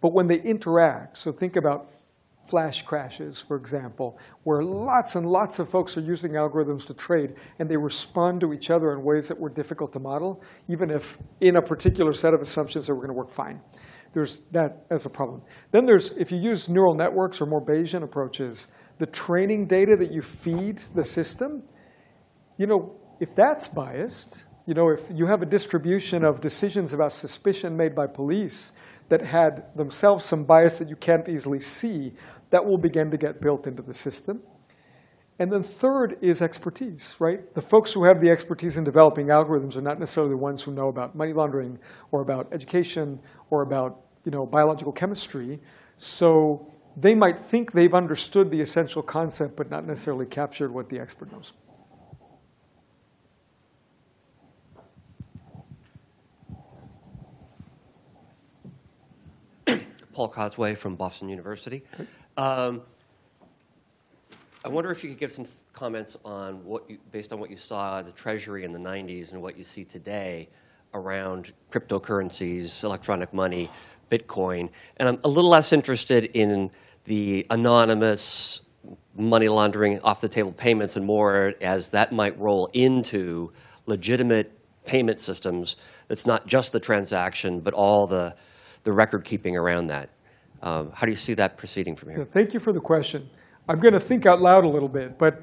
But 0.00 0.14
when 0.14 0.26
they 0.26 0.40
interact, 0.40 1.18
so 1.18 1.32
think 1.32 1.54
about 1.54 1.88
flash 2.48 2.82
crashes, 2.82 3.40
for 3.40 3.56
example, 3.56 4.18
where 4.44 4.62
lots 4.62 5.14
and 5.14 5.26
lots 5.26 5.58
of 5.58 5.68
folks 5.68 5.96
are 5.96 6.02
using 6.02 6.32
algorithms 6.32 6.86
to 6.86 6.94
trade 6.94 7.34
and 7.58 7.68
they 7.68 7.76
respond 7.76 8.40
to 8.40 8.52
each 8.52 8.70
other 8.70 8.92
in 8.92 9.04
ways 9.04 9.28
that 9.28 9.38
were 9.38 9.50
difficult 9.50 9.92
to 9.92 9.98
model, 9.98 10.42
even 10.68 10.90
if 10.90 11.18
in 11.40 11.56
a 11.56 11.62
particular 11.62 12.12
set 12.12 12.34
of 12.34 12.40
assumptions 12.40 12.86
they 12.86 12.92
were 12.92 13.00
going 13.00 13.08
to 13.08 13.14
work 13.14 13.30
fine. 13.30 13.60
There's 14.12 14.40
that 14.52 14.86
as 14.90 15.04
a 15.04 15.10
problem. 15.10 15.42
Then 15.72 15.84
there's, 15.84 16.12
if 16.16 16.32
you 16.32 16.38
use 16.38 16.68
neural 16.68 16.94
networks 16.94 17.40
or 17.40 17.46
more 17.46 17.64
Bayesian 17.64 18.02
approaches, 18.02 18.72
the 18.98 19.06
training 19.06 19.66
data 19.66 19.94
that 19.98 20.10
you 20.10 20.22
feed 20.22 20.82
the 20.94 21.04
system, 21.04 21.62
you 22.56 22.66
know, 22.66 22.96
if 23.20 23.34
that's 23.34 23.68
biased, 23.68 24.46
you 24.66 24.74
know, 24.74 24.88
if 24.90 25.10
you 25.14 25.26
have 25.26 25.42
a 25.42 25.46
distribution 25.46 26.24
of 26.24 26.40
decisions 26.40 26.92
about 26.92 27.12
suspicion 27.12 27.76
made 27.76 27.94
by 27.94 28.06
police 28.06 28.72
that 29.08 29.22
had 29.22 29.64
themselves 29.76 30.24
some 30.24 30.44
bias 30.44 30.78
that 30.78 30.88
you 30.88 30.96
can't 30.96 31.28
easily 31.28 31.60
see, 31.60 32.12
that 32.50 32.64
will 32.64 32.78
begin 32.78 33.10
to 33.10 33.16
get 33.16 33.40
built 33.40 33.66
into 33.66 33.82
the 33.82 33.94
system. 33.94 34.42
And 35.38 35.52
then 35.52 35.62
third 35.62 36.16
is 36.22 36.40
expertise, 36.40 37.16
right? 37.18 37.54
The 37.54 37.60
folks 37.60 37.92
who 37.92 38.04
have 38.04 38.20
the 38.20 38.30
expertise 38.30 38.78
in 38.78 38.84
developing 38.84 39.26
algorithms 39.26 39.76
are 39.76 39.82
not 39.82 39.98
necessarily 39.98 40.30
the 40.30 40.38
ones 40.38 40.62
who 40.62 40.72
know 40.72 40.88
about 40.88 41.14
money 41.14 41.34
laundering 41.34 41.78
or 42.10 42.22
about 42.22 42.48
education 42.52 43.20
or 43.50 43.62
about 43.62 44.00
you 44.24 44.32
know, 44.32 44.46
biological 44.46 44.92
chemistry. 44.92 45.60
So 45.96 46.66
they 46.96 47.14
might 47.14 47.38
think 47.38 47.72
they've 47.72 47.94
understood 47.94 48.50
the 48.50 48.60
essential 48.60 49.02
concept, 49.02 49.56
but 49.56 49.70
not 49.70 49.86
necessarily 49.86 50.26
captured 50.26 50.72
what 50.72 50.88
the 50.88 50.98
expert 50.98 51.30
knows. 51.30 51.52
Paul 60.12 60.32
Cosway 60.32 60.76
from 60.78 60.96
Boston 60.96 61.28
University. 61.28 61.82
Um, 62.38 62.82
I 64.62 64.68
wonder 64.68 64.90
if 64.90 65.02
you 65.02 65.08
could 65.08 65.18
give 65.18 65.32
some 65.32 65.46
comments 65.72 66.18
on 66.22 66.62
what 66.64 66.88
you, 66.90 66.98
based 67.10 67.32
on 67.32 67.40
what 67.40 67.50
you 67.50 67.56
saw 67.56 68.02
the 68.02 68.12
Treasury 68.12 68.64
in 68.64 68.72
the 68.72 68.78
90s 68.78 69.32
and 69.32 69.40
what 69.40 69.56
you 69.56 69.64
see 69.64 69.84
today 69.84 70.50
around 70.92 71.54
cryptocurrencies, 71.72 72.84
electronic 72.84 73.32
money, 73.32 73.70
Bitcoin. 74.10 74.68
And 74.98 75.08
I'm 75.08 75.18
a 75.24 75.28
little 75.28 75.48
less 75.48 75.72
interested 75.72 76.24
in 76.24 76.70
the 77.04 77.46
anonymous 77.48 78.60
money 79.16 79.48
laundering 79.48 80.00
off 80.02 80.20
the 80.20 80.28
table 80.28 80.52
payments 80.52 80.96
and 80.96 81.06
more 81.06 81.54
as 81.62 81.88
that 81.90 82.12
might 82.12 82.38
roll 82.38 82.68
into 82.74 83.50
legitimate 83.86 84.52
payment 84.84 85.20
systems 85.20 85.76
that's 86.08 86.26
not 86.26 86.46
just 86.46 86.72
the 86.72 86.80
transaction, 86.80 87.60
but 87.60 87.72
all 87.72 88.06
the, 88.06 88.34
the 88.84 88.92
record 88.92 89.24
keeping 89.24 89.56
around 89.56 89.86
that. 89.86 90.10
Um, 90.66 90.90
how 90.92 91.06
do 91.06 91.12
you 91.12 91.16
see 91.16 91.34
that 91.34 91.56
proceeding 91.56 91.94
from 91.94 92.10
Yeah, 92.10 92.16
here? 92.16 92.24
thank 92.24 92.52
you 92.52 92.58
for 92.58 92.72
the 92.72 92.80
question. 92.80 93.30
I'm 93.68 93.78
going 93.78 93.94
to 93.94 94.00
think 94.00 94.26
out 94.26 94.40
loud 94.40 94.64
a 94.64 94.68
little 94.68 94.88
bit, 94.88 95.16
but 95.16 95.40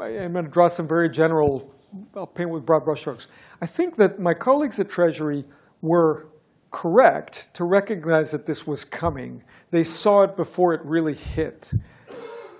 I'm 0.00 0.32
going 0.32 0.46
to 0.46 0.50
draw 0.50 0.68
some 0.68 0.88
very 0.88 1.10
general, 1.10 1.70
I'll 2.16 2.26
paint 2.26 2.48
with 2.48 2.64
broad 2.64 2.86
brushstrokes. 2.86 3.26
I 3.60 3.66
think 3.66 3.96
that 3.96 4.18
my 4.18 4.32
colleagues 4.32 4.80
at 4.80 4.88
Treasury 4.88 5.44
were 5.82 6.28
correct 6.70 7.52
to 7.54 7.64
recognize 7.64 8.30
that 8.30 8.46
this 8.46 8.66
was 8.66 8.84
coming. 8.84 9.44
They 9.70 9.84
saw 9.84 10.22
it 10.22 10.34
before 10.34 10.72
it 10.72 10.80
really 10.82 11.14
hit. 11.14 11.72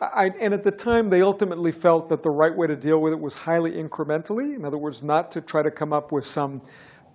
I, 0.02 0.30
and 0.38 0.52
at 0.52 0.62
the 0.62 0.72
time, 0.72 1.08
they 1.08 1.22
ultimately 1.22 1.72
felt 1.72 2.10
that 2.10 2.22
the 2.22 2.30
right 2.30 2.54
way 2.54 2.66
to 2.66 2.76
deal 2.76 3.00
with 3.00 3.14
it 3.14 3.20
was 3.20 3.34
highly 3.34 3.72
incrementally. 3.72 4.54
In 4.54 4.66
other 4.66 4.76
words, 4.76 5.02
not 5.02 5.30
to 5.30 5.40
try 5.40 5.62
to 5.62 5.70
come 5.70 5.94
up 5.94 6.12
with 6.12 6.26
some 6.26 6.60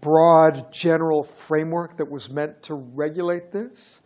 broad 0.01 0.73
general 0.73 1.23
framework 1.23 1.97
that 1.97 2.09
was 2.09 2.31
meant 2.31 2.63
to 2.63 2.73
regulate 2.73 3.51
this. 3.51 4.01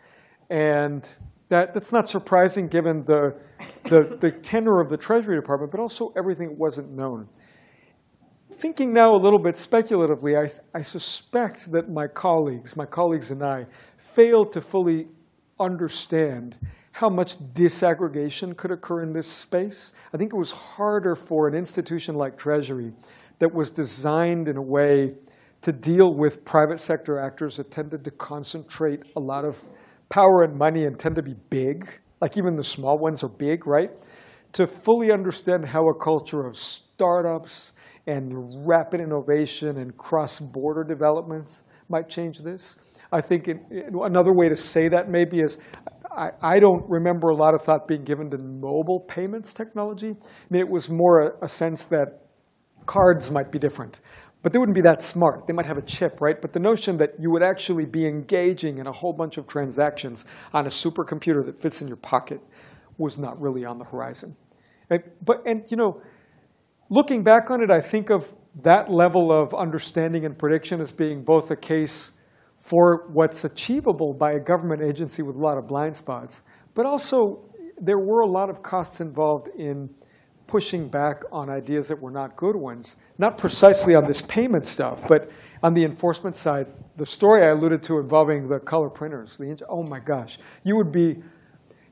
And 0.49 1.07
that, 1.49 1.73
that's 1.73 1.91
not 1.91 2.07
surprising 2.07 2.67
given 2.67 3.03
the, 3.05 3.39
the, 3.85 4.17
the 4.19 4.31
tenor 4.31 4.79
of 4.79 4.89
the 4.89 4.97
Treasury 4.97 5.35
Department, 5.35 5.71
but 5.71 5.79
also 5.79 6.13
everything 6.17 6.57
wasn't 6.57 6.91
known. 6.91 7.27
Thinking 8.51 8.93
now 8.93 9.15
a 9.15 9.17
little 9.17 9.39
bit 9.39 9.57
speculatively, 9.57 10.37
I, 10.37 10.47
I 10.73 10.81
suspect 10.81 11.71
that 11.71 11.89
my 11.89 12.07
colleagues, 12.07 12.75
my 12.75 12.85
colleagues 12.85 13.31
and 13.31 13.43
I, 13.43 13.65
failed 13.97 14.51
to 14.53 14.61
fully 14.61 15.07
understand 15.59 16.57
how 16.93 17.09
much 17.09 17.37
disaggregation 17.53 18.55
could 18.55 18.71
occur 18.71 19.01
in 19.01 19.13
this 19.13 19.27
space. 19.27 19.93
I 20.13 20.17
think 20.17 20.31
it 20.31 20.37
was 20.37 20.51
harder 20.51 21.15
for 21.15 21.47
an 21.47 21.55
institution 21.55 22.15
like 22.15 22.37
Treasury 22.37 22.93
that 23.39 23.53
was 23.53 23.71
designed 23.71 24.47
in 24.47 24.57
a 24.57 24.61
way 24.61 25.13
to 25.61 25.71
deal 25.71 26.13
with 26.13 26.45
private 26.45 26.79
sector 26.79 27.19
actors 27.19 27.57
that 27.57 27.71
tended 27.71 28.03
to 28.03 28.11
concentrate 28.11 29.01
a 29.15 29.19
lot 29.19 29.45
of 29.45 29.59
power 30.10 30.43
and 30.43 30.58
money 30.58 30.86
and 30.86 30.99
tend 30.99 31.16
to 31.16 31.24
be 31.24 31.36
big, 31.49 31.89
like 32.22 32.38
even 32.38 32.56
the 32.56 32.64
small 32.64 32.97
ones 32.97 33.24
are 33.24 33.30
big, 33.30 33.66
right? 33.68 33.91
To 34.54 34.68
fully 34.68 35.12
understand 35.12 35.66
how 35.66 35.88
a 35.89 35.95
culture 35.95 36.45
of 36.45 36.56
startups 36.56 37.74
and 38.06 38.68
rapid 38.68 39.01
innovation 39.01 39.78
and 39.78 39.95
cross-border 39.97 40.84
developments 40.84 41.64
might 41.89 42.10
change 42.10 42.39
this. 42.39 42.78
I 43.12 43.22
think 43.22 43.47
it, 43.47 43.58
it- 43.70 43.93
another 43.93 44.34
way 44.34 44.49
to 44.49 44.56
say 44.56 44.89
that 44.89 45.10
maybe 45.10 45.39
is 45.39 45.60
I, 46.16 46.30
I 46.41 46.60
don't 46.60 46.88
remember 46.88 47.30
a 47.30 47.36
lot 47.36 47.56
of 47.56 47.64
thought 47.64 47.88
being 47.88 48.04
given 48.04 48.30
to 48.32 48.38
mobile 48.38 48.99
payments 49.08 49.54
technology. 49.54 50.10
I 50.10 50.16
mean, 50.51 50.62
it 50.62 50.70
was 50.70 50.89
more 50.89 51.22
a, 51.22 51.45
a 51.45 51.47
sense 51.47 51.86
that 51.86 52.22
cards 52.86 53.32
might 53.32 53.51
be 53.51 53.58
different, 53.58 53.99
but 54.43 54.51
they 54.51 54.59
wouldn't 54.59 54.75
be 54.75 54.81
that 54.81 55.01
smart. 55.01 55.47
They 55.47 55.53
might 55.53 55.65
have 55.65 55.77
a 55.77 55.81
chip, 55.81 56.19
right? 56.19 56.39
But 56.39 56.51
the 56.51 56.59
notion 56.59 56.97
that 56.97 57.15
you 57.17 57.31
would 57.31 57.41
actually 57.41 57.85
be 57.85 58.05
engaging 58.05 58.77
in 58.77 58.87
a 58.87 58.91
whole 58.91 59.13
bunch 59.13 59.37
of 59.37 59.47
transactions 59.47 60.25
on 60.53 60.65
a 60.65 60.69
supercomputer 60.69 61.45
that 61.45 61.61
fits 61.61 61.81
in 61.81 61.87
your 61.87 61.97
pocket 61.97 62.41
was 62.97 63.17
not 63.17 63.41
really 63.41 63.63
on 63.65 63.79
the 63.79 63.85
horizon. 63.85 64.35
And, 64.89 65.01
but 65.25 65.41
and 65.47 65.63
you 65.71 65.77
know, 65.77 66.01
looking 66.89 67.23
back 67.23 67.49
on 67.49 67.63
it, 67.63 67.71
I 67.71 67.79
think 67.79 68.11
of 68.11 68.33
that 68.61 68.91
level 68.91 69.31
of 69.31 69.53
understanding 69.53 70.25
and 70.25 70.37
prediction 70.37 70.81
as 70.81 70.91
being 70.91 71.23
both 71.23 71.49
a 71.49 71.55
case 71.55 72.13
for 72.59 73.07
what's 73.11 73.43
achievable 73.45 74.13
by 74.13 74.33
a 74.33 74.39
government 74.39 74.81
agency 74.81 75.23
with 75.23 75.35
a 75.35 75.39
lot 75.39 75.57
of 75.57 75.67
blind 75.67 75.95
spots, 75.95 76.43
but 76.75 76.85
also 76.85 77.49
there 77.81 77.97
were 77.97 78.21
a 78.21 78.29
lot 78.29 78.49
of 78.49 78.61
costs 78.61 79.01
involved 79.01 79.47
in 79.57 79.89
pushing 80.47 80.87
back 80.87 81.23
on 81.31 81.49
ideas 81.49 81.87
that 81.87 82.01
were 82.01 82.11
not 82.11 82.35
good 82.35 82.55
ones. 82.55 82.97
Not 83.17 83.37
precisely 83.37 83.95
on 83.95 84.05
this 84.05 84.21
payment 84.21 84.67
stuff, 84.67 85.01
but 85.07 85.29
on 85.61 85.73
the 85.73 85.83
enforcement 85.83 86.35
side. 86.35 86.67
The 86.97 87.05
story 87.05 87.43
I 87.43 87.51
alluded 87.51 87.81
to 87.83 87.99
involving 87.99 88.47
the 88.47 88.59
color 88.59 88.89
printers, 88.89 89.37
the, 89.37 89.57
oh 89.69 89.83
my 89.83 89.99
gosh, 89.99 90.37
you 90.63 90.75
would 90.75 90.91
be 90.91 91.23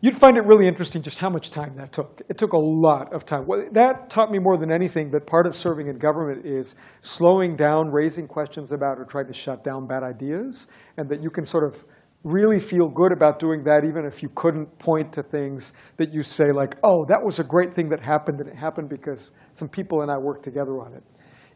You'd 0.04 0.16
find 0.16 0.36
it 0.36 0.46
really 0.46 0.68
interesting 0.68 1.04
just 1.04 1.20
how 1.20 1.30
much 1.30 1.52
time 1.52 1.76
that 1.76 1.92
took. 1.92 2.24
It 2.28 2.36
took 2.36 2.54
a 2.54 2.58
lot 2.58 3.14
of 3.14 3.24
time. 3.24 3.46
Well, 3.46 3.68
that 3.74 4.10
taught 4.10 4.32
me 4.32 4.40
more 4.40 4.58
than 4.58 4.72
anything 4.72 5.12
that 5.12 5.28
part 5.28 5.46
of 5.46 5.56
serving 5.56 5.90
in 5.90 6.00
government 6.00 6.44
is 6.44 6.76
slowing 7.02 7.56
down, 7.56 7.92
raising 7.92 8.28
questions 8.28 8.72
about, 8.72 8.98
or 8.98 9.06
trying 9.06 9.28
to 9.28 9.34
shut 9.34 9.64
down 9.64 9.86
bad 9.86 10.02
ideas, 10.02 10.72
and 10.98 11.08
that 11.10 11.22
you 11.22 11.30
can 11.30 11.46
sort 11.46 11.72
of 11.72 11.84
really 12.24 12.60
feel 12.60 12.88
good 12.88 13.12
about 13.12 13.40
doing 13.40 13.64
that 13.64 13.84
even 13.84 14.06
if 14.06 14.22
you 14.22 14.30
couldn't 14.36 14.78
point 14.78 15.12
to 15.14 15.24
things 15.24 15.74
that 15.98 16.14
you 16.14 16.22
say 16.22 16.52
like, 16.52 16.76
oh, 16.84 17.06
that 17.08 17.24
was 17.24 17.40
a 17.40 17.44
great 17.44 17.74
thing 17.74 17.90
that 17.90 18.00
happened, 18.00 18.40
and 18.40 18.50
it 18.50 18.56
happened 18.56 18.90
because 18.90 19.32
some 19.54 19.68
people 19.68 20.02
and 20.02 20.12
I 20.12 20.18
worked 20.18 20.44
together 20.44 20.80
on 20.80 20.94
it. 20.94 21.04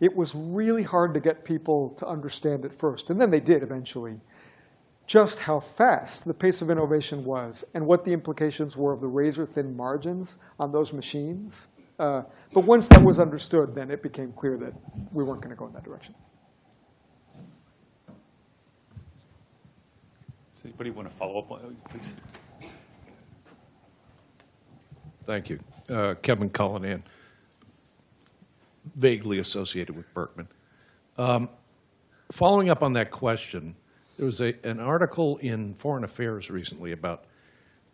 It 0.02 0.16
was 0.16 0.34
really 0.36 0.84
hard 0.84 1.14
to 1.14 1.20
get 1.20 1.46
people 1.46 1.94
to 1.98 2.08
understand 2.08 2.66
at 2.66 2.78
first, 2.78 3.10
and 3.10 3.22
then 3.22 3.30
they 3.30 3.40
did 3.40 3.64
eventually 3.64 4.20
just 5.08 5.42
how 5.42 5.60
fast 5.60 6.26
the 6.26 6.34
pace 6.34 6.64
of 6.64 6.72
innovation 6.72 7.24
was 7.24 7.64
and 7.76 7.86
what 7.86 8.04
the 8.04 8.12
implications 8.12 8.76
were 8.76 8.92
of 8.92 9.02
the 9.02 9.08
razor 9.08 9.46
thin 9.46 9.76
margins 9.78 10.40
on 10.60 10.72
those 10.72 10.94
machines. 10.94 11.68
Uh, 12.00 12.24
but 12.54 12.66
once 12.66 12.88
that 12.88 13.04
was 13.04 13.20
understood, 13.20 13.76
then 13.76 13.92
it 13.92 14.02
became 14.02 14.34
clear 14.34 14.58
that 14.58 14.74
we 15.14 15.24
weren't 15.24 15.42
going 15.42 15.56
to 15.56 15.56
go 15.56 15.68
in 15.68 15.74
that 15.74 15.84
direction. 15.84 16.16
Anybody 20.66 20.90
want 20.90 21.10
to 21.10 21.16
follow 21.16 21.40
up, 21.40 21.52
on 21.52 21.76
please? 21.90 22.12
Thank 25.26 25.50
you. 25.50 25.60
Uh, 25.90 26.16
Kevin 26.22 26.50
Cullinan, 26.50 27.04
vaguely 28.96 29.40
associated 29.40 29.96
with 29.96 30.12
Berkman. 30.14 30.48
Um, 31.18 31.50
Following 32.32 32.70
up 32.70 32.82
on 32.82 32.94
that 32.94 33.12
question, 33.12 33.76
there 34.18 34.26
was 34.26 34.42
a, 34.42 34.56
an 34.64 34.80
article 34.80 35.38
in 35.38 35.76
Foreign 35.76 36.04
Affairs 36.04 36.50
recently 36.50 36.92
about 36.92 37.26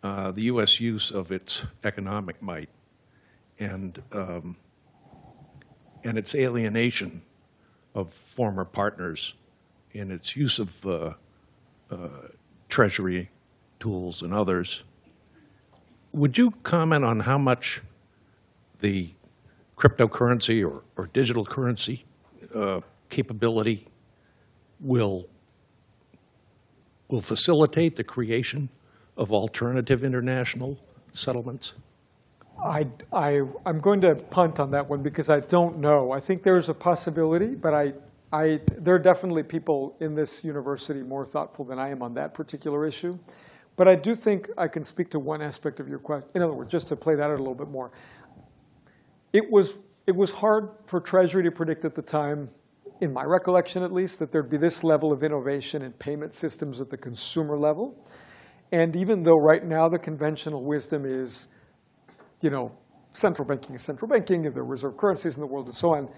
uh, 0.02 0.30
the 0.32 0.44
U.S. 0.44 0.80
use 0.80 1.10
of 1.10 1.30
its 1.30 1.64
economic 1.84 2.42
might. 2.42 2.70
And 3.58 4.02
um, 4.10 4.56
and 6.02 6.18
its 6.18 6.34
alienation 6.34 7.22
of 7.94 8.12
former 8.12 8.64
partners 8.64 9.34
in 9.92 10.10
its 10.10 10.34
use 10.34 10.58
of 10.58 10.86
uh, 10.86 11.12
uh, 11.90 12.08
treasury 12.72 13.28
tools 13.78 14.22
and 14.22 14.32
others. 14.32 14.82
Would 16.12 16.38
you 16.38 16.52
comment 16.62 17.04
on 17.04 17.20
how 17.20 17.36
much 17.36 17.82
the 18.80 19.10
cryptocurrency 19.76 20.66
or, 20.66 20.82
or 20.96 21.06
digital 21.12 21.44
currency 21.44 22.06
uh, 22.54 22.80
capability 23.10 23.86
will, 24.80 25.28
will 27.08 27.20
facilitate 27.20 27.96
the 27.96 28.04
creation 28.04 28.70
of 29.18 29.32
alternative 29.32 30.02
international 30.02 30.78
settlements? 31.12 31.74
I, 32.64 32.86
I, 33.12 33.42
I'm 33.66 33.80
going 33.80 34.00
to 34.00 34.14
punt 34.14 34.60
on 34.60 34.70
that 34.70 34.88
one 34.88 35.02
because 35.02 35.28
I 35.28 35.40
don't 35.40 35.76
know. 35.78 36.10
I 36.10 36.20
think 36.20 36.42
there's 36.42 36.70
a 36.70 36.74
possibility, 36.74 37.48
but 37.48 37.74
I, 37.74 37.92
I, 38.32 38.60
there 38.78 38.94
are 38.94 38.98
definitely 38.98 39.42
people 39.42 39.94
in 40.00 40.14
this 40.14 40.42
university 40.42 41.02
more 41.02 41.26
thoughtful 41.26 41.66
than 41.66 41.78
I 41.78 41.90
am 41.90 42.02
on 42.02 42.14
that 42.14 42.32
particular 42.32 42.86
issue. 42.86 43.18
But 43.76 43.88
I 43.88 43.94
do 43.94 44.14
think 44.14 44.48
I 44.56 44.68
can 44.68 44.84
speak 44.84 45.10
to 45.10 45.18
one 45.18 45.42
aspect 45.42 45.80
of 45.80 45.88
your 45.88 45.98
question. 45.98 46.30
In 46.34 46.42
other 46.42 46.54
words, 46.54 46.70
just 46.70 46.88
to 46.88 46.96
play 46.96 47.14
that 47.14 47.24
out 47.24 47.38
a 47.38 47.42
little 47.42 47.54
bit 47.54 47.68
more. 47.68 47.90
It 49.32 49.50
was, 49.50 49.76
it 50.06 50.16
was 50.16 50.32
hard 50.32 50.70
for 50.86 51.00
Treasury 51.00 51.42
to 51.44 51.50
predict 51.50 51.84
at 51.84 51.94
the 51.94 52.02
time, 52.02 52.50
in 53.00 53.12
my 53.12 53.24
recollection 53.24 53.82
at 53.82 53.92
least, 53.92 54.18
that 54.18 54.30
there'd 54.30 54.50
be 54.50 54.58
this 54.58 54.84
level 54.84 55.12
of 55.12 55.22
innovation 55.22 55.82
in 55.82 55.92
payment 55.92 56.34
systems 56.34 56.80
at 56.80 56.90
the 56.90 56.96
consumer 56.96 57.58
level. 57.58 58.02
And 58.72 58.94
even 58.96 59.22
though 59.22 59.38
right 59.38 59.64
now 59.64 59.88
the 59.88 59.98
conventional 59.98 60.64
wisdom 60.64 61.04
is, 61.04 61.48
you 62.40 62.50
know, 62.50 62.72
central 63.12 63.46
banking 63.46 63.74
is 63.74 63.82
central 63.82 64.08
banking, 64.08 64.46
and 64.46 64.54
there 64.54 64.62
are 64.62 64.66
reserve 64.66 64.96
currencies 64.96 65.34
in 65.34 65.40
the 65.40 65.46
world 65.46 65.66
and 65.66 65.74
so 65.74 65.94
on, 65.94 66.08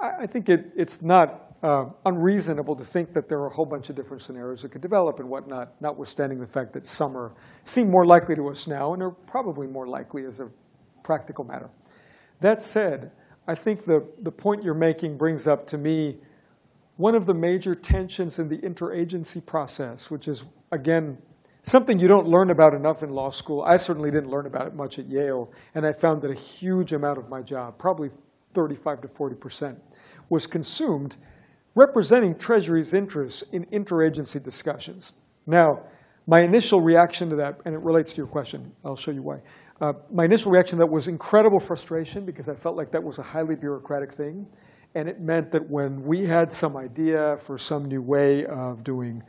I, 0.00 0.22
I 0.22 0.26
think 0.26 0.48
it, 0.48 0.72
it's 0.76 1.02
not 1.02 1.47
uh, 1.62 1.86
unreasonable 2.04 2.76
to 2.76 2.84
think 2.84 3.12
that 3.14 3.28
there 3.28 3.38
are 3.38 3.46
a 3.46 3.52
whole 3.52 3.66
bunch 3.66 3.90
of 3.90 3.96
different 3.96 4.22
scenarios 4.22 4.62
that 4.62 4.70
could 4.70 4.80
develop 4.80 5.18
and 5.18 5.28
whatnot, 5.28 5.72
notwithstanding 5.80 6.38
the 6.38 6.46
fact 6.46 6.72
that 6.72 6.86
some 6.86 7.16
are, 7.16 7.32
seem 7.64 7.90
more 7.90 8.06
likely 8.06 8.36
to 8.36 8.48
us 8.48 8.66
now 8.66 8.94
and 8.94 9.02
are 9.02 9.10
probably 9.10 9.66
more 9.66 9.86
likely 9.86 10.24
as 10.24 10.40
a 10.40 10.48
practical 11.02 11.44
matter. 11.44 11.68
That 12.40 12.62
said, 12.62 13.10
I 13.48 13.54
think 13.54 13.86
the, 13.86 14.06
the 14.22 14.30
point 14.30 14.62
you're 14.62 14.74
making 14.74 15.16
brings 15.16 15.48
up 15.48 15.66
to 15.68 15.78
me 15.78 16.18
one 16.96 17.14
of 17.14 17.26
the 17.26 17.34
major 17.34 17.74
tensions 17.74 18.38
in 18.38 18.48
the 18.48 18.58
interagency 18.58 19.44
process, 19.44 20.10
which 20.10 20.28
is, 20.28 20.44
again, 20.70 21.18
something 21.62 21.98
you 21.98 22.08
don't 22.08 22.28
learn 22.28 22.50
about 22.50 22.74
enough 22.74 23.02
in 23.02 23.10
law 23.10 23.30
school. 23.30 23.62
I 23.62 23.76
certainly 23.76 24.10
didn't 24.10 24.30
learn 24.30 24.46
about 24.46 24.66
it 24.66 24.74
much 24.74 24.98
at 24.98 25.08
Yale, 25.08 25.50
and 25.74 25.86
I 25.86 25.92
found 25.92 26.22
that 26.22 26.30
a 26.30 26.34
huge 26.34 26.92
amount 26.92 27.18
of 27.18 27.28
my 27.28 27.42
job, 27.42 27.78
probably 27.78 28.10
35 28.54 29.02
to 29.02 29.08
40 29.08 29.36
percent, 29.36 29.82
was 30.28 30.46
consumed 30.46 31.16
representing 31.78 32.34
Treasury's 32.34 32.92
interests 32.92 33.42
in 33.52 33.64
interagency 33.66 34.42
discussions. 34.42 35.12
Now, 35.46 35.84
my 36.26 36.40
initial 36.40 36.80
reaction 36.80 37.30
to 37.30 37.36
that, 37.36 37.60
and 37.64 37.74
it 37.74 37.80
relates 37.80 38.10
to 38.12 38.16
your 38.16 38.26
question, 38.26 38.72
I'll 38.84 38.96
show 38.96 39.12
you 39.12 39.22
why. 39.22 39.38
Uh, 39.80 39.92
my 40.12 40.24
initial 40.24 40.50
reaction 40.50 40.78
to 40.78 40.84
that 40.84 40.90
was 40.92 41.06
incredible 41.06 41.60
frustration 41.60 42.26
because 42.26 42.48
I 42.48 42.54
felt 42.54 42.76
like 42.76 42.90
that 42.90 43.02
was 43.02 43.18
a 43.18 43.22
highly 43.22 43.54
bureaucratic 43.54 44.12
thing. 44.12 44.46
And 44.94 45.08
it 45.08 45.20
meant 45.20 45.52
that 45.52 45.70
when 45.70 46.02
we 46.02 46.26
had 46.26 46.52
some 46.52 46.76
idea 46.76 47.36
for 47.38 47.56
some 47.56 47.84
new 47.84 48.02
way 48.02 48.44
of 48.46 48.82
doing 48.82 49.22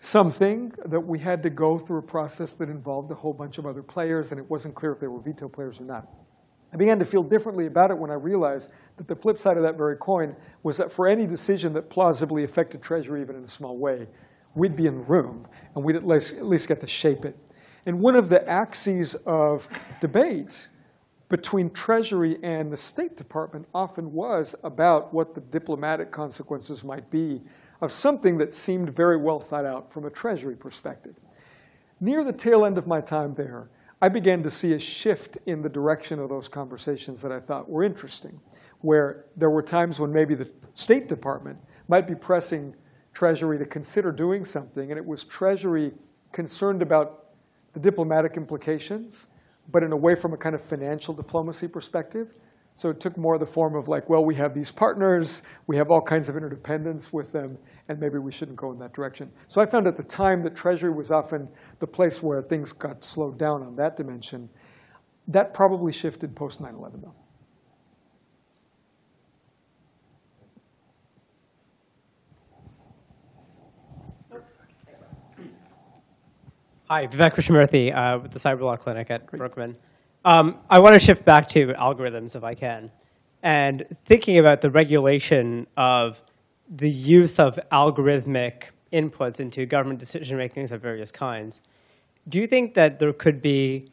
something, 0.00 0.72
that 0.86 1.00
we 1.00 1.18
had 1.18 1.42
to 1.44 1.50
go 1.50 1.78
through 1.78 1.98
a 1.98 2.02
process 2.16 2.52
that 2.52 2.68
involved 2.68 3.10
a 3.10 3.14
whole 3.14 3.32
bunch 3.32 3.58
of 3.58 3.66
other 3.66 3.82
players, 3.82 4.32
and 4.32 4.40
it 4.40 4.50
wasn't 4.50 4.74
clear 4.74 4.92
if 4.92 5.00
they 5.00 5.06
were 5.06 5.20
veto 5.20 5.48
players 5.48 5.80
or 5.80 5.84
not. 5.84 6.08
I 6.72 6.76
began 6.76 6.98
to 7.00 7.04
feel 7.04 7.22
differently 7.22 7.66
about 7.66 7.90
it 7.90 7.98
when 7.98 8.10
I 8.10 8.14
realized 8.14 8.72
that 8.96 9.08
the 9.08 9.16
flip 9.16 9.38
side 9.38 9.56
of 9.56 9.62
that 9.64 9.76
very 9.76 9.96
coin 9.96 10.36
was 10.62 10.76
that 10.76 10.92
for 10.92 11.08
any 11.08 11.26
decision 11.26 11.72
that 11.72 11.90
plausibly 11.90 12.44
affected 12.44 12.82
Treasury, 12.82 13.22
even 13.22 13.36
in 13.36 13.44
a 13.44 13.48
small 13.48 13.76
way, 13.76 14.06
we'd 14.54 14.76
be 14.76 14.86
in 14.86 14.98
the 14.98 15.04
room 15.04 15.46
and 15.74 15.84
we'd 15.84 15.96
at 15.96 16.06
least, 16.06 16.36
at 16.36 16.46
least 16.46 16.68
get 16.68 16.80
to 16.80 16.86
shape 16.86 17.24
it. 17.24 17.36
And 17.86 18.00
one 18.00 18.14
of 18.14 18.28
the 18.28 18.46
axes 18.48 19.14
of 19.26 19.68
debate 20.00 20.68
between 21.28 21.70
Treasury 21.70 22.38
and 22.42 22.72
the 22.72 22.76
State 22.76 23.16
Department 23.16 23.66
often 23.74 24.12
was 24.12 24.54
about 24.62 25.14
what 25.14 25.34
the 25.34 25.40
diplomatic 25.40 26.10
consequences 26.10 26.84
might 26.84 27.10
be 27.10 27.40
of 27.80 27.92
something 27.92 28.36
that 28.38 28.54
seemed 28.54 28.94
very 28.94 29.16
well 29.16 29.40
thought 29.40 29.64
out 29.64 29.92
from 29.92 30.04
a 30.04 30.10
Treasury 30.10 30.56
perspective. 30.56 31.14
Near 32.00 32.24
the 32.24 32.32
tail 32.32 32.64
end 32.64 32.78
of 32.78 32.86
my 32.86 33.00
time 33.00 33.32
there, 33.34 33.70
I 34.02 34.08
began 34.08 34.42
to 34.44 34.50
see 34.50 34.72
a 34.72 34.78
shift 34.78 35.36
in 35.44 35.60
the 35.60 35.68
direction 35.68 36.18
of 36.18 36.30
those 36.30 36.48
conversations 36.48 37.20
that 37.20 37.30
I 37.30 37.38
thought 37.38 37.68
were 37.68 37.84
interesting, 37.84 38.40
where 38.80 39.26
there 39.36 39.50
were 39.50 39.62
times 39.62 40.00
when 40.00 40.10
maybe 40.10 40.34
the 40.34 40.50
State 40.74 41.06
Department 41.06 41.58
might 41.86 42.06
be 42.06 42.14
pressing 42.14 42.74
Treasury 43.12 43.58
to 43.58 43.66
consider 43.66 44.10
doing 44.10 44.44
something, 44.44 44.90
and 44.90 44.98
it 44.98 45.04
was 45.04 45.24
Treasury 45.24 45.92
concerned 46.32 46.80
about 46.80 47.26
the 47.74 47.80
diplomatic 47.80 48.36
implications, 48.36 49.26
but 49.70 49.82
in 49.82 49.92
a 49.92 49.96
way 49.96 50.14
from 50.14 50.32
a 50.32 50.36
kind 50.36 50.54
of 50.54 50.62
financial 50.62 51.12
diplomacy 51.12 51.68
perspective. 51.68 52.36
So 52.80 52.88
it 52.88 52.98
took 52.98 53.18
more 53.18 53.36
the 53.36 53.44
form 53.44 53.74
of 53.74 53.88
like, 53.88 54.08
well, 54.08 54.24
we 54.24 54.34
have 54.36 54.54
these 54.54 54.70
partners, 54.70 55.42
we 55.66 55.76
have 55.76 55.90
all 55.90 56.00
kinds 56.00 56.30
of 56.30 56.36
interdependence 56.38 57.12
with 57.12 57.30
them, 57.30 57.58
and 57.88 58.00
maybe 58.00 58.16
we 58.16 58.32
shouldn't 58.32 58.56
go 58.56 58.72
in 58.72 58.78
that 58.78 58.94
direction. 58.94 59.30
So 59.48 59.60
I 59.60 59.66
found 59.66 59.86
at 59.86 59.98
the 59.98 60.02
time 60.02 60.42
that 60.44 60.56
Treasury 60.56 60.90
was 60.90 61.10
often 61.10 61.46
the 61.78 61.86
place 61.86 62.22
where 62.22 62.40
things 62.40 62.72
got 62.72 63.04
slowed 63.04 63.36
down 63.36 63.62
on 63.62 63.76
that 63.76 63.98
dimension. 63.98 64.48
That 65.28 65.52
probably 65.52 65.92
shifted 65.92 66.34
post 66.34 66.62
9 66.62 66.74
11, 66.74 67.02
though. 67.02 67.14
Hi, 76.88 77.06
Vivek 77.06 77.34
Krishnamurthy 77.34 77.94
uh, 77.94 78.20
with 78.20 78.32
the 78.32 78.38
Cyber 78.38 78.62
Law 78.62 78.76
Clinic 78.76 79.10
at 79.10 79.30
Berkman. 79.30 79.76
Um, 80.22 80.58
I 80.68 80.80
want 80.80 80.92
to 80.94 81.00
shift 81.00 81.24
back 81.24 81.48
to 81.50 81.68
algorithms 81.68 82.36
if 82.36 82.44
I 82.44 82.54
can. 82.54 82.90
And 83.42 83.86
thinking 84.04 84.38
about 84.38 84.60
the 84.60 84.70
regulation 84.70 85.66
of 85.78 86.20
the 86.68 86.90
use 86.90 87.38
of 87.38 87.58
algorithmic 87.72 88.64
inputs 88.92 89.40
into 89.40 89.64
government 89.64 89.98
decision 89.98 90.36
makings 90.36 90.72
of 90.72 90.82
various 90.82 91.10
kinds, 91.10 91.62
do 92.28 92.38
you 92.38 92.46
think 92.46 92.74
that 92.74 92.98
there 92.98 93.14
could 93.14 93.40
be 93.40 93.90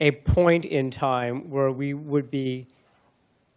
a 0.00 0.10
point 0.10 0.66
in 0.66 0.90
time 0.90 1.48
where 1.48 1.70
we 1.70 1.94
would 1.94 2.30
be 2.30 2.66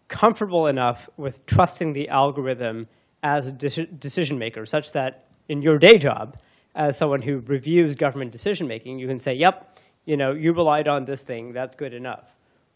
comfortable 0.07 0.67
enough 0.67 1.09
with 1.17 1.45
trusting 1.45 1.91
the 1.91 2.07
algorithm 2.07 2.87
as 3.21 3.47
a 3.47 3.51
decision 3.51 4.39
maker, 4.39 4.65
such 4.65 4.93
that 4.93 5.25
in 5.49 5.61
your 5.61 5.77
day 5.77 5.97
job, 5.97 6.37
as 6.73 6.97
someone 6.97 7.21
who 7.21 7.39
reviews 7.47 7.95
government 7.95 8.31
decision 8.31 8.65
making, 8.65 8.97
you 8.97 9.07
can 9.07 9.19
say, 9.19 9.33
yep, 9.33 9.77
you 10.07 10.15
know, 10.15 10.31
you 10.31 10.53
relied 10.53 10.87
on 10.87 11.03
this 11.05 11.21
thing, 11.21 11.51
that's 11.51 11.75
good 11.75 11.93
enough. 11.93 12.23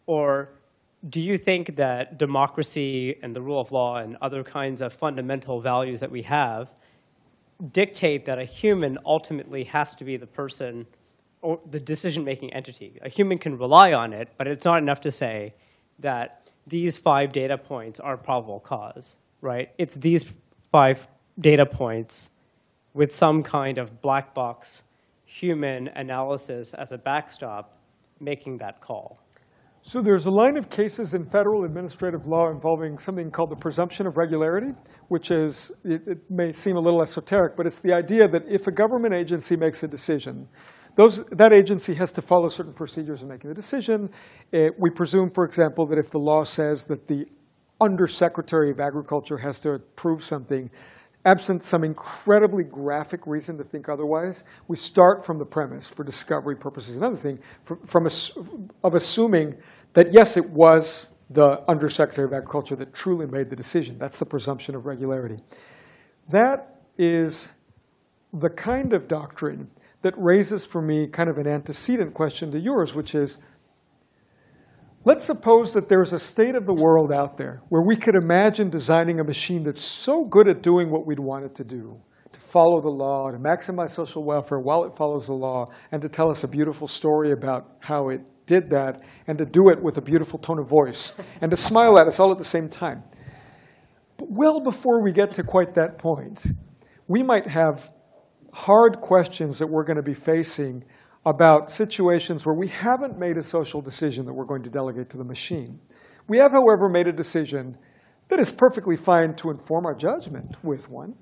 Or 0.06 0.50
do 1.08 1.18
you 1.18 1.38
think 1.38 1.76
that 1.76 2.18
democracy 2.18 3.16
and 3.22 3.34
the 3.34 3.40
rule 3.40 3.58
of 3.58 3.72
law 3.72 3.96
and 3.96 4.18
other 4.20 4.44
kinds 4.44 4.82
of 4.82 4.92
fundamental 4.92 5.60
values 5.60 6.00
that 6.00 6.10
we 6.10 6.22
have 6.22 6.68
dictate 7.72 8.26
that 8.26 8.38
a 8.38 8.44
human 8.44 8.98
ultimately 9.06 9.64
has 9.64 9.94
to 9.94 10.04
be 10.04 10.16
the 10.18 10.26
person 10.26 10.86
or 11.40 11.58
the 11.70 11.80
decision-making 11.80 12.52
entity? 12.52 12.98
A 13.02 13.08
human 13.08 13.38
can 13.38 13.56
rely 13.56 13.94
on 13.94 14.12
it, 14.12 14.28
but 14.36 14.46
it's 14.46 14.66
not 14.66 14.78
enough 14.78 15.00
to 15.00 15.10
say 15.10 15.54
that 16.00 16.50
these 16.66 16.98
five 16.98 17.32
data 17.32 17.56
points 17.56 17.98
are 17.98 18.18
probable 18.18 18.60
cause, 18.60 19.16
right? 19.40 19.70
It's 19.78 19.96
these 19.96 20.26
five 20.70 21.08
data 21.40 21.64
points 21.64 22.28
with 22.92 23.10
some 23.10 23.42
kind 23.42 23.78
of 23.78 24.02
black 24.02 24.34
box 24.34 24.82
human 25.40 25.88
analysis 25.96 26.74
as 26.74 26.92
a 26.92 26.98
backstop 26.98 27.78
making 28.20 28.58
that 28.58 28.80
call. 28.80 29.18
So 29.84 30.00
there's 30.00 30.26
a 30.26 30.30
line 30.30 30.56
of 30.56 30.70
cases 30.70 31.14
in 31.14 31.24
federal 31.24 31.64
administrative 31.64 32.26
law 32.26 32.50
involving 32.50 32.98
something 32.98 33.30
called 33.30 33.50
the 33.50 33.56
presumption 33.56 34.06
of 34.06 34.16
regularity, 34.16 34.74
which 35.08 35.32
is, 35.32 35.72
it, 35.84 36.02
it, 36.06 36.18
may 36.30 36.52
seem 36.52 36.76
a 36.76 36.80
little 36.80 37.02
esoteric, 37.02 37.56
but 37.56 37.66
it's 37.66 37.80
the 37.80 37.92
idea 37.92 38.28
that 38.28 38.42
if 38.48 38.68
a 38.68 38.70
government 38.70 39.12
agency 39.12 39.56
makes 39.56 39.82
a 39.82 39.88
decision, 39.88 40.46
those, 40.94 41.24
that 41.32 41.52
agency 41.52 41.94
has 41.94 42.12
to 42.12 42.22
follow 42.22 42.48
certain 42.48 42.74
procedures 42.74 43.22
in 43.22 43.28
making 43.28 43.48
the 43.48 43.54
decision. 43.54 44.10
It, 44.52 44.74
we 44.78 44.90
presume, 44.90 45.30
for 45.30 45.44
example, 45.44 45.86
that 45.86 45.98
if 45.98 46.10
the 46.10 46.18
law 46.18 46.44
says 46.44 46.84
that 46.84 47.08
the 47.08 47.24
undersecretary 47.80 48.70
of 48.70 48.78
agriculture 48.78 49.38
has 49.38 49.58
to 49.60 49.72
approve 49.72 50.22
something, 50.22 50.70
absent 51.24 51.62
some 51.62 51.84
incredibly 51.84 52.64
graphic 52.64 53.26
reason 53.26 53.56
to 53.58 53.64
think 53.64 53.88
otherwise, 53.88 54.44
we 54.68 54.76
start 54.76 55.24
from 55.24 55.38
the 55.38 55.44
premise 55.44 55.88
for 55.88 56.04
discovery 56.04 56.56
purposes. 56.56 56.96
Another 56.96 57.16
thing, 57.16 57.38
from, 57.64 57.78
from 57.86 58.08
of 58.82 58.94
assuming 58.94 59.54
that 59.94 60.12
yes, 60.12 60.36
it 60.36 60.50
was 60.50 61.12
the 61.30 61.62
Undersecretary 61.68 62.26
of 62.26 62.32
Agriculture 62.32 62.76
that 62.76 62.92
truly 62.92 63.26
made 63.26 63.50
the 63.50 63.56
decision. 63.56 63.98
That's 63.98 64.18
the 64.18 64.26
presumption 64.26 64.74
of 64.74 64.86
regularity. 64.86 65.38
That 66.28 66.80
is 66.98 67.52
the 68.32 68.50
kind 68.50 68.92
of 68.92 69.08
doctrine 69.08 69.70
that 70.02 70.14
raises 70.16 70.64
for 70.64 70.82
me 70.82 71.06
kind 71.06 71.30
of 71.30 71.38
an 71.38 71.46
antecedent 71.46 72.12
question 72.14 72.50
to 72.52 72.58
yours, 72.58 72.94
which 72.94 73.14
is 73.14 73.40
Let's 75.04 75.24
suppose 75.24 75.74
that 75.74 75.88
there's 75.88 76.12
a 76.12 76.18
state 76.18 76.54
of 76.54 76.64
the 76.64 76.74
world 76.74 77.10
out 77.10 77.36
there 77.36 77.60
where 77.70 77.82
we 77.82 77.96
could 77.96 78.14
imagine 78.14 78.70
designing 78.70 79.18
a 79.18 79.24
machine 79.24 79.64
that's 79.64 79.84
so 79.84 80.24
good 80.24 80.46
at 80.46 80.62
doing 80.62 80.92
what 80.92 81.06
we'd 81.06 81.18
want 81.18 81.44
it 81.44 81.56
to 81.56 81.64
do, 81.64 82.00
to 82.30 82.38
follow 82.38 82.80
the 82.80 82.88
law, 82.88 83.28
to 83.32 83.36
maximize 83.36 83.90
social 83.90 84.24
welfare 84.24 84.60
while 84.60 84.84
it 84.84 84.96
follows 84.96 85.26
the 85.26 85.32
law, 85.32 85.66
and 85.90 86.00
to 86.02 86.08
tell 86.08 86.30
us 86.30 86.44
a 86.44 86.48
beautiful 86.48 86.86
story 86.86 87.32
about 87.32 87.78
how 87.80 88.10
it 88.10 88.20
did 88.46 88.70
that, 88.70 89.00
and 89.26 89.38
to 89.38 89.44
do 89.44 89.70
it 89.70 89.82
with 89.82 89.98
a 89.98 90.00
beautiful 90.00 90.38
tone 90.38 90.60
of 90.60 90.68
voice, 90.68 91.16
and 91.40 91.50
to 91.50 91.56
smile 91.56 91.98
at 91.98 92.06
us 92.06 92.20
all 92.20 92.30
at 92.30 92.38
the 92.38 92.44
same 92.44 92.68
time. 92.68 93.02
But 94.18 94.28
well 94.30 94.60
before 94.60 95.02
we 95.02 95.10
get 95.10 95.32
to 95.32 95.42
quite 95.42 95.74
that 95.74 95.98
point, 95.98 96.46
we 97.08 97.24
might 97.24 97.48
have 97.48 97.90
hard 98.52 99.00
questions 99.00 99.58
that 99.58 99.66
we're 99.66 99.84
going 99.84 99.96
to 99.96 100.02
be 100.02 100.14
facing 100.14 100.84
about 101.24 101.70
situations 101.70 102.44
where 102.44 102.54
we 102.54 102.68
haven't 102.68 103.18
made 103.18 103.36
a 103.36 103.42
social 103.42 103.80
decision 103.80 104.26
that 104.26 104.32
we're 104.32 104.44
going 104.44 104.62
to 104.62 104.70
delegate 104.70 105.08
to 105.10 105.16
the 105.16 105.24
machine. 105.24 105.80
We 106.26 106.38
have, 106.38 106.52
however, 106.52 106.88
made 106.88 107.06
a 107.06 107.12
decision 107.12 107.76
that 108.28 108.40
is 108.40 108.50
perfectly 108.50 108.96
fine 108.96 109.34
to 109.36 109.50
inform 109.50 109.86
our 109.86 109.94
judgment 109.94 110.56
with 110.62 110.88
one. 110.88 111.14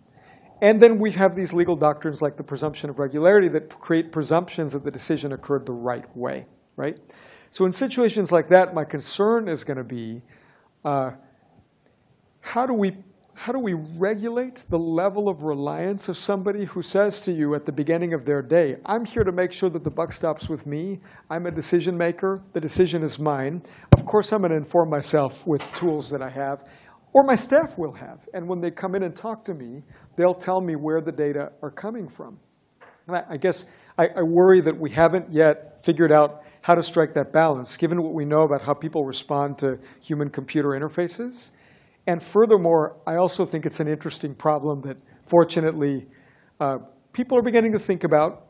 And 0.62 0.82
then 0.82 0.98
we 0.98 1.12
have 1.12 1.34
these 1.34 1.52
legal 1.52 1.76
doctrines 1.76 2.20
like 2.22 2.36
the 2.36 2.42
presumption 2.42 2.90
of 2.90 2.98
regularity 2.98 3.48
that 3.48 3.68
create 3.80 4.12
presumptions 4.12 4.72
that 4.72 4.84
the 4.84 4.90
decision 4.90 5.32
occurred 5.32 5.66
the 5.66 5.72
right 5.72 6.04
way, 6.16 6.46
right? 6.76 6.98
So 7.50 7.64
in 7.64 7.72
situations 7.72 8.30
like 8.30 8.48
that, 8.50 8.74
my 8.74 8.84
concern 8.84 9.48
is 9.48 9.64
going 9.64 9.78
to 9.78 9.84
be 9.84 10.22
uh, 10.84 11.12
how 12.40 12.66
do 12.66 12.74
we 12.74 12.96
how 13.40 13.52
do 13.52 13.58
we 13.58 13.72
regulate 13.72 14.64
the 14.68 14.78
level 14.78 15.26
of 15.26 15.44
reliance 15.44 16.10
of 16.10 16.16
somebody 16.18 16.66
who 16.66 16.82
says 16.82 17.22
to 17.22 17.32
you 17.32 17.54
at 17.54 17.64
the 17.64 17.72
beginning 17.72 18.12
of 18.12 18.26
their 18.26 18.42
day, 18.42 18.76
I'm 18.84 19.06
here 19.06 19.24
to 19.24 19.32
make 19.32 19.50
sure 19.50 19.70
that 19.70 19.82
the 19.82 19.90
buck 19.90 20.12
stops 20.12 20.50
with 20.50 20.66
me. 20.66 20.98
I'm 21.30 21.46
a 21.46 21.50
decision 21.50 21.96
maker. 21.96 22.42
The 22.52 22.60
decision 22.60 23.02
is 23.02 23.18
mine. 23.18 23.62
Of 23.92 24.04
course, 24.04 24.30
I'm 24.34 24.42
going 24.42 24.50
to 24.50 24.58
inform 24.58 24.90
myself 24.90 25.46
with 25.46 25.64
tools 25.72 26.10
that 26.10 26.20
I 26.20 26.28
have, 26.28 26.68
or 27.14 27.22
my 27.22 27.34
staff 27.34 27.78
will 27.78 27.94
have. 27.94 28.28
And 28.34 28.46
when 28.46 28.60
they 28.60 28.70
come 28.70 28.94
in 28.94 29.04
and 29.04 29.16
talk 29.16 29.46
to 29.46 29.54
me, 29.54 29.84
they'll 30.16 30.34
tell 30.34 30.60
me 30.60 30.76
where 30.76 31.00
the 31.00 31.10
data 31.10 31.52
are 31.62 31.70
coming 31.70 32.10
from. 32.10 32.38
And 33.06 33.16
I, 33.16 33.24
I 33.30 33.36
guess 33.38 33.70
I, 33.96 34.08
I 34.18 34.22
worry 34.22 34.60
that 34.60 34.78
we 34.78 34.90
haven't 34.90 35.32
yet 35.32 35.82
figured 35.82 36.12
out 36.12 36.42
how 36.60 36.74
to 36.74 36.82
strike 36.82 37.14
that 37.14 37.32
balance, 37.32 37.78
given 37.78 38.02
what 38.02 38.12
we 38.12 38.26
know 38.26 38.42
about 38.42 38.60
how 38.60 38.74
people 38.74 39.06
respond 39.06 39.56
to 39.60 39.78
human 39.98 40.28
computer 40.28 40.78
interfaces 40.78 41.52
and 42.10 42.20
furthermore, 42.20 42.96
I 43.06 43.14
also 43.14 43.44
think 43.44 43.66
it's 43.66 43.78
an 43.78 43.86
interesting 43.86 44.34
problem 44.34 44.80
that 44.80 44.96
fortunately 45.26 46.08
uh, 46.58 46.78
people 47.12 47.38
are 47.38 47.42
beginning 47.42 47.72
to 47.72 47.78
think 47.78 48.02
about, 48.02 48.46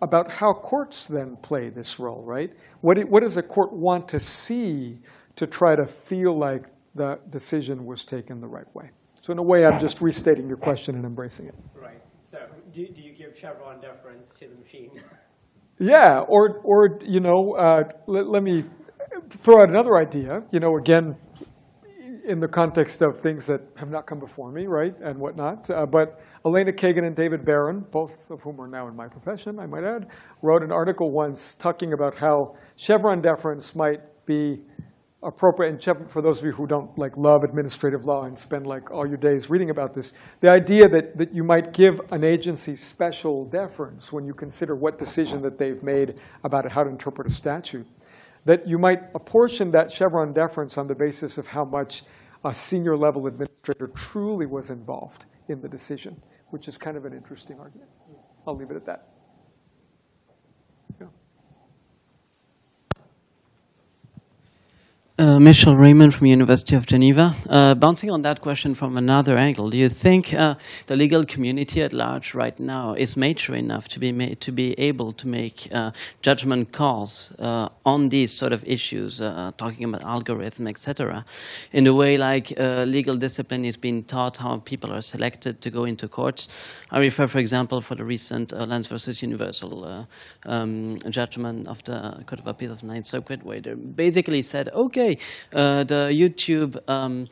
about 0.00 0.32
how 0.32 0.54
courts 0.54 1.06
then 1.06 1.36
play 1.42 1.68
this 1.68 1.98
role, 1.98 2.22
right? 2.24 2.50
What, 2.80 2.96
it, 2.96 3.06
what 3.06 3.22
does 3.22 3.36
a 3.36 3.42
court 3.42 3.74
want 3.74 4.08
to 4.08 4.18
see 4.18 4.96
to 5.34 5.46
try 5.46 5.76
to 5.76 5.84
feel 5.84 6.38
like 6.38 6.64
the 6.94 7.18
decision 7.28 7.84
was 7.84 8.02
taken 8.02 8.40
the 8.40 8.48
right 8.48 8.74
way? 8.74 8.88
So 9.20 9.30
in 9.30 9.38
a 9.38 9.42
way, 9.42 9.66
I'm 9.66 9.78
just 9.78 10.00
restating 10.00 10.48
your 10.48 10.56
question 10.56 10.94
and 10.94 11.04
embracing 11.04 11.48
it. 11.48 11.54
Right. 11.74 12.00
So 12.24 12.38
do, 12.72 12.88
do 12.88 13.02
you 13.02 13.12
give 13.12 13.36
Chevron 13.38 13.82
deference 13.82 14.34
to 14.36 14.48
the 14.48 14.54
machine? 14.54 14.90
Yeah, 15.78 16.20
or, 16.26 16.62
or 16.64 16.98
you 17.04 17.20
know, 17.20 17.54
uh, 17.54 17.82
let, 18.06 18.28
let 18.28 18.42
me 18.42 18.64
throw 19.28 19.60
out 19.60 19.68
another 19.68 19.98
idea. 19.98 20.40
You 20.50 20.58
know, 20.58 20.78
again, 20.78 21.16
in 22.26 22.40
the 22.40 22.48
context 22.48 23.02
of 23.02 23.20
things 23.20 23.46
that 23.46 23.62
have 23.76 23.88
not 23.88 24.06
come 24.06 24.18
before 24.18 24.50
me, 24.50 24.66
right, 24.66 24.94
and 25.00 25.16
whatnot. 25.18 25.70
Uh, 25.70 25.86
but 25.86 26.20
Elena 26.44 26.72
Kagan 26.72 27.06
and 27.06 27.14
David 27.14 27.44
Barron, 27.44 27.84
both 27.92 28.30
of 28.30 28.42
whom 28.42 28.60
are 28.60 28.66
now 28.66 28.88
in 28.88 28.96
my 28.96 29.06
profession, 29.06 29.60
I 29.60 29.66
might 29.66 29.84
add, 29.84 30.08
wrote 30.42 30.62
an 30.62 30.72
article 30.72 31.12
once 31.12 31.54
talking 31.54 31.92
about 31.92 32.16
how 32.16 32.56
Chevron 32.74 33.20
deference 33.22 33.76
might 33.76 34.00
be 34.26 34.58
appropriate. 35.22 35.70
And 35.70 35.82
Chevron, 35.82 36.08
for 36.08 36.20
those 36.20 36.40
of 36.40 36.44
you 36.44 36.52
who 36.52 36.66
don't 36.66 36.96
like 36.98 37.16
love 37.16 37.44
administrative 37.44 38.04
law 38.04 38.24
and 38.24 38.36
spend 38.36 38.66
like 38.66 38.90
all 38.90 39.06
your 39.06 39.16
days 39.16 39.48
reading 39.48 39.70
about 39.70 39.94
this, 39.94 40.12
the 40.40 40.50
idea 40.50 40.88
that, 40.88 41.16
that 41.16 41.32
you 41.32 41.44
might 41.44 41.72
give 41.72 42.00
an 42.10 42.24
agency 42.24 42.74
special 42.74 43.44
deference 43.44 44.12
when 44.12 44.26
you 44.26 44.34
consider 44.34 44.74
what 44.74 44.98
decision 44.98 45.42
that 45.42 45.58
they've 45.58 45.82
made 45.82 46.14
about 46.44 46.70
how 46.70 46.82
to 46.82 46.90
interpret 46.90 47.28
a 47.28 47.30
statute 47.32 47.86
that 48.46 48.66
you 48.66 48.78
might 48.78 49.02
apportion 49.14 49.72
that 49.72 49.90
Chevron 49.90 50.32
deference 50.32 50.78
on 50.78 50.86
the 50.86 50.94
basis 50.94 51.36
of 51.36 51.48
how 51.48 51.64
much 51.64 52.04
a 52.44 52.54
senior 52.54 52.96
level 52.96 53.26
administrator 53.26 53.88
truly 53.88 54.46
was 54.46 54.70
involved 54.70 55.26
in 55.48 55.60
the 55.60 55.68
decision, 55.68 56.22
which 56.50 56.68
is 56.68 56.78
kind 56.78 56.96
of 56.96 57.04
an 57.04 57.12
interesting 57.12 57.58
argument. 57.58 57.90
I'll 58.46 58.56
leave 58.56 58.70
it 58.70 58.76
at 58.76 58.86
that. 58.86 59.08
Uh, 65.18 65.38
Michel 65.38 65.72
Reymond 65.72 66.12
from 66.12 66.26
University 66.26 66.76
of 66.76 66.84
Geneva. 66.84 67.34
Uh, 67.48 67.74
bouncing 67.74 68.10
on 68.10 68.20
that 68.20 68.42
question 68.42 68.74
from 68.74 68.98
another 68.98 69.38
angle, 69.38 69.70
do 69.70 69.78
you 69.78 69.88
think 69.88 70.34
uh, 70.34 70.56
the 70.88 70.94
legal 70.94 71.24
community 71.24 71.80
at 71.80 71.94
large 71.94 72.34
right 72.34 72.60
now 72.60 72.92
is 72.92 73.16
mature 73.16 73.56
enough 73.56 73.88
to 73.88 73.98
be 73.98 74.34
to 74.34 74.52
be 74.52 74.74
able 74.78 75.14
to 75.14 75.26
make 75.26 75.70
uh, 75.72 75.90
judgment 76.20 76.70
calls 76.70 77.32
uh, 77.38 77.70
on 77.86 78.10
these 78.10 78.30
sort 78.30 78.52
of 78.52 78.62
issues, 78.66 79.22
uh, 79.22 79.52
talking 79.56 79.84
about 79.84 80.02
algorithm, 80.02 80.66
etc., 80.66 81.24
in 81.72 81.86
a 81.86 81.94
way 81.94 82.18
like 82.18 82.50
legal 82.86 83.16
discipline 83.16 83.64
is 83.64 83.78
being 83.78 84.04
taught 84.04 84.36
how 84.36 84.58
people 84.58 84.92
are 84.92 85.00
selected 85.00 85.62
to 85.62 85.70
go 85.70 85.84
into 85.84 86.06
courts? 86.08 86.46
I 86.90 86.98
refer, 86.98 87.26
for 87.26 87.38
example, 87.38 87.80
for 87.80 87.94
the 87.94 88.04
recent 88.04 88.52
Lenz 88.52 88.88
versus 88.88 89.22
Universal 89.22 90.06
um, 90.44 90.98
judgment 91.08 91.68
of 91.68 91.82
the 91.84 92.22
Court 92.26 92.40
of 92.40 92.46
Appeal 92.46 92.72
of 92.72 92.80
the 92.80 92.86
Ninth 92.86 93.06
Circuit, 93.06 93.42
where 93.42 93.62
they 93.62 93.72
basically 93.72 94.42
said, 94.42 94.68
okay 94.74 95.05
okay, 95.06 95.18
uh, 95.52 95.84
the 95.84 96.10
YouTube 96.12 96.76
um, 96.88 97.26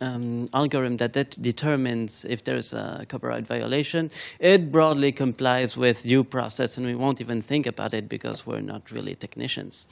um, 0.00 0.46
algorithm 0.52 0.96
that, 0.98 1.12
that 1.14 1.30
determines 1.40 2.24
if 2.24 2.44
there's 2.44 2.72
a 2.72 3.06
copyright 3.08 3.46
violation, 3.46 4.10
it 4.38 4.70
broadly 4.70 5.12
complies 5.12 5.76
with 5.76 6.02
due 6.02 6.24
process, 6.24 6.76
and 6.76 6.86
we 6.86 6.94
won't 6.94 7.20
even 7.20 7.42
think 7.42 7.66
about 7.66 7.94
it 7.94 8.08
because 8.08 8.46
we're 8.46 8.60
not 8.60 8.90
really 8.90 9.14
technicians. 9.14 9.86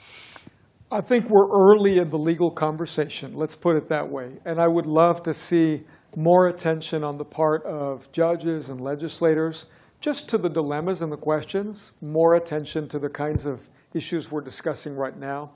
I 0.92 1.00
think 1.00 1.28
we're 1.28 1.50
early 1.50 1.98
in 1.98 2.10
the 2.10 2.18
legal 2.18 2.50
conversation, 2.50 3.34
let's 3.34 3.56
put 3.56 3.76
it 3.76 3.88
that 3.88 4.08
way. 4.08 4.32
And 4.44 4.60
I 4.60 4.68
would 4.68 4.86
love 4.86 5.22
to 5.24 5.34
see 5.34 5.82
more 6.14 6.46
attention 6.46 7.02
on 7.02 7.18
the 7.18 7.24
part 7.24 7.64
of 7.64 8.12
judges 8.12 8.68
and 8.68 8.80
legislators 8.80 9.66
just 10.00 10.28
to 10.28 10.38
the 10.38 10.50
dilemmas 10.50 11.00
and 11.00 11.10
the 11.10 11.16
questions, 11.16 11.92
more 12.00 12.34
attention 12.34 12.86
to 12.88 12.98
the 12.98 13.08
kinds 13.08 13.46
of 13.46 13.68
issues 13.94 14.30
we're 14.30 14.42
discussing 14.42 14.94
right 14.94 15.16
now. 15.18 15.50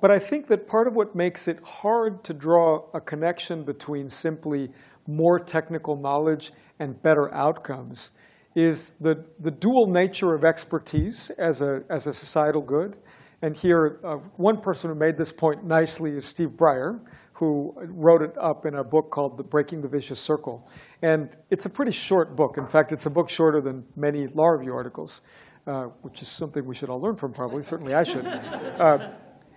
But 0.00 0.10
I 0.10 0.18
think 0.18 0.46
that 0.48 0.68
part 0.68 0.86
of 0.86 0.94
what 0.94 1.14
makes 1.14 1.48
it 1.48 1.58
hard 1.64 2.22
to 2.24 2.34
draw 2.34 2.86
a 2.94 3.00
connection 3.00 3.64
between 3.64 4.08
simply 4.08 4.70
more 5.06 5.38
technical 5.38 5.96
knowledge 5.96 6.52
and 6.78 7.00
better 7.02 7.32
outcomes 7.34 8.12
is 8.54 8.90
the, 9.00 9.24
the 9.40 9.50
dual 9.50 9.86
nature 9.88 10.34
of 10.34 10.44
expertise 10.44 11.30
as 11.30 11.62
a, 11.62 11.82
as 11.90 12.06
a 12.06 12.12
societal 12.12 12.62
good. 12.62 12.98
And 13.42 13.56
here, 13.56 14.00
uh, 14.04 14.16
one 14.36 14.60
person 14.60 14.90
who 14.90 14.96
made 14.96 15.16
this 15.16 15.30
point 15.32 15.64
nicely 15.64 16.12
is 16.12 16.24
Steve 16.26 16.50
Breyer, 16.50 17.00
who 17.32 17.72
wrote 17.76 18.22
it 18.22 18.36
up 18.36 18.66
in 18.66 18.74
a 18.74 18.84
book 18.84 19.10
called 19.10 19.36
the 19.36 19.44
Breaking 19.44 19.80
the 19.80 19.88
Vicious 19.88 20.18
Circle. 20.18 20.68
And 21.02 21.36
it's 21.50 21.66
a 21.66 21.70
pretty 21.70 21.92
short 21.92 22.34
book. 22.34 22.58
In 22.58 22.66
fact, 22.66 22.92
it's 22.92 23.06
a 23.06 23.10
book 23.10 23.28
shorter 23.28 23.60
than 23.60 23.84
many 23.94 24.26
law 24.26 24.48
review 24.48 24.74
articles, 24.74 25.22
uh, 25.68 25.84
which 26.02 26.20
is 26.20 26.26
something 26.26 26.66
we 26.66 26.74
should 26.74 26.90
all 26.90 27.00
learn 27.00 27.14
from 27.14 27.32
probably. 27.32 27.62
Certainly 27.62 27.94
I 27.94 28.02
should. 28.02 28.26
Uh, 28.78 29.10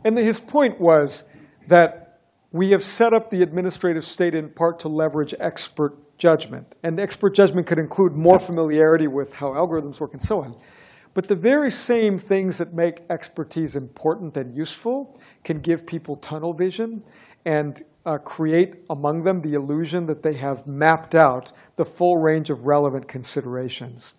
and 0.04 0.18
his 0.18 0.40
point 0.40 0.80
was 0.80 1.30
that 1.68 2.20
we 2.52 2.72
have 2.72 2.84
set 2.84 3.14
up 3.14 3.30
the 3.30 3.42
administrative 3.42 4.04
state 4.04 4.36
in 4.36 4.50
part 4.50 4.80
to 4.80 4.90
leverage 4.90 5.34
expert 5.40 5.96
judgment. 6.18 6.76
And 6.84 7.00
expert 7.00 7.34
judgment 7.34 7.66
could 7.66 7.80
include 7.80 8.14
more 8.14 8.40
familiarity 8.40 9.08
with 9.08 9.34
how 9.34 9.52
algorithms 9.52 10.00
work 10.00 10.14
and 10.14 10.22
so 10.22 10.44
on. 10.44 10.56
But 11.14 11.28
the 11.28 11.36
very 11.36 11.72
same 11.72 12.18
things 12.18 12.58
that 12.58 12.74
make 12.74 13.02
expertise 13.10 13.76
important 13.76 14.38
and 14.38 14.54
useful 14.56 15.20
can 15.44 15.60
give 15.60 15.86
people 15.86 16.16
tunnel 16.16 16.54
vision 16.54 17.04
and 17.46 17.82
uh, 18.06 18.18
create 18.18 18.76
among 18.90 19.24
them 19.24 19.42
the 19.42 19.54
illusion 19.54 20.06
that 20.08 20.24
they 20.24 20.34
have 20.34 20.66
mapped 20.66 21.16
out 21.16 21.52
the 21.76 21.86
full 21.86 22.18
range 22.18 22.50
of 22.50 22.66
relevant 22.66 23.08
considerations. 23.08 24.16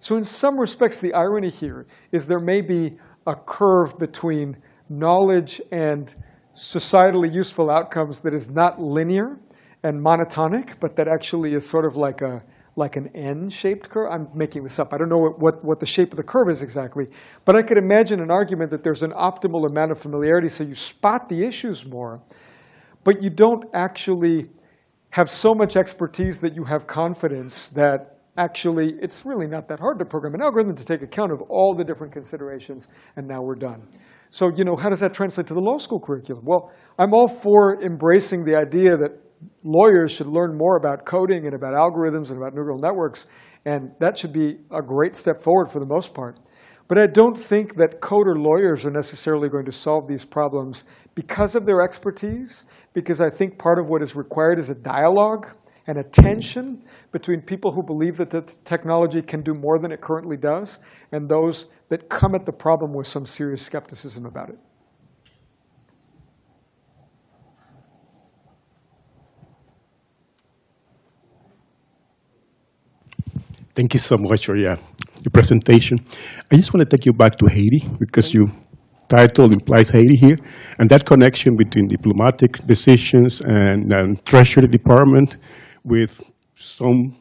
So 0.00 0.16
in 0.16 0.24
some 0.24 0.58
respects, 0.58 0.98
the 0.98 1.14
irony 1.14 1.50
here 1.50 1.86
is 2.12 2.26
there 2.26 2.40
may 2.40 2.60
be 2.60 2.92
a 3.26 3.34
curve 3.34 3.98
between 3.98 4.56
knowledge 4.88 5.60
and 5.72 6.14
societally 6.54 7.32
useful 7.32 7.70
outcomes 7.70 8.20
that 8.20 8.32
is 8.32 8.50
not 8.50 8.80
linear 8.80 9.38
and 9.82 10.04
monotonic, 10.04 10.80
but 10.80 10.96
that 10.96 11.06
actually 11.08 11.54
is 11.54 11.68
sort 11.68 11.84
of 11.84 11.96
like 11.96 12.22
a 12.22 12.42
like 12.78 12.96
an 12.96 13.08
N-shaped 13.14 13.88
curve. 13.88 14.10
I'm 14.12 14.28
making 14.34 14.62
this 14.62 14.78
up. 14.78 14.92
I 14.92 14.98
don't 14.98 15.08
know 15.08 15.16
what, 15.16 15.38
what, 15.38 15.64
what, 15.64 15.80
the 15.80 15.86
shape 15.86 16.12
of 16.12 16.18
the 16.18 16.22
curve 16.22 16.50
is 16.50 16.60
exactly. 16.60 17.06
But 17.46 17.56
I 17.56 17.62
could 17.62 17.78
imagine 17.78 18.20
an 18.20 18.30
argument 18.30 18.70
that 18.70 18.84
there's 18.84 19.02
an 19.02 19.12
optimal 19.12 19.66
amount 19.66 19.92
of 19.92 19.98
familiarity 19.98 20.50
so 20.50 20.62
you 20.62 20.74
spot 20.74 21.30
the 21.30 21.42
issues 21.42 21.86
more, 21.86 22.20
but 23.02 23.22
you 23.22 23.30
don't 23.30 23.64
actually 23.72 24.50
have 25.10 25.30
so 25.30 25.54
much 25.54 25.76
expertise 25.76 26.38
that 26.40 26.54
you 26.54 26.64
have 26.64 26.86
confidence 26.86 27.70
that 27.70 28.18
actually 28.36 28.92
it's 29.00 29.24
really 29.24 29.46
not 29.46 29.68
that 29.68 29.80
hard 29.80 29.98
to 29.98 30.04
program 30.04 30.34
an 30.34 30.42
algorithm 30.42 30.74
to 30.76 30.84
take 30.84 31.00
account 31.00 31.32
of 31.32 31.40
all 31.48 31.74
the 31.74 31.84
different 31.84 32.12
considerations, 32.12 32.88
and 33.16 33.26
now 33.26 33.40
we're 33.40 33.54
done. 33.54 33.88
So, 34.30 34.50
you 34.54 34.64
know, 34.64 34.76
how 34.76 34.88
does 34.88 35.00
that 35.00 35.14
translate 35.14 35.46
to 35.48 35.54
the 35.54 35.60
law 35.60 35.78
school 35.78 36.00
curriculum? 36.00 36.44
Well, 36.44 36.72
I'm 36.98 37.14
all 37.14 37.28
for 37.28 37.82
embracing 37.82 38.44
the 38.44 38.56
idea 38.56 38.96
that 38.96 39.20
lawyers 39.62 40.12
should 40.12 40.26
learn 40.26 40.56
more 40.56 40.76
about 40.76 41.04
coding 41.04 41.46
and 41.46 41.54
about 41.54 41.74
algorithms 41.74 42.30
and 42.30 42.38
about 42.38 42.54
neural 42.54 42.78
networks, 42.78 43.28
and 43.64 43.90
that 44.00 44.16
should 44.18 44.32
be 44.32 44.58
a 44.70 44.82
great 44.82 45.16
step 45.16 45.42
forward 45.42 45.70
for 45.70 45.80
the 45.80 45.86
most 45.86 46.14
part. 46.14 46.38
But 46.88 46.98
I 46.98 47.06
don't 47.06 47.36
think 47.36 47.76
that 47.76 48.00
coder 48.00 48.36
lawyers 48.36 48.86
are 48.86 48.90
necessarily 48.90 49.48
going 49.48 49.64
to 49.64 49.72
solve 49.72 50.06
these 50.06 50.24
problems 50.24 50.84
because 51.14 51.56
of 51.56 51.66
their 51.66 51.82
expertise, 51.82 52.64
because 52.94 53.20
I 53.20 53.28
think 53.28 53.58
part 53.58 53.78
of 53.78 53.88
what 53.88 54.02
is 54.02 54.14
required 54.14 54.58
is 54.58 54.70
a 54.70 54.74
dialogue 54.74 55.56
and 55.88 55.98
a 55.98 56.04
tension 56.04 56.82
between 57.12 57.40
people 57.40 57.72
who 57.72 57.82
believe 57.82 58.16
that 58.18 58.30
the 58.30 58.42
technology 58.64 59.22
can 59.22 59.42
do 59.42 59.52
more 59.54 59.78
than 59.78 59.90
it 59.92 60.00
currently 60.00 60.36
does 60.36 60.80
and 61.12 61.28
those 61.28 61.70
that 61.88 62.08
come 62.08 62.34
at 62.34 62.46
the 62.46 62.52
problem 62.52 62.92
with 62.92 63.06
some 63.06 63.26
serious 63.26 63.62
skepticism 63.62 64.26
about 64.26 64.50
it. 64.50 64.58
Thank 73.74 73.92
you 73.92 74.00
so 74.00 74.16
much 74.16 74.46
for 74.46 74.56
your, 74.56 74.78
your 75.22 75.30
presentation. 75.32 76.04
I 76.50 76.56
just 76.56 76.72
want 76.72 76.88
to 76.88 76.96
take 76.96 77.04
you 77.04 77.12
back 77.12 77.36
to 77.36 77.46
Haiti 77.46 77.86
because 77.98 78.32
your 78.32 78.48
title 79.06 79.52
implies 79.52 79.90
Haiti 79.90 80.16
here, 80.16 80.38
and 80.78 80.88
that 80.90 81.04
connection 81.04 81.56
between 81.56 81.86
diplomatic 81.86 82.66
decisions 82.66 83.42
and, 83.42 83.92
and 83.92 84.24
Treasury 84.24 84.66
Department 84.66 85.36
with 85.84 86.22
some 86.56 87.16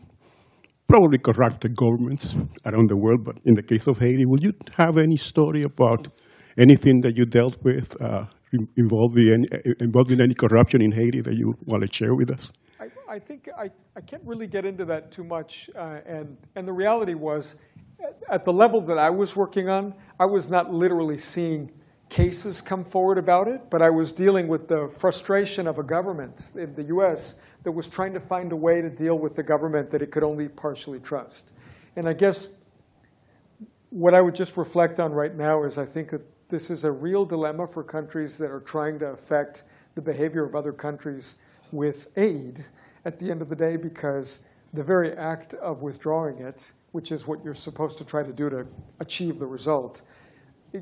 probably 0.88 1.18
corrupted 1.18 1.76
governments 1.76 2.36
around 2.66 2.90
the 2.90 2.96
world, 2.96 3.24
but 3.24 3.38
in 3.46 3.56
the 3.56 3.64
case 3.64 3.88
of 3.88 3.98
Haiti, 3.98 4.26
will 4.26 4.42
you 4.42 4.54
have 4.78 4.98
any 4.98 5.18
story 5.18 5.64
about 5.64 6.08
anything 6.58 7.02
that 7.02 7.18
you 7.18 7.26
dealt 7.26 7.58
with 7.64 8.00
uh, 8.02 8.26
involving, 8.78 9.46
any, 10.22 10.34
corruption 10.34 10.82
in 10.82 10.92
Haiti 10.92 11.22
that 11.22 11.36
you 11.36 11.56
want 11.66 11.84
to 11.84 11.92
share 11.92 12.16
with 12.16 12.30
us? 12.30 12.54
I, 12.80 12.88
I 13.10 13.20
think 13.20 13.50
I, 13.58 13.70
I 13.96 14.02
can't 14.02 14.24
really 14.26 14.48
get 14.48 14.66
into 14.66 14.86
that 14.86 15.12
too 15.12 15.24
much. 15.24 15.70
Uh, 15.76 16.00
and, 16.06 16.38
and 16.56 16.68
the 16.68 16.74
reality 16.74 17.14
was, 17.14 17.56
at 18.30 18.44
the 18.44 18.54
level 18.54 18.82
that 18.82 18.98
I 18.98 19.10
was 19.10 19.36
working 19.36 19.70
on, 19.70 19.94
I 20.20 20.26
was 20.26 20.50
not 20.50 20.74
literally 20.74 21.18
seeing 21.18 21.72
cases 22.10 22.62
come 22.62 22.84
forward 22.84 23.18
about 23.18 23.48
it, 23.48 23.62
but 23.72 23.82
I 23.82 23.90
was 23.90 24.12
dealing 24.12 24.48
with 24.48 24.68
the 24.68 24.90
frustration 25.00 25.68
of 25.68 25.80
a 25.80 25.84
government 25.84 26.52
in 26.56 26.74
the 26.76 26.84
US 26.96 27.36
that 27.66 27.72
was 27.72 27.90
trying 27.90 28.14
to 28.14 28.20
find 28.20 28.52
a 28.52 28.56
way 28.56 28.80
to 28.80 28.90
deal 28.90 29.18
with 29.18 29.36
the 29.36 29.44
government 29.44 29.90
that 29.92 30.02
it 30.02 30.12
could 30.12 30.24
only 30.24 30.48
partially 30.48 31.00
trust. 31.00 31.52
And 31.96 32.08
I 32.08 32.14
guess 32.14 32.50
what 33.90 34.14
I 34.14 34.22
would 34.22 34.36
just 34.36 34.56
reflect 34.56 35.00
on 35.00 35.12
right 35.12 35.36
now 35.36 35.64
is 35.64 35.78
I 35.78 35.86
think 35.86 36.12
that 36.12 36.22
this 36.48 36.70
is 36.70 36.84
a 36.84 36.92
real 36.92 37.26
dilemma 37.26 37.68
for 37.68 37.84
countries 37.84 38.38
that 38.38 38.52
are 38.52 38.60
trying 38.60 39.00
to 39.00 39.08
affect 39.08 39.64
the 39.96 40.02
behavior 40.02 40.46
of 40.46 40.56
other 40.56 40.72
countries 40.72 41.38
with 41.72 42.08
aid 42.18 42.64
at 43.04 43.18
the 43.18 43.32
end 43.32 43.42
of 43.42 43.50
the 43.50 43.56
day 43.56 43.78
because 43.78 44.42
the 44.74 44.84
very 44.84 45.14
act 45.14 45.56
of 45.56 45.82
withdrawing 45.82 46.38
it, 46.38 46.72
which 46.92 47.12
is 47.12 47.26
what 47.26 47.44
you're 47.44 47.56
supposed 47.56 47.98
to 47.98 48.06
try 48.06 48.22
to 48.22 48.32
do 48.32 48.48
to 48.48 48.68
achieve 49.00 49.40
the 49.40 49.46
result, 49.48 50.04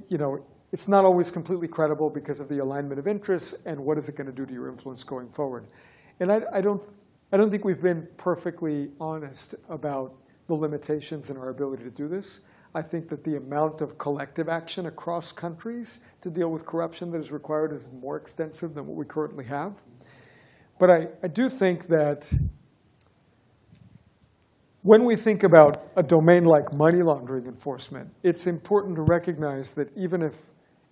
you 0.10 0.18
know, 0.18 0.44
it's 0.74 0.88
not 0.88 1.06
always 1.06 1.32
completely 1.32 1.68
credible 1.68 2.10
because 2.10 2.42
of 2.42 2.50
the 2.50 2.58
alignment 2.58 3.00
of 3.00 3.08
interests 3.08 3.54
and 3.66 3.80
what 3.80 3.98
is 3.98 4.10
it 4.10 4.16
going 4.18 4.28
to 4.28 4.34
do 4.34 4.46
to 4.46 4.52
your 4.52 4.68
influence 4.68 5.04
going 5.04 5.30
forward. 5.30 5.68
And 6.20 6.32
I, 6.32 6.42
I, 6.54 6.62
don't, 6.62 6.84
I 7.32 7.38
don't 7.38 7.50
think 7.50 7.66
we've 7.66 7.82
been 7.82 8.08
perfectly 8.18 8.90
honest 9.00 9.56
about 9.70 10.16
the 10.48 10.54
limitations 10.54 11.30
in 11.30 11.38
our 11.38 11.50
ability 11.50 11.84
to 11.84 11.90
do 11.90 12.08
this. 12.08 12.42
I 12.76 12.82
think 12.82 13.08
that 13.10 13.24
the 13.24 13.38
amount 13.38 13.82
of 13.82 13.98
collective 13.98 14.50
action 14.50 14.88
across 14.88 15.32
countries 15.32 16.02
to 16.22 16.30
deal 16.30 16.50
with 16.50 16.66
corruption 16.66 17.12
that 17.12 17.20
is 17.20 17.32
required 17.32 17.72
is 17.72 17.90
more 17.92 18.18
extensive 18.18 18.74
than 18.74 18.88
what 18.88 18.98
we 18.98 19.06
currently 19.06 19.46
have. 19.46 19.74
But 20.80 20.90
I, 20.90 21.08
I 21.22 21.28
do 21.28 21.50
think 21.50 21.88
that 21.88 22.32
when 24.82 25.06
we 25.06 25.16
think 25.16 25.44
about 25.44 25.92
a 25.96 26.04
domain 26.04 26.46
like 26.46 26.74
money 26.74 27.02
laundering 27.04 27.46
enforcement, 27.46 28.10
it's 28.24 28.48
important 28.48 28.96
to 28.96 29.04
recognize 29.04 29.72
that 29.72 29.96
even 29.96 30.22
if 30.22 30.36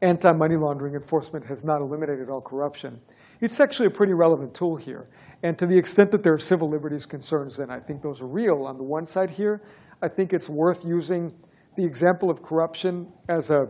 anti-money 0.02 0.56
laundering 0.56 0.94
enforcement 0.94 1.46
has 1.46 1.64
not 1.64 1.82
eliminated 1.82 2.30
all 2.30 2.42
corruption, 2.42 3.02
it's 3.42 3.60
actually 3.60 3.88
a 3.88 3.92
pretty 3.92 4.14
relevant 4.14 4.54
tool 4.54 4.76
here. 4.76 5.10
And 5.44 5.58
to 5.58 5.66
the 5.66 5.78
extent 5.78 6.12
that 6.12 6.24
there 6.24 6.34
are 6.34 6.40
civil 6.40 6.70
liberties 6.70 7.06
concerns, 7.06 7.58
then 7.58 7.72
I 7.72 7.80
think 7.80 8.02
those 8.02 8.22
are 8.22 8.28
real 8.28 8.64
on 8.64 8.78
the 8.78 8.84
one 8.84 9.06
side 9.06 9.32
here. 9.32 9.62
I 10.02 10.08
think 10.08 10.34
it's 10.34 10.48
worth 10.48 10.86
using 10.86 11.34
the 11.76 11.84
example 11.84 12.30
of 12.30 12.42
corruption 12.42 13.12
as 13.28 13.50
a, 13.50 13.68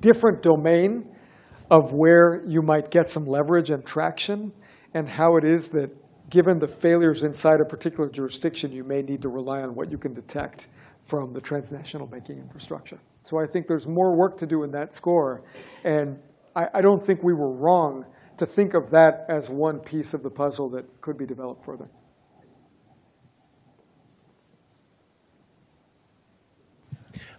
different 0.00 0.42
domain 0.42 1.04
of 1.70 1.92
where 1.92 2.42
you 2.46 2.62
might 2.62 2.90
get 2.90 3.08
some 3.08 3.24
leverage 3.26 3.70
and 3.70 3.86
traction 3.86 4.50
and 4.92 5.08
how 5.08 5.36
it 5.36 5.44
is 5.44 5.68
that 5.68 5.88
given 6.30 6.58
the 6.58 6.66
failures 6.66 7.22
inside 7.22 7.60
a 7.60 7.64
particular 7.64 8.08
jurisdiction, 8.08 8.72
you 8.72 8.82
may 8.82 9.02
need 9.02 9.22
to 9.22 9.28
rely 9.28 9.60
on 9.60 9.74
what 9.74 9.92
you 9.92 9.98
can 9.98 10.12
detect 10.12 10.66
from 11.04 11.32
the 11.32 11.40
transnational 11.40 12.08
banking 12.08 12.38
infrastructure. 12.38 12.98
So 13.22 13.38
I 13.38 13.46
think 13.46 13.68
there's 13.68 13.86
more 13.86 14.16
work 14.16 14.36
to 14.38 14.46
do 14.46 14.64
in 14.64 14.70
that 14.72 14.92
score. 14.92 15.44
And 15.84 16.18
I, 16.56 16.64
I 16.74 16.80
don't 16.80 17.00
think 17.00 17.22
we 17.22 17.34
were 17.34 17.52
wrong 17.52 18.04
to 18.38 18.46
think 18.46 18.74
of 18.74 18.90
that 18.90 19.26
as 19.28 19.48
one 19.48 19.78
piece 19.78 20.14
of 20.14 20.22
the 20.22 20.30
puzzle 20.30 20.68
that 20.70 21.00
could 21.00 21.16
be 21.16 21.26
developed 21.26 21.64
further. 21.64 21.88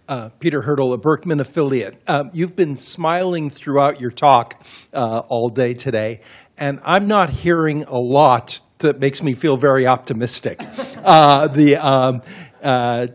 Uh, 0.08 0.28
Peter 0.38 0.62
Hurdle, 0.62 0.92
a 0.92 0.98
Berkman 0.98 1.40
affiliate. 1.40 2.00
Uh, 2.06 2.24
you've 2.32 2.54
been 2.54 2.76
smiling 2.76 3.50
throughout 3.50 4.00
your 4.00 4.12
talk 4.12 4.62
uh, 4.92 5.22
all 5.26 5.48
day 5.48 5.74
today, 5.74 6.20
and 6.56 6.78
I'm 6.84 7.08
not 7.08 7.28
hearing 7.28 7.82
a 7.84 7.98
lot 7.98 8.60
that 8.78 9.00
makes 9.00 9.20
me 9.20 9.34
feel 9.34 9.56
very 9.56 9.86
optimistic. 9.86 10.60
Uh, 11.06 11.46
the, 11.46 11.76
um, 11.76 12.20
uh, 12.64 13.06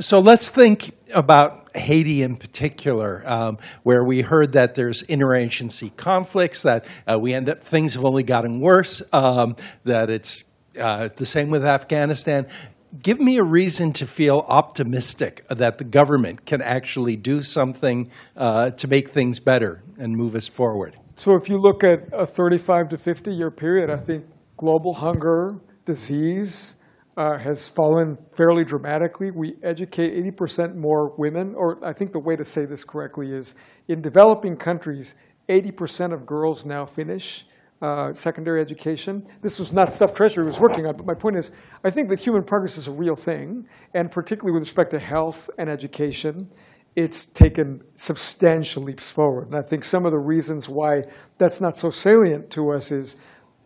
so 0.00 0.20
let's 0.20 0.48
think 0.48 0.94
about 1.12 1.76
Haiti 1.76 2.22
in 2.22 2.36
particular, 2.36 3.22
um, 3.26 3.58
where 3.82 4.04
we 4.04 4.22
heard 4.22 4.52
that 4.52 4.74
there's 4.74 5.02
interagency 5.04 5.94
conflicts, 5.96 6.62
that 6.62 6.86
uh, 7.10 7.18
we 7.18 7.34
end 7.34 7.48
up 7.48 7.62
things 7.62 7.94
have 7.94 8.04
only 8.04 8.22
gotten 8.22 8.60
worse, 8.60 9.02
um, 9.12 9.56
that 9.84 10.10
it's 10.10 10.44
uh, 10.78 11.08
the 11.16 11.26
same 11.26 11.50
with 11.50 11.64
Afghanistan. 11.64 12.46
Give 13.02 13.20
me 13.20 13.36
a 13.36 13.42
reason 13.42 13.92
to 13.94 14.06
feel 14.06 14.44
optimistic 14.48 15.46
that 15.48 15.78
the 15.78 15.84
government 15.84 16.46
can 16.46 16.62
actually 16.62 17.16
do 17.16 17.42
something 17.42 18.10
uh, 18.36 18.70
to 18.70 18.88
make 18.88 19.10
things 19.10 19.40
better 19.40 19.82
and 19.98 20.16
move 20.16 20.34
us 20.34 20.48
forward. 20.48 20.96
So 21.14 21.34
if 21.34 21.48
you 21.48 21.58
look 21.58 21.84
at 21.84 22.08
a 22.12 22.26
35 22.26 22.90
to 22.90 22.98
50 22.98 23.34
year 23.34 23.50
period, 23.50 23.90
I 23.90 23.96
think 23.96 24.24
global 24.56 24.94
hunger, 24.94 25.56
disease 25.84 26.76
uh, 27.18 27.36
has 27.36 27.68
fallen 27.68 28.16
fairly 28.36 28.64
dramatically. 28.64 29.32
We 29.32 29.56
educate 29.64 30.14
80% 30.36 30.76
more 30.76 31.12
women, 31.18 31.52
or 31.56 31.84
I 31.84 31.92
think 31.92 32.12
the 32.12 32.20
way 32.20 32.36
to 32.36 32.44
say 32.44 32.64
this 32.64 32.84
correctly 32.84 33.32
is 33.32 33.56
in 33.88 34.00
developing 34.00 34.56
countries, 34.56 35.16
80% 35.48 36.14
of 36.14 36.24
girls 36.24 36.64
now 36.64 36.86
finish 36.86 37.44
uh, 37.82 38.14
secondary 38.14 38.60
education. 38.60 39.26
This 39.42 39.58
was 39.58 39.72
not 39.72 39.92
stuff 39.92 40.14
Treasury 40.14 40.46
was 40.46 40.60
working 40.60 40.86
on, 40.86 40.96
but 40.96 41.06
my 41.06 41.14
point 41.14 41.36
is, 41.36 41.50
I 41.82 41.90
think 41.90 42.08
that 42.10 42.20
human 42.20 42.44
progress 42.44 42.78
is 42.78 42.86
a 42.86 42.92
real 42.92 43.16
thing, 43.16 43.66
and 43.94 44.12
particularly 44.12 44.54
with 44.54 44.62
respect 44.62 44.92
to 44.92 45.00
health 45.00 45.50
and 45.58 45.68
education, 45.68 46.48
it's 46.94 47.26
taken 47.26 47.80
substantial 47.96 48.84
leaps 48.84 49.10
forward. 49.10 49.48
And 49.48 49.56
I 49.56 49.62
think 49.62 49.82
some 49.82 50.06
of 50.06 50.12
the 50.12 50.18
reasons 50.18 50.68
why 50.68 51.02
that's 51.38 51.60
not 51.60 51.76
so 51.76 51.90
salient 51.90 52.50
to 52.50 52.70
us 52.72 52.92
is 52.92 53.16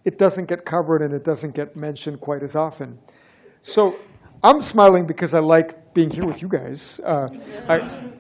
it 0.07 0.17
doesn't 0.17 0.49
get 0.49 0.65
covered 0.65 1.03
and 1.03 1.13
it 1.13 1.23
doesn't 1.23 1.55
get 1.55 1.77
mentioned 1.77 2.21
quite 2.21 2.43
as 2.43 2.57
often. 2.57 2.99
So 3.63 3.97
I'm 4.43 4.61
smiling 4.61 5.07
because 5.07 5.35
I 5.35 5.39
like 5.39 5.95
being 5.95 6.11
here 6.11 6.27
with 6.27 6.43
you 6.43 6.49
guys. 6.49 7.01
Uh, 7.07 7.29
I, 7.69 8.11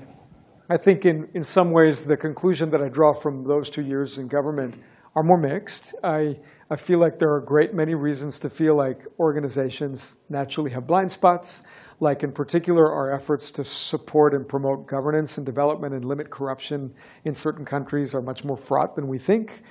I 0.70 0.76
think 0.76 1.04
in, 1.04 1.28
in 1.34 1.42
some 1.42 1.72
ways 1.72 2.04
the 2.04 2.16
conclusion 2.16 2.70
that 2.70 2.80
I 2.80 2.88
draw 2.88 3.12
from 3.12 3.44
those 3.44 3.68
two 3.68 3.82
years 3.82 4.18
in 4.18 4.28
government 4.28 4.76
are 5.16 5.22
more 5.22 5.38
mixed. 5.38 5.94
I, 6.04 6.36
I 6.70 6.76
feel 6.76 7.00
like 7.00 7.18
there 7.18 7.28
are 7.30 7.42
a 7.42 7.44
great 7.44 7.74
many 7.74 7.94
reasons 7.94 8.38
to 8.40 8.50
feel 8.50 8.76
like 8.76 9.02
organizations 9.18 10.16
naturally 10.30 10.70
have 10.70 10.86
blind 10.86 11.10
spots 11.10 11.64
like 12.02 12.24
in 12.24 12.32
particular 12.32 12.92
our 12.92 13.14
efforts 13.14 13.52
to 13.52 13.62
support 13.62 14.34
and 14.34 14.48
promote 14.48 14.88
governance 14.88 15.36
and 15.36 15.46
development 15.46 15.94
and 15.94 16.04
limit 16.04 16.30
corruption 16.30 16.92
in 17.24 17.32
certain 17.32 17.64
countries 17.64 18.12
are 18.12 18.20
much 18.20 18.44
more 18.44 18.56
fraught 18.56 18.96
than 18.96 19.06
we 19.06 19.18
think. 19.18 19.62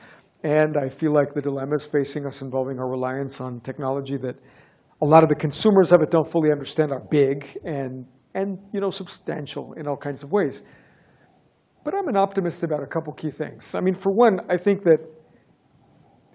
And 0.42 0.78
I 0.78 0.88
feel 0.88 1.14
like 1.14 1.34
the 1.34 1.42
dilemmas 1.42 1.86
facing 1.86 2.26
us 2.26 2.42
involving 2.42 2.80
our 2.80 2.88
reliance 2.88 3.42
on 3.42 3.60
technology 3.60 4.16
that 4.18 4.40
a 5.04 5.06
lot 5.06 5.24
of 5.24 5.30
the 5.30 5.36
consumers 5.36 5.92
of 5.92 6.02
it 6.02 6.12
don't 6.12 6.30
fully 6.30 6.52
understand 6.52 6.92
are 6.92 7.04
big 7.10 7.58
and, 7.66 8.06
and 8.36 8.60
you 8.72 8.80
know, 8.80 8.90
substantial 8.90 9.74
in 9.74 9.88
all 9.88 9.98
kinds 9.98 10.24
of 10.24 10.32
ways. 10.32 10.64
But 11.84 11.96
I'm 11.96 12.08
an 12.08 12.16
optimist 12.16 12.64
about 12.64 12.84
a 12.84 12.86
couple 12.86 13.12
key 13.14 13.32
things. 13.32 13.74
I 13.74 13.80
mean, 13.82 13.96
for 13.96 14.12
one, 14.12 14.42
I 14.50 14.58
think 14.58 14.84
that 14.84 15.00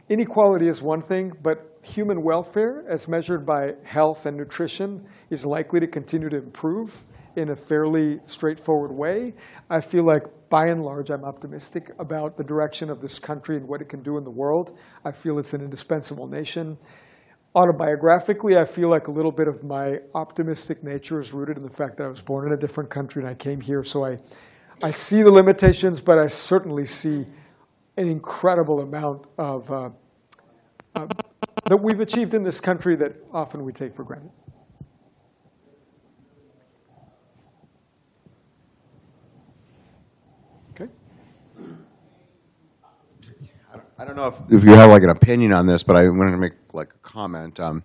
inequality 0.09 0.67
is 0.67 0.83
one 0.83 1.01
thing, 1.01 1.31
but 1.43 1.79
human 1.83 2.25
welfare, 2.25 2.85
as 2.91 3.07
measured 3.07 3.47
by 3.47 3.75
health 3.85 4.27
and 4.27 4.37
nutrition, 4.37 5.07
is 5.31 5.47
likely 5.47 5.79
to 5.79 5.87
continue 5.87 6.29
to 6.29 6.37
improve. 6.37 7.05
in 7.37 7.51
a 7.51 7.57
fairly 7.57 8.19
straightforward 8.25 8.91
way. 8.91 9.35
I 9.71 9.81
feel 9.81 10.05
like, 10.05 10.23
by 10.49 10.67
and 10.67 10.83
large, 10.83 11.11
I'm 11.11 11.25
optimistic 11.25 11.91
about 11.99 12.37
the 12.37 12.45
direction 12.45 12.91
of 12.91 13.01
this 13.01 13.19
country 13.19 13.57
and 13.57 13.69
what 13.69 13.83
it 13.83 13.89
can 13.89 14.03
do 14.03 14.17
in 14.17 14.25
the 14.25 14.31
world. 14.31 14.79
I 15.05 15.13
feel 15.13 15.39
it's 15.39 15.53
an 15.53 15.61
indispensable 15.61 16.27
nation. 16.29 16.79
Autobiographically, 17.57 18.55
I 18.61 18.67
feel 18.67 18.91
like 18.91 19.09
a 19.09 19.11
little 19.11 19.33
bit 19.33 19.49
of 19.49 19.65
my 19.65 20.01
optimistic 20.15 20.85
nature 20.85 21.19
is 21.19 21.33
rooted 21.33 21.57
in 21.57 21.63
the 21.63 21.73
fact 21.73 21.97
that 21.97 22.05
I 22.05 22.09
was 22.09 22.21
born 22.21 22.47
in 22.47 22.53
a 22.53 22.57
different 22.57 22.91
country 22.91 23.23
and 23.23 23.31
I 23.31 23.33
came 23.33 23.63
here. 23.63 23.83
So 23.83 24.05
I, 24.05 24.19
I 24.83 24.91
see 24.91 25.23
the 25.23 25.31
limitations, 25.31 25.99
but 25.99 26.19
I 26.19 26.27
certainly 26.27 26.85
see 26.85 27.25
an 27.97 28.09
incredible 28.09 28.81
amount 28.81 29.25
of 29.39 29.73
uh, 29.73 29.89
uh, 30.97 31.07
that 31.65 31.79
we've 31.79 32.01
achieved 32.01 32.35
in 32.35 32.43
this 32.43 32.61
country 32.61 32.95
that 32.97 33.17
often 33.33 33.65
we 33.65 33.73
take 33.73 33.97
for 33.97 34.05
granted. 34.05 34.33
I 43.99 44.05
don't 44.05 44.17
know 44.17 44.27
if, 44.27 44.35
if 44.51 44.65
you 44.65 44.73
have 44.73 44.91
like 44.91 45.03
an 45.03 45.11
opinion 45.11 45.55
on 45.55 45.67
this, 45.67 45.83
but 45.83 45.97
I 45.97 46.07
wanted 46.09 46.33
to 46.33 46.37
make 46.37 46.53
like 46.75 46.93
a 46.93 46.99
comment. 46.99 47.59
Um, 47.59 47.83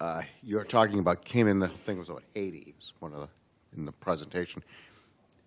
uh, 0.00 0.22
you 0.42 0.56
were 0.56 0.64
talking 0.64 0.98
about 0.98 1.24
came 1.24 1.46
in 1.46 1.60
the 1.60 1.68
thing 1.68 1.98
was 1.98 2.08
about 2.08 2.24
Haiti. 2.34 2.64
It 2.68 2.74
was 2.76 2.92
one 2.98 3.12
of 3.12 3.20
the 3.20 3.28
in 3.76 3.84
the 3.84 3.92
presentation. 3.92 4.62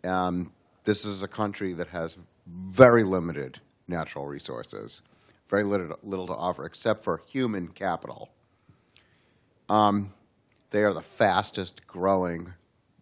Um, 0.06 0.54
this 0.86 1.04
is 1.04 1.22
a 1.22 1.28
country 1.28 1.74
that 1.74 1.88
has 1.88 2.16
very 2.48 3.04
limited 3.04 3.60
natural 3.90 4.26
resources, 4.26 5.02
very 5.50 5.64
little, 5.64 6.00
little 6.02 6.28
to 6.28 6.34
offer 6.34 6.66
except 6.66 7.04
for 7.04 7.22
human 7.28 7.68
capital. 7.68 8.30
Um, 9.68 10.14
they 10.70 10.84
are 10.84 10.94
the 10.94 11.02
fastest 11.02 11.86
growing 11.88 12.54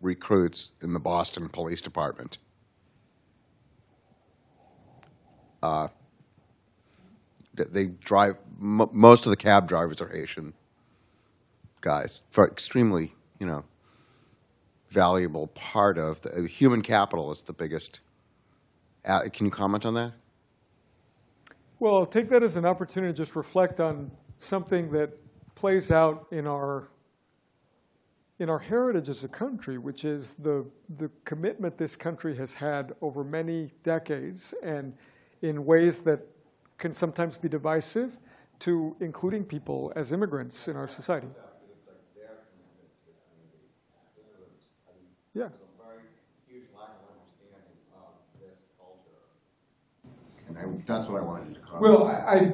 recruits 0.01 0.71
in 0.81 0.93
the 0.93 0.99
Boston 0.99 1.47
Police 1.49 1.81
Department. 1.81 2.39
Uh, 5.61 5.89
they 7.65 7.87
drive, 7.87 8.35
m- 8.61 8.89
most 8.91 9.25
of 9.25 9.29
the 9.29 9.37
cab 9.37 9.67
drivers 9.67 10.01
are 10.01 10.07
Haitian 10.07 10.53
guys, 11.81 12.23
for 12.29 12.47
extremely, 12.47 13.15
you 13.39 13.47
know, 13.47 13.63
valuable 14.89 15.47
part 15.47 15.97
of 15.97 16.21
the 16.21 16.47
human 16.47 16.81
capital 16.81 17.31
is 17.31 17.41
the 17.41 17.53
biggest. 17.53 17.99
Uh, 19.05 19.21
can 19.31 19.45
you 19.45 19.51
comment 19.51 19.85
on 19.85 19.93
that? 19.93 20.13
Well, 21.79 21.95
I'll 21.95 22.05
take 22.05 22.29
that 22.29 22.43
as 22.43 22.55
an 22.55 22.65
opportunity 22.65 23.13
to 23.13 23.17
just 23.17 23.35
reflect 23.35 23.79
on 23.79 24.11
something 24.39 24.91
that 24.91 25.11
plays 25.55 25.91
out 25.91 26.27
in 26.31 26.47
our 26.47 26.89
in 28.39 28.49
our 28.49 28.59
heritage 28.59 29.09
as 29.09 29.25
a 29.25 29.27
country, 29.27 29.77
which 29.77 30.05
is 30.05 30.33
the 30.33 30.65
the 30.97 31.09
commitment 31.25 31.77
this 31.77 31.95
country 31.95 32.35
has 32.35 32.53
had 32.53 32.93
over 33.01 33.23
many 33.23 33.71
decades 33.83 34.53
and 34.63 34.93
in 35.41 35.65
ways 35.65 35.99
that 35.99 36.25
can 36.79 36.93
sometimes 36.93 37.37
be 37.37 37.47
divisive 37.47 38.17
to 38.59 38.95
including 38.99 39.43
people 39.43 39.93
as 39.95 40.11
immigrants 40.11 40.67
in 40.67 40.75
our 40.75 40.87
society. 40.87 41.27
Yeah. 45.35 45.49
And 50.47 50.57
I, 50.57 50.63
that's 50.87 51.07
what 51.07 51.21
I 51.21 51.25
wanted 51.25 51.49
you 51.49 51.53
to 51.53 51.59
comment. 51.61 51.81
Well, 51.81 52.07
I, 52.07 52.35
I, 52.35 52.51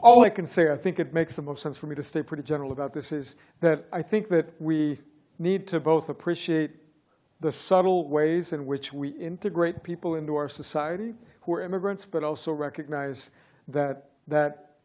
all 0.00 0.24
I 0.24 0.30
can 0.30 0.46
say, 0.46 0.72
I 0.72 0.76
think 0.76 0.98
it 0.98 1.12
makes 1.12 1.36
the 1.36 1.42
most 1.42 1.62
sense 1.62 1.76
for 1.76 1.86
me 1.86 1.94
to 1.94 2.02
stay 2.02 2.22
pretty 2.22 2.42
general 2.42 2.72
about 2.72 2.94
this, 2.94 3.12
is 3.12 3.36
that 3.60 3.84
I 3.92 4.00
think 4.00 4.28
that 4.30 4.54
we 4.58 4.98
need 5.38 5.66
to 5.66 5.78
both 5.78 6.08
appreciate 6.08 6.70
the 7.40 7.52
subtle 7.52 8.08
ways 8.08 8.54
in 8.54 8.64
which 8.64 8.94
we 8.94 9.10
integrate 9.10 9.82
people 9.82 10.14
into 10.14 10.34
our 10.34 10.48
society 10.48 11.14
who 11.42 11.52
are 11.52 11.62
immigrants, 11.62 12.06
but 12.06 12.24
also 12.24 12.52
recognize 12.52 13.30
that 13.68 14.10
that 14.28 14.76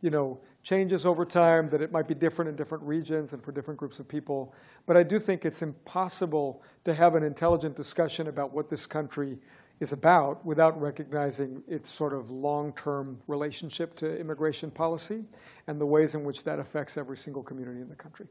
you 0.00 0.10
know 0.10 0.40
changes 0.62 1.06
over 1.06 1.24
time, 1.24 1.70
that 1.70 1.80
it 1.80 1.90
might 1.90 2.06
be 2.06 2.14
different 2.14 2.48
in 2.48 2.56
different 2.56 2.84
regions 2.84 3.32
and 3.32 3.42
for 3.42 3.52
different 3.52 3.78
groups 3.78 3.98
of 4.00 4.06
people. 4.08 4.52
But 4.86 4.96
I 4.96 5.02
do 5.02 5.18
think 5.18 5.44
it's 5.44 5.62
impossible 5.62 6.62
to 6.84 6.92
have 6.92 7.14
an 7.14 7.22
intelligent 7.22 7.74
discussion 7.74 8.26
about 8.28 8.52
what 8.52 8.68
this 8.68 8.84
country 8.84 9.38
is 9.80 9.92
about 9.92 10.44
without 10.44 10.78
recognizing 10.80 11.62
its 11.68 11.88
sort 11.88 12.12
of 12.12 12.30
long-term 12.30 13.18
relationship 13.28 13.94
to 13.96 14.18
immigration 14.18 14.70
policy 14.70 15.24
and 15.68 15.80
the 15.80 15.86
ways 15.86 16.14
in 16.14 16.24
which 16.24 16.44
that 16.44 16.58
affects 16.58 16.98
every 16.98 17.16
single 17.16 17.42
community 17.42 17.80
in 17.80 17.88
the 17.88 17.94
country. 17.94 18.26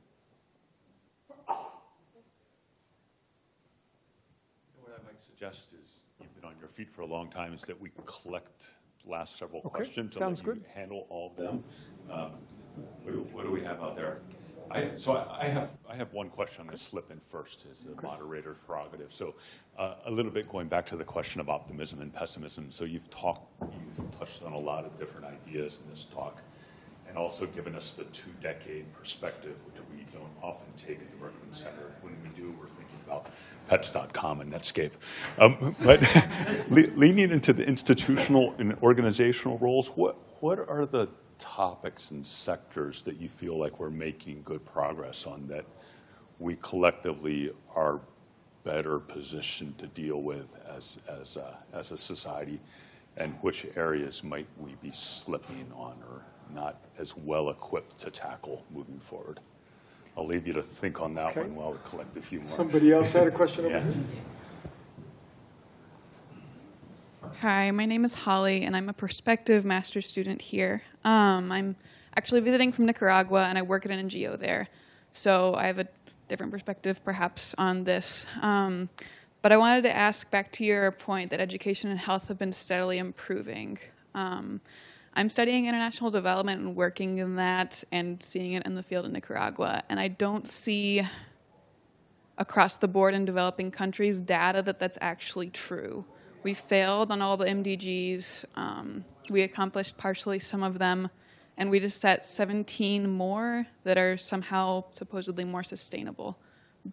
What 1.45 1.74
I 4.88 5.01
might 5.05 5.22
suggest 5.22 5.74
is, 5.74 6.01
you've 6.20 6.36
been 6.36 6.45
on 6.45 6.55
your 6.60 6.70
feet 6.70 6.89
for 6.93 7.01
a 7.01 7.08
long 7.08 7.30
time, 7.30 7.53
is 7.53 7.62
that 7.62 7.80
we 7.80 7.91
collect 8.05 8.66
last 9.08 9.38
several 9.38 9.60
Okay, 9.62 9.70
questions. 9.70 9.97
and 9.97 10.14
sounds 10.14 10.41
good. 10.41 10.64
Handle 10.74 11.05
all 11.10 11.32
of 11.32 11.38
them. 11.38 11.64
Um, 12.12 12.32
What 13.34 13.43
do, 13.43 13.51
we 13.51 13.62
have 13.62 13.82
out 13.82 13.95
there? 13.95 14.20
I, 14.70 14.91
so 14.97 15.16
I 15.16 15.45
I 15.45 15.47
have, 15.47 15.78
I 15.89 15.95
have 15.95 16.12
one 16.14 16.30
question 16.30 16.62
I'm 16.62 16.68
going 16.68 16.78
to 16.78 16.84
slip 16.84 17.10
in 17.10 17.20
first 17.28 17.66
as 17.72 17.86
the 17.86 17.99
moderator's 18.01 18.58
prerogative. 18.66 19.14
So 19.14 19.36
uh, 19.80 19.95
a 20.05 20.12
little 20.12 20.32
bit 20.32 20.47
going 20.49 20.68
back 20.68 20.86
to 20.88 20.95
the 20.97 21.03
question 21.05 21.39
of 21.41 21.49
optimism 21.49 22.01
and 22.01 22.14
pessimism. 22.14 22.70
So 22.70 22.84
you've 22.86 23.10
talked, 23.10 23.49
you've 23.62 24.12
touched 24.20 24.43
on 24.43 24.53
a 24.53 24.60
lot 24.60 24.86
of 24.86 24.97
different 24.99 25.26
ideas 25.26 25.80
in 25.84 25.89
this 25.89 26.05
talk 26.05 26.41
and 27.08 27.18
also 27.18 27.45
given 27.45 27.74
us 27.76 27.93
the 27.93 28.03
two-decade 28.05 28.91
perspective, 28.93 29.55
which 29.66 29.78
we 29.89 30.05
don't 30.12 30.30
often 30.43 30.68
take 30.76 30.99
at 30.99 31.10
the 31.10 31.16
Berkman 31.18 31.53
Center. 31.53 31.93
When 32.01 32.14
we 32.22 32.30
do, 32.36 32.53
we're 32.60 32.68
thinking 32.68 32.87
about 33.08 33.28
pets.com 33.68 34.41
and 34.41 34.51
Netscape. 34.51 34.91
Um, 35.39 35.76
but 35.84 36.01
le- 36.70 36.91
leaning 36.95 37.32
into 37.32 37.53
the 37.53 37.66
institutional 37.66 38.53
and 38.58 38.76
organizational 38.82 39.58
roles, 39.58 39.89
what, 39.89 40.18
what 40.41 40.68
are 40.70 40.86
the 40.86 41.10
topics 41.38 42.12
and 42.12 42.26
sectors 42.26 43.03
that 43.03 43.18
you 43.18 43.30
feel 43.30 43.58
like 43.58 43.80
we're 43.80 43.89
making 43.89 44.41
good 44.43 44.66
progress 44.66 45.28
on 45.28 45.47
that 45.47 45.66
we 46.39 46.55
collectively 46.58 47.51
are 47.76 47.99
better 48.64 48.99
positioned 48.99 49.78
to 49.78 49.88
deal 49.88 50.22
with 50.22 50.47
as, 50.76 50.97
as, 51.08 51.38
a, 51.38 51.58
as 51.74 51.91
a 51.91 51.97
society? 51.97 52.60
And 53.18 53.34
which 53.41 53.66
areas 53.76 54.24
might 54.24 54.47
we 54.58 54.76
be 54.82 54.91
slipping 54.91 55.72
on 55.76 55.95
or 56.10 56.22
not 56.53 56.82
as 56.99 57.18
well 57.18 57.49
equipped 57.49 57.99
to 58.01 58.12
tackle 58.12 58.64
moving 58.74 58.99
forward? 58.99 59.39
I'll 60.18 60.26
leave 60.26 60.47
you 60.47 60.53
to 60.53 60.63
think 60.63 60.99
on 60.99 61.13
that 61.13 61.28
Okay. 61.32 61.41
one 61.41 61.55
while 61.55 61.72
we 61.74 61.78
collect 61.88 62.18
a 62.18 62.22
few 62.22 62.39
more. 62.39 62.47
Somebody 62.47 62.91
else 62.91 63.13
had 63.13 63.28
a 63.28 63.32
question 63.32 63.65
over 63.65 63.76
Yeah. 63.78 63.84
here? 63.84 64.03
Hi, 67.41 67.70
my 67.70 67.86
name 67.86 68.03
is 68.03 68.15
Holly, 68.15 68.63
and 68.63 68.76
I'm 68.76 68.89
a 68.89 68.93
prospective 68.93 69.63
master's 69.63 70.07
student 70.09 70.41
here. 70.41 70.82
Um, 71.03 71.51
I'm 71.51 71.76
actually 72.15 72.41
visiting 72.41 72.72
from 72.72 72.88
Nicaragua, 72.88 73.43
and 73.43 73.59
I 73.59 73.61
work 73.61 73.86
at 73.86 73.91
an 73.91 74.09
NGO 74.09 74.39
there. 74.39 74.68
So 75.13 75.53
I 75.53 75.68
have 75.68 75.78
a 75.78 75.88
different 76.30 76.51
perspective, 76.51 77.03
perhaps, 77.05 77.53
on 77.59 77.84
this. 77.84 78.26
Um, 78.41 78.89
but 79.43 79.51
I 79.51 79.57
wanted 79.57 79.84
to 79.84 79.95
ask 79.95 80.32
back 80.32 80.51
to 80.53 80.65
your 80.65 80.89
point 80.91 81.30
that 81.30 81.39
education 81.39 81.91
and 81.91 81.99
health 81.99 82.28
have 82.30 82.39
been 82.39 82.51
steadily 82.51 82.97
improving. 82.97 83.78
Um, 84.15 84.61
I'm 85.18 85.32
studying 85.32 85.65
international 85.65 86.11
development 86.11 86.61
and 86.61 86.76
working 86.76 87.18
in 87.18 87.38
that 87.38 87.84
and 87.91 88.22
seeing 88.22 88.53
it 88.53 88.68
in 88.68 88.76
the 88.76 88.84
field 88.84 89.07
in 89.07 89.13
Nicaragua, 89.13 89.82
and 89.89 89.99
I 89.99 90.09
don't 90.09 90.47
see 90.47 91.01
across 92.38 92.78
the 92.78 92.88
board 92.88 93.15
in 93.15 93.26
developing 93.26 93.72
countries 93.72 94.20
data 94.20 94.61
that 94.61 94.80
that's 94.80 94.99
actually 95.01 95.49
true. 95.49 96.05
We 96.43 96.53
failed 96.53 97.11
on 97.11 97.24
all 97.24 97.36
the 97.36 97.45
MDGs. 97.45 98.45
Um, 98.55 99.03
we 99.32 99.41
accomplished 99.41 99.97
partially 99.97 100.38
some 100.38 100.61
of 100.61 100.78
them, 100.78 101.09
and 101.57 101.72
we 101.72 101.80
just 101.80 101.99
set 101.99 102.24
17 102.24 103.09
more 103.09 103.65
that 103.86 103.97
are 103.97 104.18
somehow 104.18 104.84
supposedly 104.91 105.45
more 105.45 105.63
sustainable. 105.63 106.38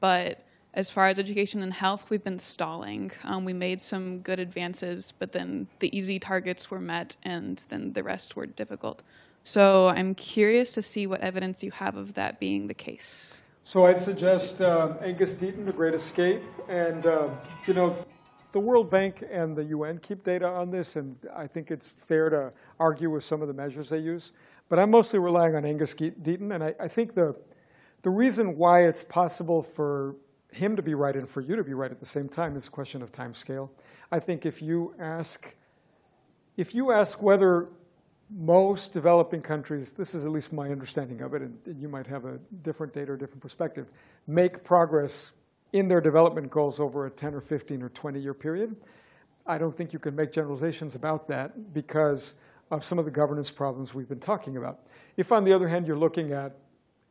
But 0.00 0.46
as 0.74 0.90
far 0.90 1.06
as 1.06 1.18
education 1.18 1.62
and 1.62 1.72
health, 1.72 2.10
we've 2.10 2.24
been 2.24 2.38
stalling. 2.38 3.12
Um, 3.22 3.44
we 3.44 3.52
made 3.52 3.80
some 3.80 4.18
good 4.18 4.40
advances, 4.40 5.12
but 5.18 5.32
then 5.32 5.68
the 5.78 5.96
easy 5.96 6.18
targets 6.18 6.70
were 6.70 6.80
met, 6.80 7.16
and 7.22 7.64
then 7.68 7.92
the 7.92 8.02
rest 8.02 8.34
were 8.34 8.46
difficult. 8.46 9.02
So 9.44 9.88
I'm 9.88 10.14
curious 10.16 10.72
to 10.72 10.82
see 10.82 11.06
what 11.06 11.20
evidence 11.20 11.62
you 11.62 11.70
have 11.70 11.96
of 11.96 12.14
that 12.14 12.40
being 12.40 12.66
the 12.66 12.74
case. 12.74 13.42
So 13.62 13.86
I'd 13.86 14.00
suggest 14.00 14.60
uh, 14.60 14.94
Angus 15.00 15.34
Deaton, 15.34 15.64
The 15.64 15.72
Great 15.72 15.94
Escape, 15.94 16.42
and 16.68 17.06
uh, 17.06 17.28
you 17.66 17.74
know, 17.74 17.96
the 18.52 18.60
World 18.60 18.90
Bank 18.90 19.24
and 19.30 19.56
the 19.56 19.64
UN 19.64 19.98
keep 19.98 20.24
data 20.24 20.46
on 20.46 20.70
this, 20.70 20.96
and 20.96 21.16
I 21.34 21.46
think 21.46 21.70
it's 21.70 21.90
fair 21.90 22.30
to 22.30 22.52
argue 22.80 23.10
with 23.10 23.24
some 23.24 23.42
of 23.42 23.48
the 23.48 23.54
measures 23.54 23.88
they 23.90 23.98
use. 23.98 24.32
But 24.68 24.78
I'm 24.78 24.90
mostly 24.90 25.18
relying 25.18 25.54
on 25.54 25.64
Angus 25.64 25.94
Deaton, 25.94 26.54
and 26.54 26.64
I, 26.64 26.74
I 26.80 26.88
think 26.88 27.14
the 27.14 27.36
the 28.02 28.10
reason 28.10 28.58
why 28.58 28.84
it's 28.84 29.02
possible 29.02 29.62
for 29.62 30.14
him 30.54 30.76
to 30.76 30.82
be 30.82 30.94
right 30.94 31.16
and 31.16 31.28
for 31.28 31.40
you 31.40 31.56
to 31.56 31.64
be 31.64 31.74
right 31.74 31.90
at 31.90 32.00
the 32.00 32.06
same 32.06 32.28
time 32.28 32.56
is 32.56 32.66
a 32.66 32.70
question 32.70 33.02
of 33.02 33.12
time 33.12 33.34
scale. 33.34 33.72
I 34.10 34.20
think 34.20 34.46
if 34.46 34.62
you 34.62 34.94
ask 34.98 35.54
if 36.56 36.74
you 36.74 36.92
ask 36.92 37.20
whether 37.20 37.68
most 38.30 38.92
developing 38.92 39.42
countries, 39.42 39.92
this 39.92 40.14
is 40.14 40.24
at 40.24 40.30
least 40.30 40.52
my 40.52 40.70
understanding 40.70 41.20
of 41.20 41.34
it, 41.34 41.42
and 41.42 41.58
you 41.80 41.88
might 41.88 42.06
have 42.06 42.24
a 42.24 42.38
different 42.62 42.94
data 42.94 43.12
or 43.12 43.16
different 43.16 43.42
perspective, 43.42 43.88
make 44.26 44.62
progress 44.64 45.32
in 45.72 45.88
their 45.88 46.00
development 46.00 46.50
goals 46.50 46.78
over 46.78 47.06
a 47.06 47.10
10 47.10 47.34
or 47.34 47.40
15 47.40 47.82
or 47.82 47.88
20 47.88 48.20
year 48.20 48.34
period. 48.34 48.76
I 49.46 49.58
don't 49.58 49.76
think 49.76 49.92
you 49.92 49.98
can 49.98 50.14
make 50.14 50.32
generalizations 50.32 50.94
about 50.94 51.28
that 51.28 51.74
because 51.74 52.34
of 52.70 52.84
some 52.84 52.98
of 52.98 53.04
the 53.04 53.10
governance 53.10 53.50
problems 53.50 53.92
we've 53.92 54.08
been 54.08 54.20
talking 54.20 54.56
about. 54.56 54.80
If, 55.16 55.32
on 55.32 55.44
the 55.44 55.52
other 55.52 55.68
hand, 55.68 55.86
you're 55.86 55.98
looking 55.98 56.32
at 56.32 56.56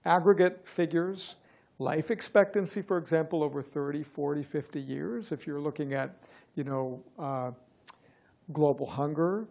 aggregate 0.06 0.68
figures, 0.68 1.36
life 1.80 2.12
expectancy, 2.12 2.82
for 2.82 2.98
example, 2.98 3.44
over 3.44 3.62
30, 3.62 4.04
40, 4.04 4.44
50 4.44 4.80
years, 4.80 5.32
if 5.32 5.48
you're 5.48 5.60
looking 5.60 5.94
at, 5.94 6.24
you 6.56 6.64
know, 6.64 7.04
uh, 7.20 7.52
global 8.52 8.86
hunger, 8.86 9.48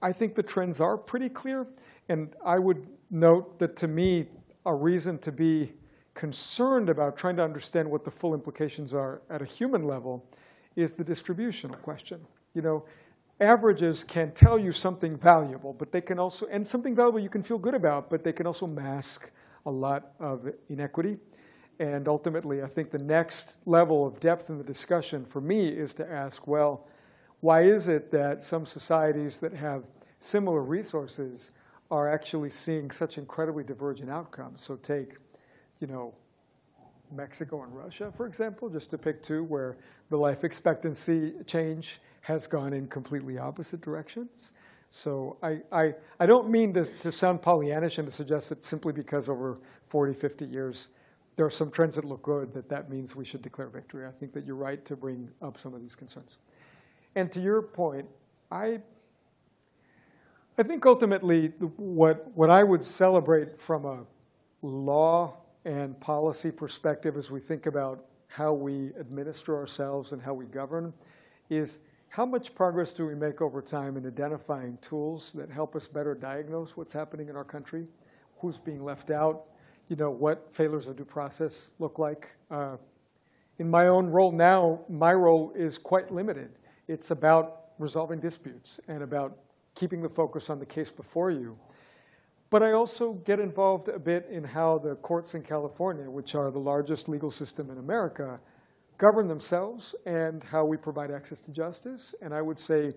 I 0.00 0.12
think 0.12 0.34
the 0.34 0.42
trends 0.42 0.80
are 0.80 0.96
pretty 0.96 1.28
clear. 1.28 1.66
And 2.08 2.34
I 2.44 2.58
would 2.58 2.86
note 3.10 3.58
that 3.58 3.76
to 3.76 3.88
me, 3.88 4.26
a 4.64 4.74
reason 4.74 5.18
to 5.18 5.32
be 5.32 5.72
concerned 6.14 6.88
about 6.88 7.16
trying 7.16 7.36
to 7.36 7.44
understand 7.44 7.90
what 7.90 8.04
the 8.04 8.10
full 8.10 8.34
implications 8.34 8.92
are 8.92 9.22
at 9.30 9.40
a 9.40 9.44
human 9.44 9.86
level 9.86 10.24
is 10.76 10.92
the 10.92 11.04
distributional 11.04 11.76
question. 11.76 12.20
You 12.54 12.62
know, 12.62 12.84
averages 13.40 14.04
can 14.04 14.32
tell 14.32 14.58
you 14.58 14.72
something 14.72 15.16
valuable, 15.16 15.72
but 15.72 15.92
they 15.92 16.00
can 16.00 16.18
also, 16.18 16.46
and 16.48 16.66
something 16.66 16.94
valuable 16.94 17.20
you 17.20 17.28
can 17.28 17.42
feel 17.42 17.58
good 17.58 17.74
about, 17.74 18.10
but 18.10 18.24
they 18.24 18.32
can 18.32 18.46
also 18.46 18.66
mask 18.66 19.30
a 19.64 19.70
lot 19.70 20.12
of 20.18 20.48
inequity. 20.68 21.18
And 21.80 22.08
ultimately, 22.08 22.62
I 22.62 22.66
think 22.66 22.90
the 22.90 22.98
next 22.98 23.58
level 23.66 24.06
of 24.06 24.18
depth 24.18 24.50
in 24.50 24.58
the 24.58 24.64
discussion 24.64 25.24
for 25.24 25.40
me 25.40 25.68
is 25.68 25.94
to 25.94 26.10
ask, 26.10 26.46
well, 26.46 26.88
why 27.40 27.62
is 27.62 27.86
it 27.86 28.10
that 28.10 28.42
some 28.42 28.66
societies 28.66 29.38
that 29.40 29.52
have 29.52 29.84
similar 30.18 30.62
resources 30.62 31.52
are 31.90 32.08
actually 32.12 32.50
seeing 32.50 32.90
such 32.90 33.16
incredibly 33.16 33.62
divergent 33.62 34.10
outcomes? 34.10 34.60
So 34.60 34.74
take, 34.76 35.16
you 35.78 35.86
know, 35.86 36.14
Mexico 37.12 37.62
and 37.62 37.74
Russia, 37.74 38.12
for 38.16 38.26
example, 38.26 38.68
just 38.68 38.90
to 38.90 38.98
pick 38.98 39.22
two, 39.22 39.44
where 39.44 39.76
the 40.10 40.16
life 40.16 40.44
expectancy 40.44 41.32
change 41.46 42.00
has 42.22 42.46
gone 42.46 42.72
in 42.72 42.88
completely 42.88 43.38
opposite 43.38 43.80
directions. 43.80 44.52
So 44.90 45.36
I, 45.42 45.60
I, 45.70 45.94
I 46.18 46.26
don't 46.26 46.50
mean 46.50 46.74
to, 46.74 46.84
to 46.84 47.12
sound 47.12 47.40
Pollyannish 47.40 47.98
and 47.98 48.08
to 48.08 48.12
suggest 48.12 48.48
that 48.48 48.64
simply 48.64 48.92
because 48.92 49.28
over 49.28 49.58
40, 49.88 50.14
50 50.14 50.44
years 50.46 50.88
there 51.38 51.46
are 51.46 51.50
some 51.50 51.70
trends 51.70 51.94
that 51.94 52.04
look 52.04 52.22
good, 52.22 52.52
that 52.52 52.68
that 52.68 52.90
means 52.90 53.14
we 53.14 53.24
should 53.24 53.42
declare 53.42 53.68
victory. 53.68 54.04
I 54.04 54.10
think 54.10 54.32
that 54.32 54.44
you're 54.44 54.56
right 54.56 54.84
to 54.86 54.96
bring 54.96 55.28
up 55.40 55.56
some 55.56 55.72
of 55.72 55.80
these 55.80 55.94
concerns. 55.94 56.38
And 57.14 57.30
to 57.30 57.40
your 57.40 57.62
point, 57.62 58.06
I, 58.50 58.80
I 60.58 60.64
think 60.64 60.84
ultimately 60.84 61.52
what, 61.76 62.28
what 62.34 62.50
I 62.50 62.64
would 62.64 62.84
celebrate 62.84 63.60
from 63.60 63.84
a 63.84 64.00
law 64.62 65.36
and 65.64 66.00
policy 66.00 66.50
perspective 66.50 67.16
as 67.16 67.30
we 67.30 67.38
think 67.38 67.66
about 67.66 68.06
how 68.26 68.52
we 68.52 68.90
administer 68.98 69.56
ourselves 69.56 70.10
and 70.10 70.20
how 70.20 70.34
we 70.34 70.44
govern 70.44 70.92
is 71.50 71.78
how 72.08 72.26
much 72.26 72.52
progress 72.56 72.90
do 72.90 73.06
we 73.06 73.14
make 73.14 73.40
over 73.40 73.62
time 73.62 73.96
in 73.96 74.04
identifying 74.04 74.76
tools 74.82 75.32
that 75.34 75.50
help 75.50 75.76
us 75.76 75.86
better 75.86 76.16
diagnose 76.16 76.76
what's 76.76 76.92
happening 76.92 77.28
in 77.28 77.36
our 77.36 77.44
country, 77.44 77.86
who's 78.40 78.58
being 78.58 78.82
left 78.84 79.12
out, 79.12 79.50
you 79.88 79.96
know, 79.96 80.10
what 80.10 80.48
failures 80.52 80.86
of 80.86 80.96
due 80.96 81.04
process 81.04 81.70
look 81.78 81.98
like. 81.98 82.28
Uh, 82.50 82.76
in 83.58 83.68
my 83.68 83.88
own 83.88 84.06
role 84.06 84.30
now, 84.30 84.80
my 84.88 85.12
role 85.12 85.52
is 85.56 85.78
quite 85.78 86.12
limited. 86.12 86.50
It's 86.86 87.10
about 87.10 87.70
resolving 87.78 88.20
disputes 88.20 88.80
and 88.88 89.02
about 89.02 89.36
keeping 89.74 90.02
the 90.02 90.08
focus 90.08 90.50
on 90.50 90.58
the 90.58 90.66
case 90.66 90.90
before 90.90 91.30
you. 91.30 91.56
But 92.50 92.62
I 92.62 92.72
also 92.72 93.14
get 93.14 93.40
involved 93.40 93.88
a 93.88 93.98
bit 93.98 94.26
in 94.30 94.42
how 94.42 94.78
the 94.78 94.94
courts 94.96 95.34
in 95.34 95.42
California, 95.42 96.08
which 96.08 96.34
are 96.34 96.50
the 96.50 96.58
largest 96.58 97.08
legal 97.08 97.30
system 97.30 97.70
in 97.70 97.78
America, 97.78 98.40
govern 98.96 99.28
themselves 99.28 99.94
and 100.06 100.42
how 100.42 100.64
we 100.64 100.76
provide 100.76 101.10
access 101.10 101.40
to 101.40 101.52
justice. 101.52 102.14
And 102.22 102.34
I 102.34 102.42
would 102.42 102.58
say, 102.58 102.94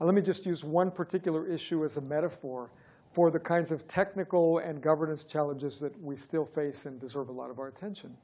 uh, 0.00 0.04
let 0.04 0.14
me 0.14 0.22
just 0.22 0.46
use 0.46 0.64
one 0.64 0.90
particular 0.90 1.46
issue 1.46 1.84
as 1.84 1.96
a 1.96 2.00
metaphor 2.00 2.70
for 3.16 3.30
the 3.30 3.38
kinds 3.38 3.72
of 3.72 3.88
technical 3.88 4.58
and 4.58 4.82
governance 4.82 5.24
challenges 5.24 5.80
that 5.80 5.98
we 6.02 6.14
still 6.14 6.44
face 6.44 6.84
and 6.84 7.00
deserve 7.00 7.30
a 7.30 7.32
lot 7.32 7.50
of 7.50 7.58
our 7.58 7.68
attention. 7.68 8.14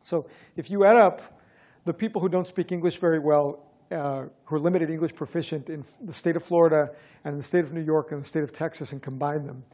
So 0.00 0.28
if 0.54 0.70
you 0.70 0.84
add 0.84 0.96
up 0.96 1.40
the 1.84 1.92
people 1.92 2.20
who 2.22 2.28
don't 2.28 2.46
speak 2.46 2.70
English 2.70 2.98
very 2.98 3.18
well, 3.18 3.66
uh, 3.90 4.26
who 4.44 4.54
are 4.54 4.60
limited 4.60 4.90
English 4.90 5.12
proficient 5.16 5.68
in 5.68 5.84
the 6.00 6.12
state 6.12 6.36
of 6.36 6.44
Florida 6.44 6.86
and 7.24 7.36
the 7.36 7.42
state 7.42 7.64
of 7.64 7.72
New 7.72 7.82
York 7.82 8.12
and 8.12 8.22
the 8.22 8.28
state 8.28 8.44
of 8.44 8.52
Texas 8.52 8.92
and 8.92 9.02
combine 9.02 9.44
them, 9.44 9.64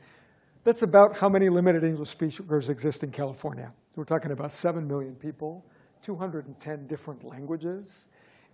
that's 0.64 0.82
about 0.82 1.18
how 1.18 1.28
many 1.28 1.50
limited 1.50 1.84
English 1.84 2.08
speakers 2.08 2.70
exist 2.70 3.04
in 3.04 3.10
California. 3.10 3.68
We're 3.96 4.04
talking 4.04 4.32
about 4.32 4.50
7 4.50 4.88
million 4.88 5.14
people, 5.14 5.62
210 6.00 6.86
different 6.86 7.22
languages. 7.22 8.08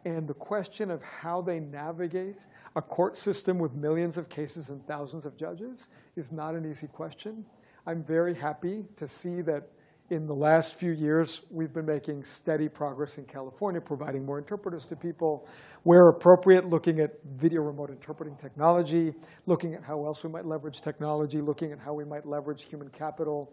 And 0.04 0.26
the 0.26 0.34
question 0.34 0.90
of 0.90 1.02
how 1.02 1.42
they 1.42 1.60
navigate 1.60 2.46
a 2.74 2.80
court 2.80 3.18
system 3.18 3.58
with 3.58 3.74
millions 3.74 4.16
of 4.16 4.28
cases 4.28 4.70
and 4.70 4.86
thousands 4.86 5.26
of 5.26 5.36
judges 5.36 5.88
is 6.16 6.32
not 6.32 6.54
an 6.54 6.68
easy 6.68 6.86
question. 6.86 7.44
I'm 7.86 8.02
very 8.02 8.34
happy 8.34 8.84
to 8.96 9.06
see 9.06 9.42
that 9.42 9.68
in 10.10 10.26
the 10.26 10.34
last 10.34 10.74
few 10.74 10.90
years, 10.90 11.42
we've 11.50 11.72
been 11.72 11.86
making 11.86 12.24
steady 12.24 12.68
progress 12.68 13.18
in 13.18 13.24
California, 13.24 13.80
providing 13.80 14.26
more 14.26 14.38
interpreters 14.38 14.84
to 14.86 14.96
people, 14.96 15.46
where 15.84 16.08
appropriate, 16.08 16.68
looking 16.68 16.98
at 16.98 17.22
video 17.36 17.62
remote 17.62 17.90
interpreting 17.90 18.36
technology, 18.36 19.14
looking 19.46 19.72
at 19.74 19.84
how 19.84 20.04
else 20.04 20.24
we 20.24 20.30
might 20.30 20.44
leverage 20.44 20.80
technology, 20.80 21.40
looking 21.40 21.70
at 21.70 21.78
how 21.78 21.92
we 21.92 22.04
might 22.04 22.26
leverage 22.26 22.64
human 22.64 22.88
capital. 22.88 23.52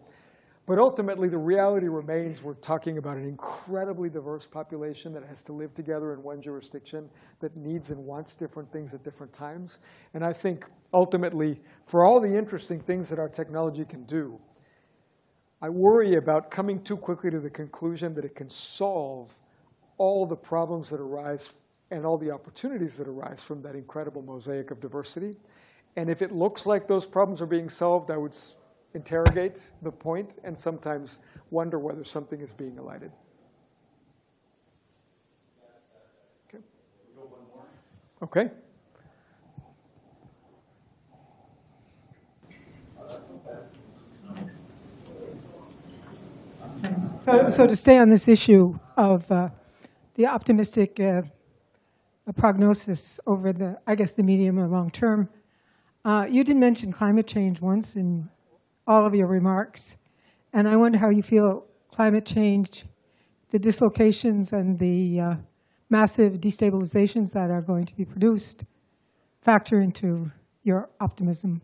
But 0.68 0.78
ultimately, 0.78 1.30
the 1.30 1.38
reality 1.38 1.88
remains 1.88 2.42
we're 2.42 2.52
talking 2.52 2.98
about 2.98 3.16
an 3.16 3.24
incredibly 3.24 4.10
diverse 4.10 4.46
population 4.46 5.14
that 5.14 5.24
has 5.24 5.42
to 5.44 5.54
live 5.54 5.72
together 5.72 6.12
in 6.12 6.22
one 6.22 6.42
jurisdiction, 6.42 7.08
that 7.40 7.56
needs 7.56 7.90
and 7.90 8.04
wants 8.04 8.34
different 8.34 8.70
things 8.70 8.92
at 8.92 9.02
different 9.02 9.32
times. 9.32 9.78
And 10.12 10.22
I 10.22 10.34
think 10.34 10.66
ultimately, 10.92 11.58
for 11.86 12.04
all 12.04 12.20
the 12.20 12.36
interesting 12.36 12.80
things 12.80 13.08
that 13.08 13.18
our 13.18 13.30
technology 13.30 13.86
can 13.86 14.04
do, 14.04 14.38
I 15.62 15.70
worry 15.70 16.16
about 16.16 16.50
coming 16.50 16.82
too 16.82 16.98
quickly 16.98 17.30
to 17.30 17.40
the 17.40 17.48
conclusion 17.48 18.12
that 18.16 18.26
it 18.26 18.34
can 18.34 18.50
solve 18.50 19.32
all 19.96 20.26
the 20.26 20.36
problems 20.36 20.90
that 20.90 21.00
arise 21.00 21.54
and 21.90 22.04
all 22.04 22.18
the 22.18 22.30
opportunities 22.30 22.98
that 22.98 23.08
arise 23.08 23.42
from 23.42 23.62
that 23.62 23.74
incredible 23.74 24.20
mosaic 24.20 24.70
of 24.70 24.80
diversity. 24.80 25.38
And 25.96 26.10
if 26.10 26.20
it 26.20 26.30
looks 26.30 26.66
like 26.66 26.88
those 26.88 27.06
problems 27.06 27.40
are 27.40 27.46
being 27.46 27.70
solved, 27.70 28.10
I 28.10 28.18
would 28.18 28.34
interrogate 28.94 29.70
the 29.82 29.90
point 29.90 30.38
and 30.44 30.58
sometimes 30.58 31.20
wonder 31.50 31.78
whether 31.78 32.04
something 32.04 32.40
is 32.40 32.52
being 32.52 32.76
elided. 32.78 33.12
Okay. 36.48 36.62
Okay. 38.22 38.50
So, 47.18 47.50
so 47.50 47.66
to 47.66 47.76
stay 47.76 47.98
on 47.98 48.08
this 48.08 48.28
issue 48.28 48.78
of 48.96 49.30
uh, 49.30 49.50
the 50.14 50.26
optimistic 50.26 50.98
uh, 50.98 51.22
prognosis 52.36 53.20
over 53.26 53.52
the, 53.52 53.78
I 53.86 53.94
guess, 53.94 54.12
the 54.12 54.22
medium 54.22 54.58
or 54.58 54.66
long 54.66 54.90
term, 54.90 55.28
uh, 56.04 56.26
you 56.28 56.44
did 56.44 56.56
mention 56.56 56.92
climate 56.92 57.26
change 57.26 57.60
once 57.60 57.96
in 57.96 58.28
all 58.88 59.06
of 59.06 59.14
your 59.14 59.26
remarks, 59.28 59.98
and 60.54 60.66
I 60.66 60.74
wonder 60.74 60.98
how 60.98 61.10
you 61.10 61.22
feel 61.22 61.66
climate 61.92 62.24
change, 62.24 62.86
the 63.50 63.58
dislocations 63.58 64.52
and 64.54 64.78
the 64.78 65.20
uh, 65.20 65.34
massive 65.90 66.40
destabilizations 66.40 67.30
that 67.32 67.50
are 67.50 67.60
going 67.60 67.84
to 67.84 67.94
be 67.94 68.06
produced, 68.06 68.64
factor 69.42 69.82
into 69.82 70.30
your 70.64 70.88
optimism. 71.00 71.60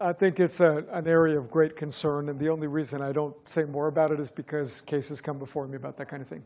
I 0.00 0.14
think 0.14 0.40
it's 0.40 0.60
a, 0.60 0.82
an 0.90 1.06
area 1.06 1.38
of 1.38 1.50
great 1.50 1.76
concern, 1.76 2.30
and 2.30 2.38
the 2.40 2.48
only 2.48 2.66
reason 2.66 3.02
I 3.02 3.12
don't 3.12 3.36
say 3.46 3.64
more 3.64 3.88
about 3.88 4.10
it 4.10 4.18
is 4.18 4.30
because 4.30 4.80
cases 4.80 5.20
come 5.20 5.38
before 5.38 5.66
me 5.68 5.76
about 5.76 5.98
that 5.98 6.08
kind 6.08 6.22
of 6.22 6.28
thing. 6.28 6.42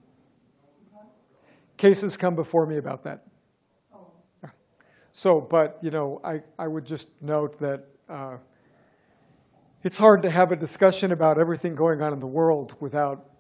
Cases 1.77 2.17
come 2.17 2.35
before 2.35 2.67
me 2.67 2.79
about 2.79 3.05
that. 3.05 3.25
Yeah. 4.43 4.51
So, 5.13 5.41
but, 5.41 5.79
you 5.81 5.93
know, 5.93 6.21
I, 6.25 6.41
I 6.59 6.67
would 6.67 6.85
just 6.85 7.09
note 7.23 7.59
that 7.61 7.85
uh, 8.09 8.37
it's 9.85 9.99
hard 9.99 10.23
to 10.23 10.31
have 10.31 10.51
a 10.51 10.57
discussion 10.57 11.13
about 11.13 11.39
everything 11.39 11.75
going 11.75 12.01
on 12.03 12.13
in 12.13 12.19
the 12.19 12.27
world 12.27 12.75
without 12.81 13.31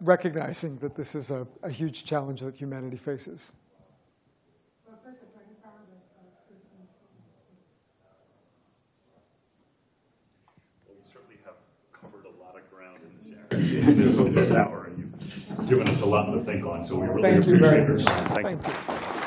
recognizing 0.00 0.76
that 0.78 0.94
this 0.94 1.14
is 1.14 1.30
a, 1.30 1.46
a 1.62 1.70
huge 1.70 2.04
challenge 2.04 2.40
that 2.42 2.54
humanity 2.54 2.98
faces. 2.98 3.52
this, 13.50 14.16
this 14.18 14.50
hour, 14.52 14.84
and 14.84 14.98
you've 14.98 15.68
given 15.68 15.88
us 15.88 16.00
a 16.02 16.06
lot 16.06 16.32
to 16.32 16.42
think 16.44 16.64
on, 16.64 16.84
so 16.84 16.96
we 16.96 17.08
really 17.08 17.40
Thank 17.40 17.44
appreciate 17.44 17.80
it. 17.80 17.88
much. 17.88 18.04
Thank 18.04 18.50
you. 18.50 18.58
Thank 18.58 19.14
you. 19.14 19.19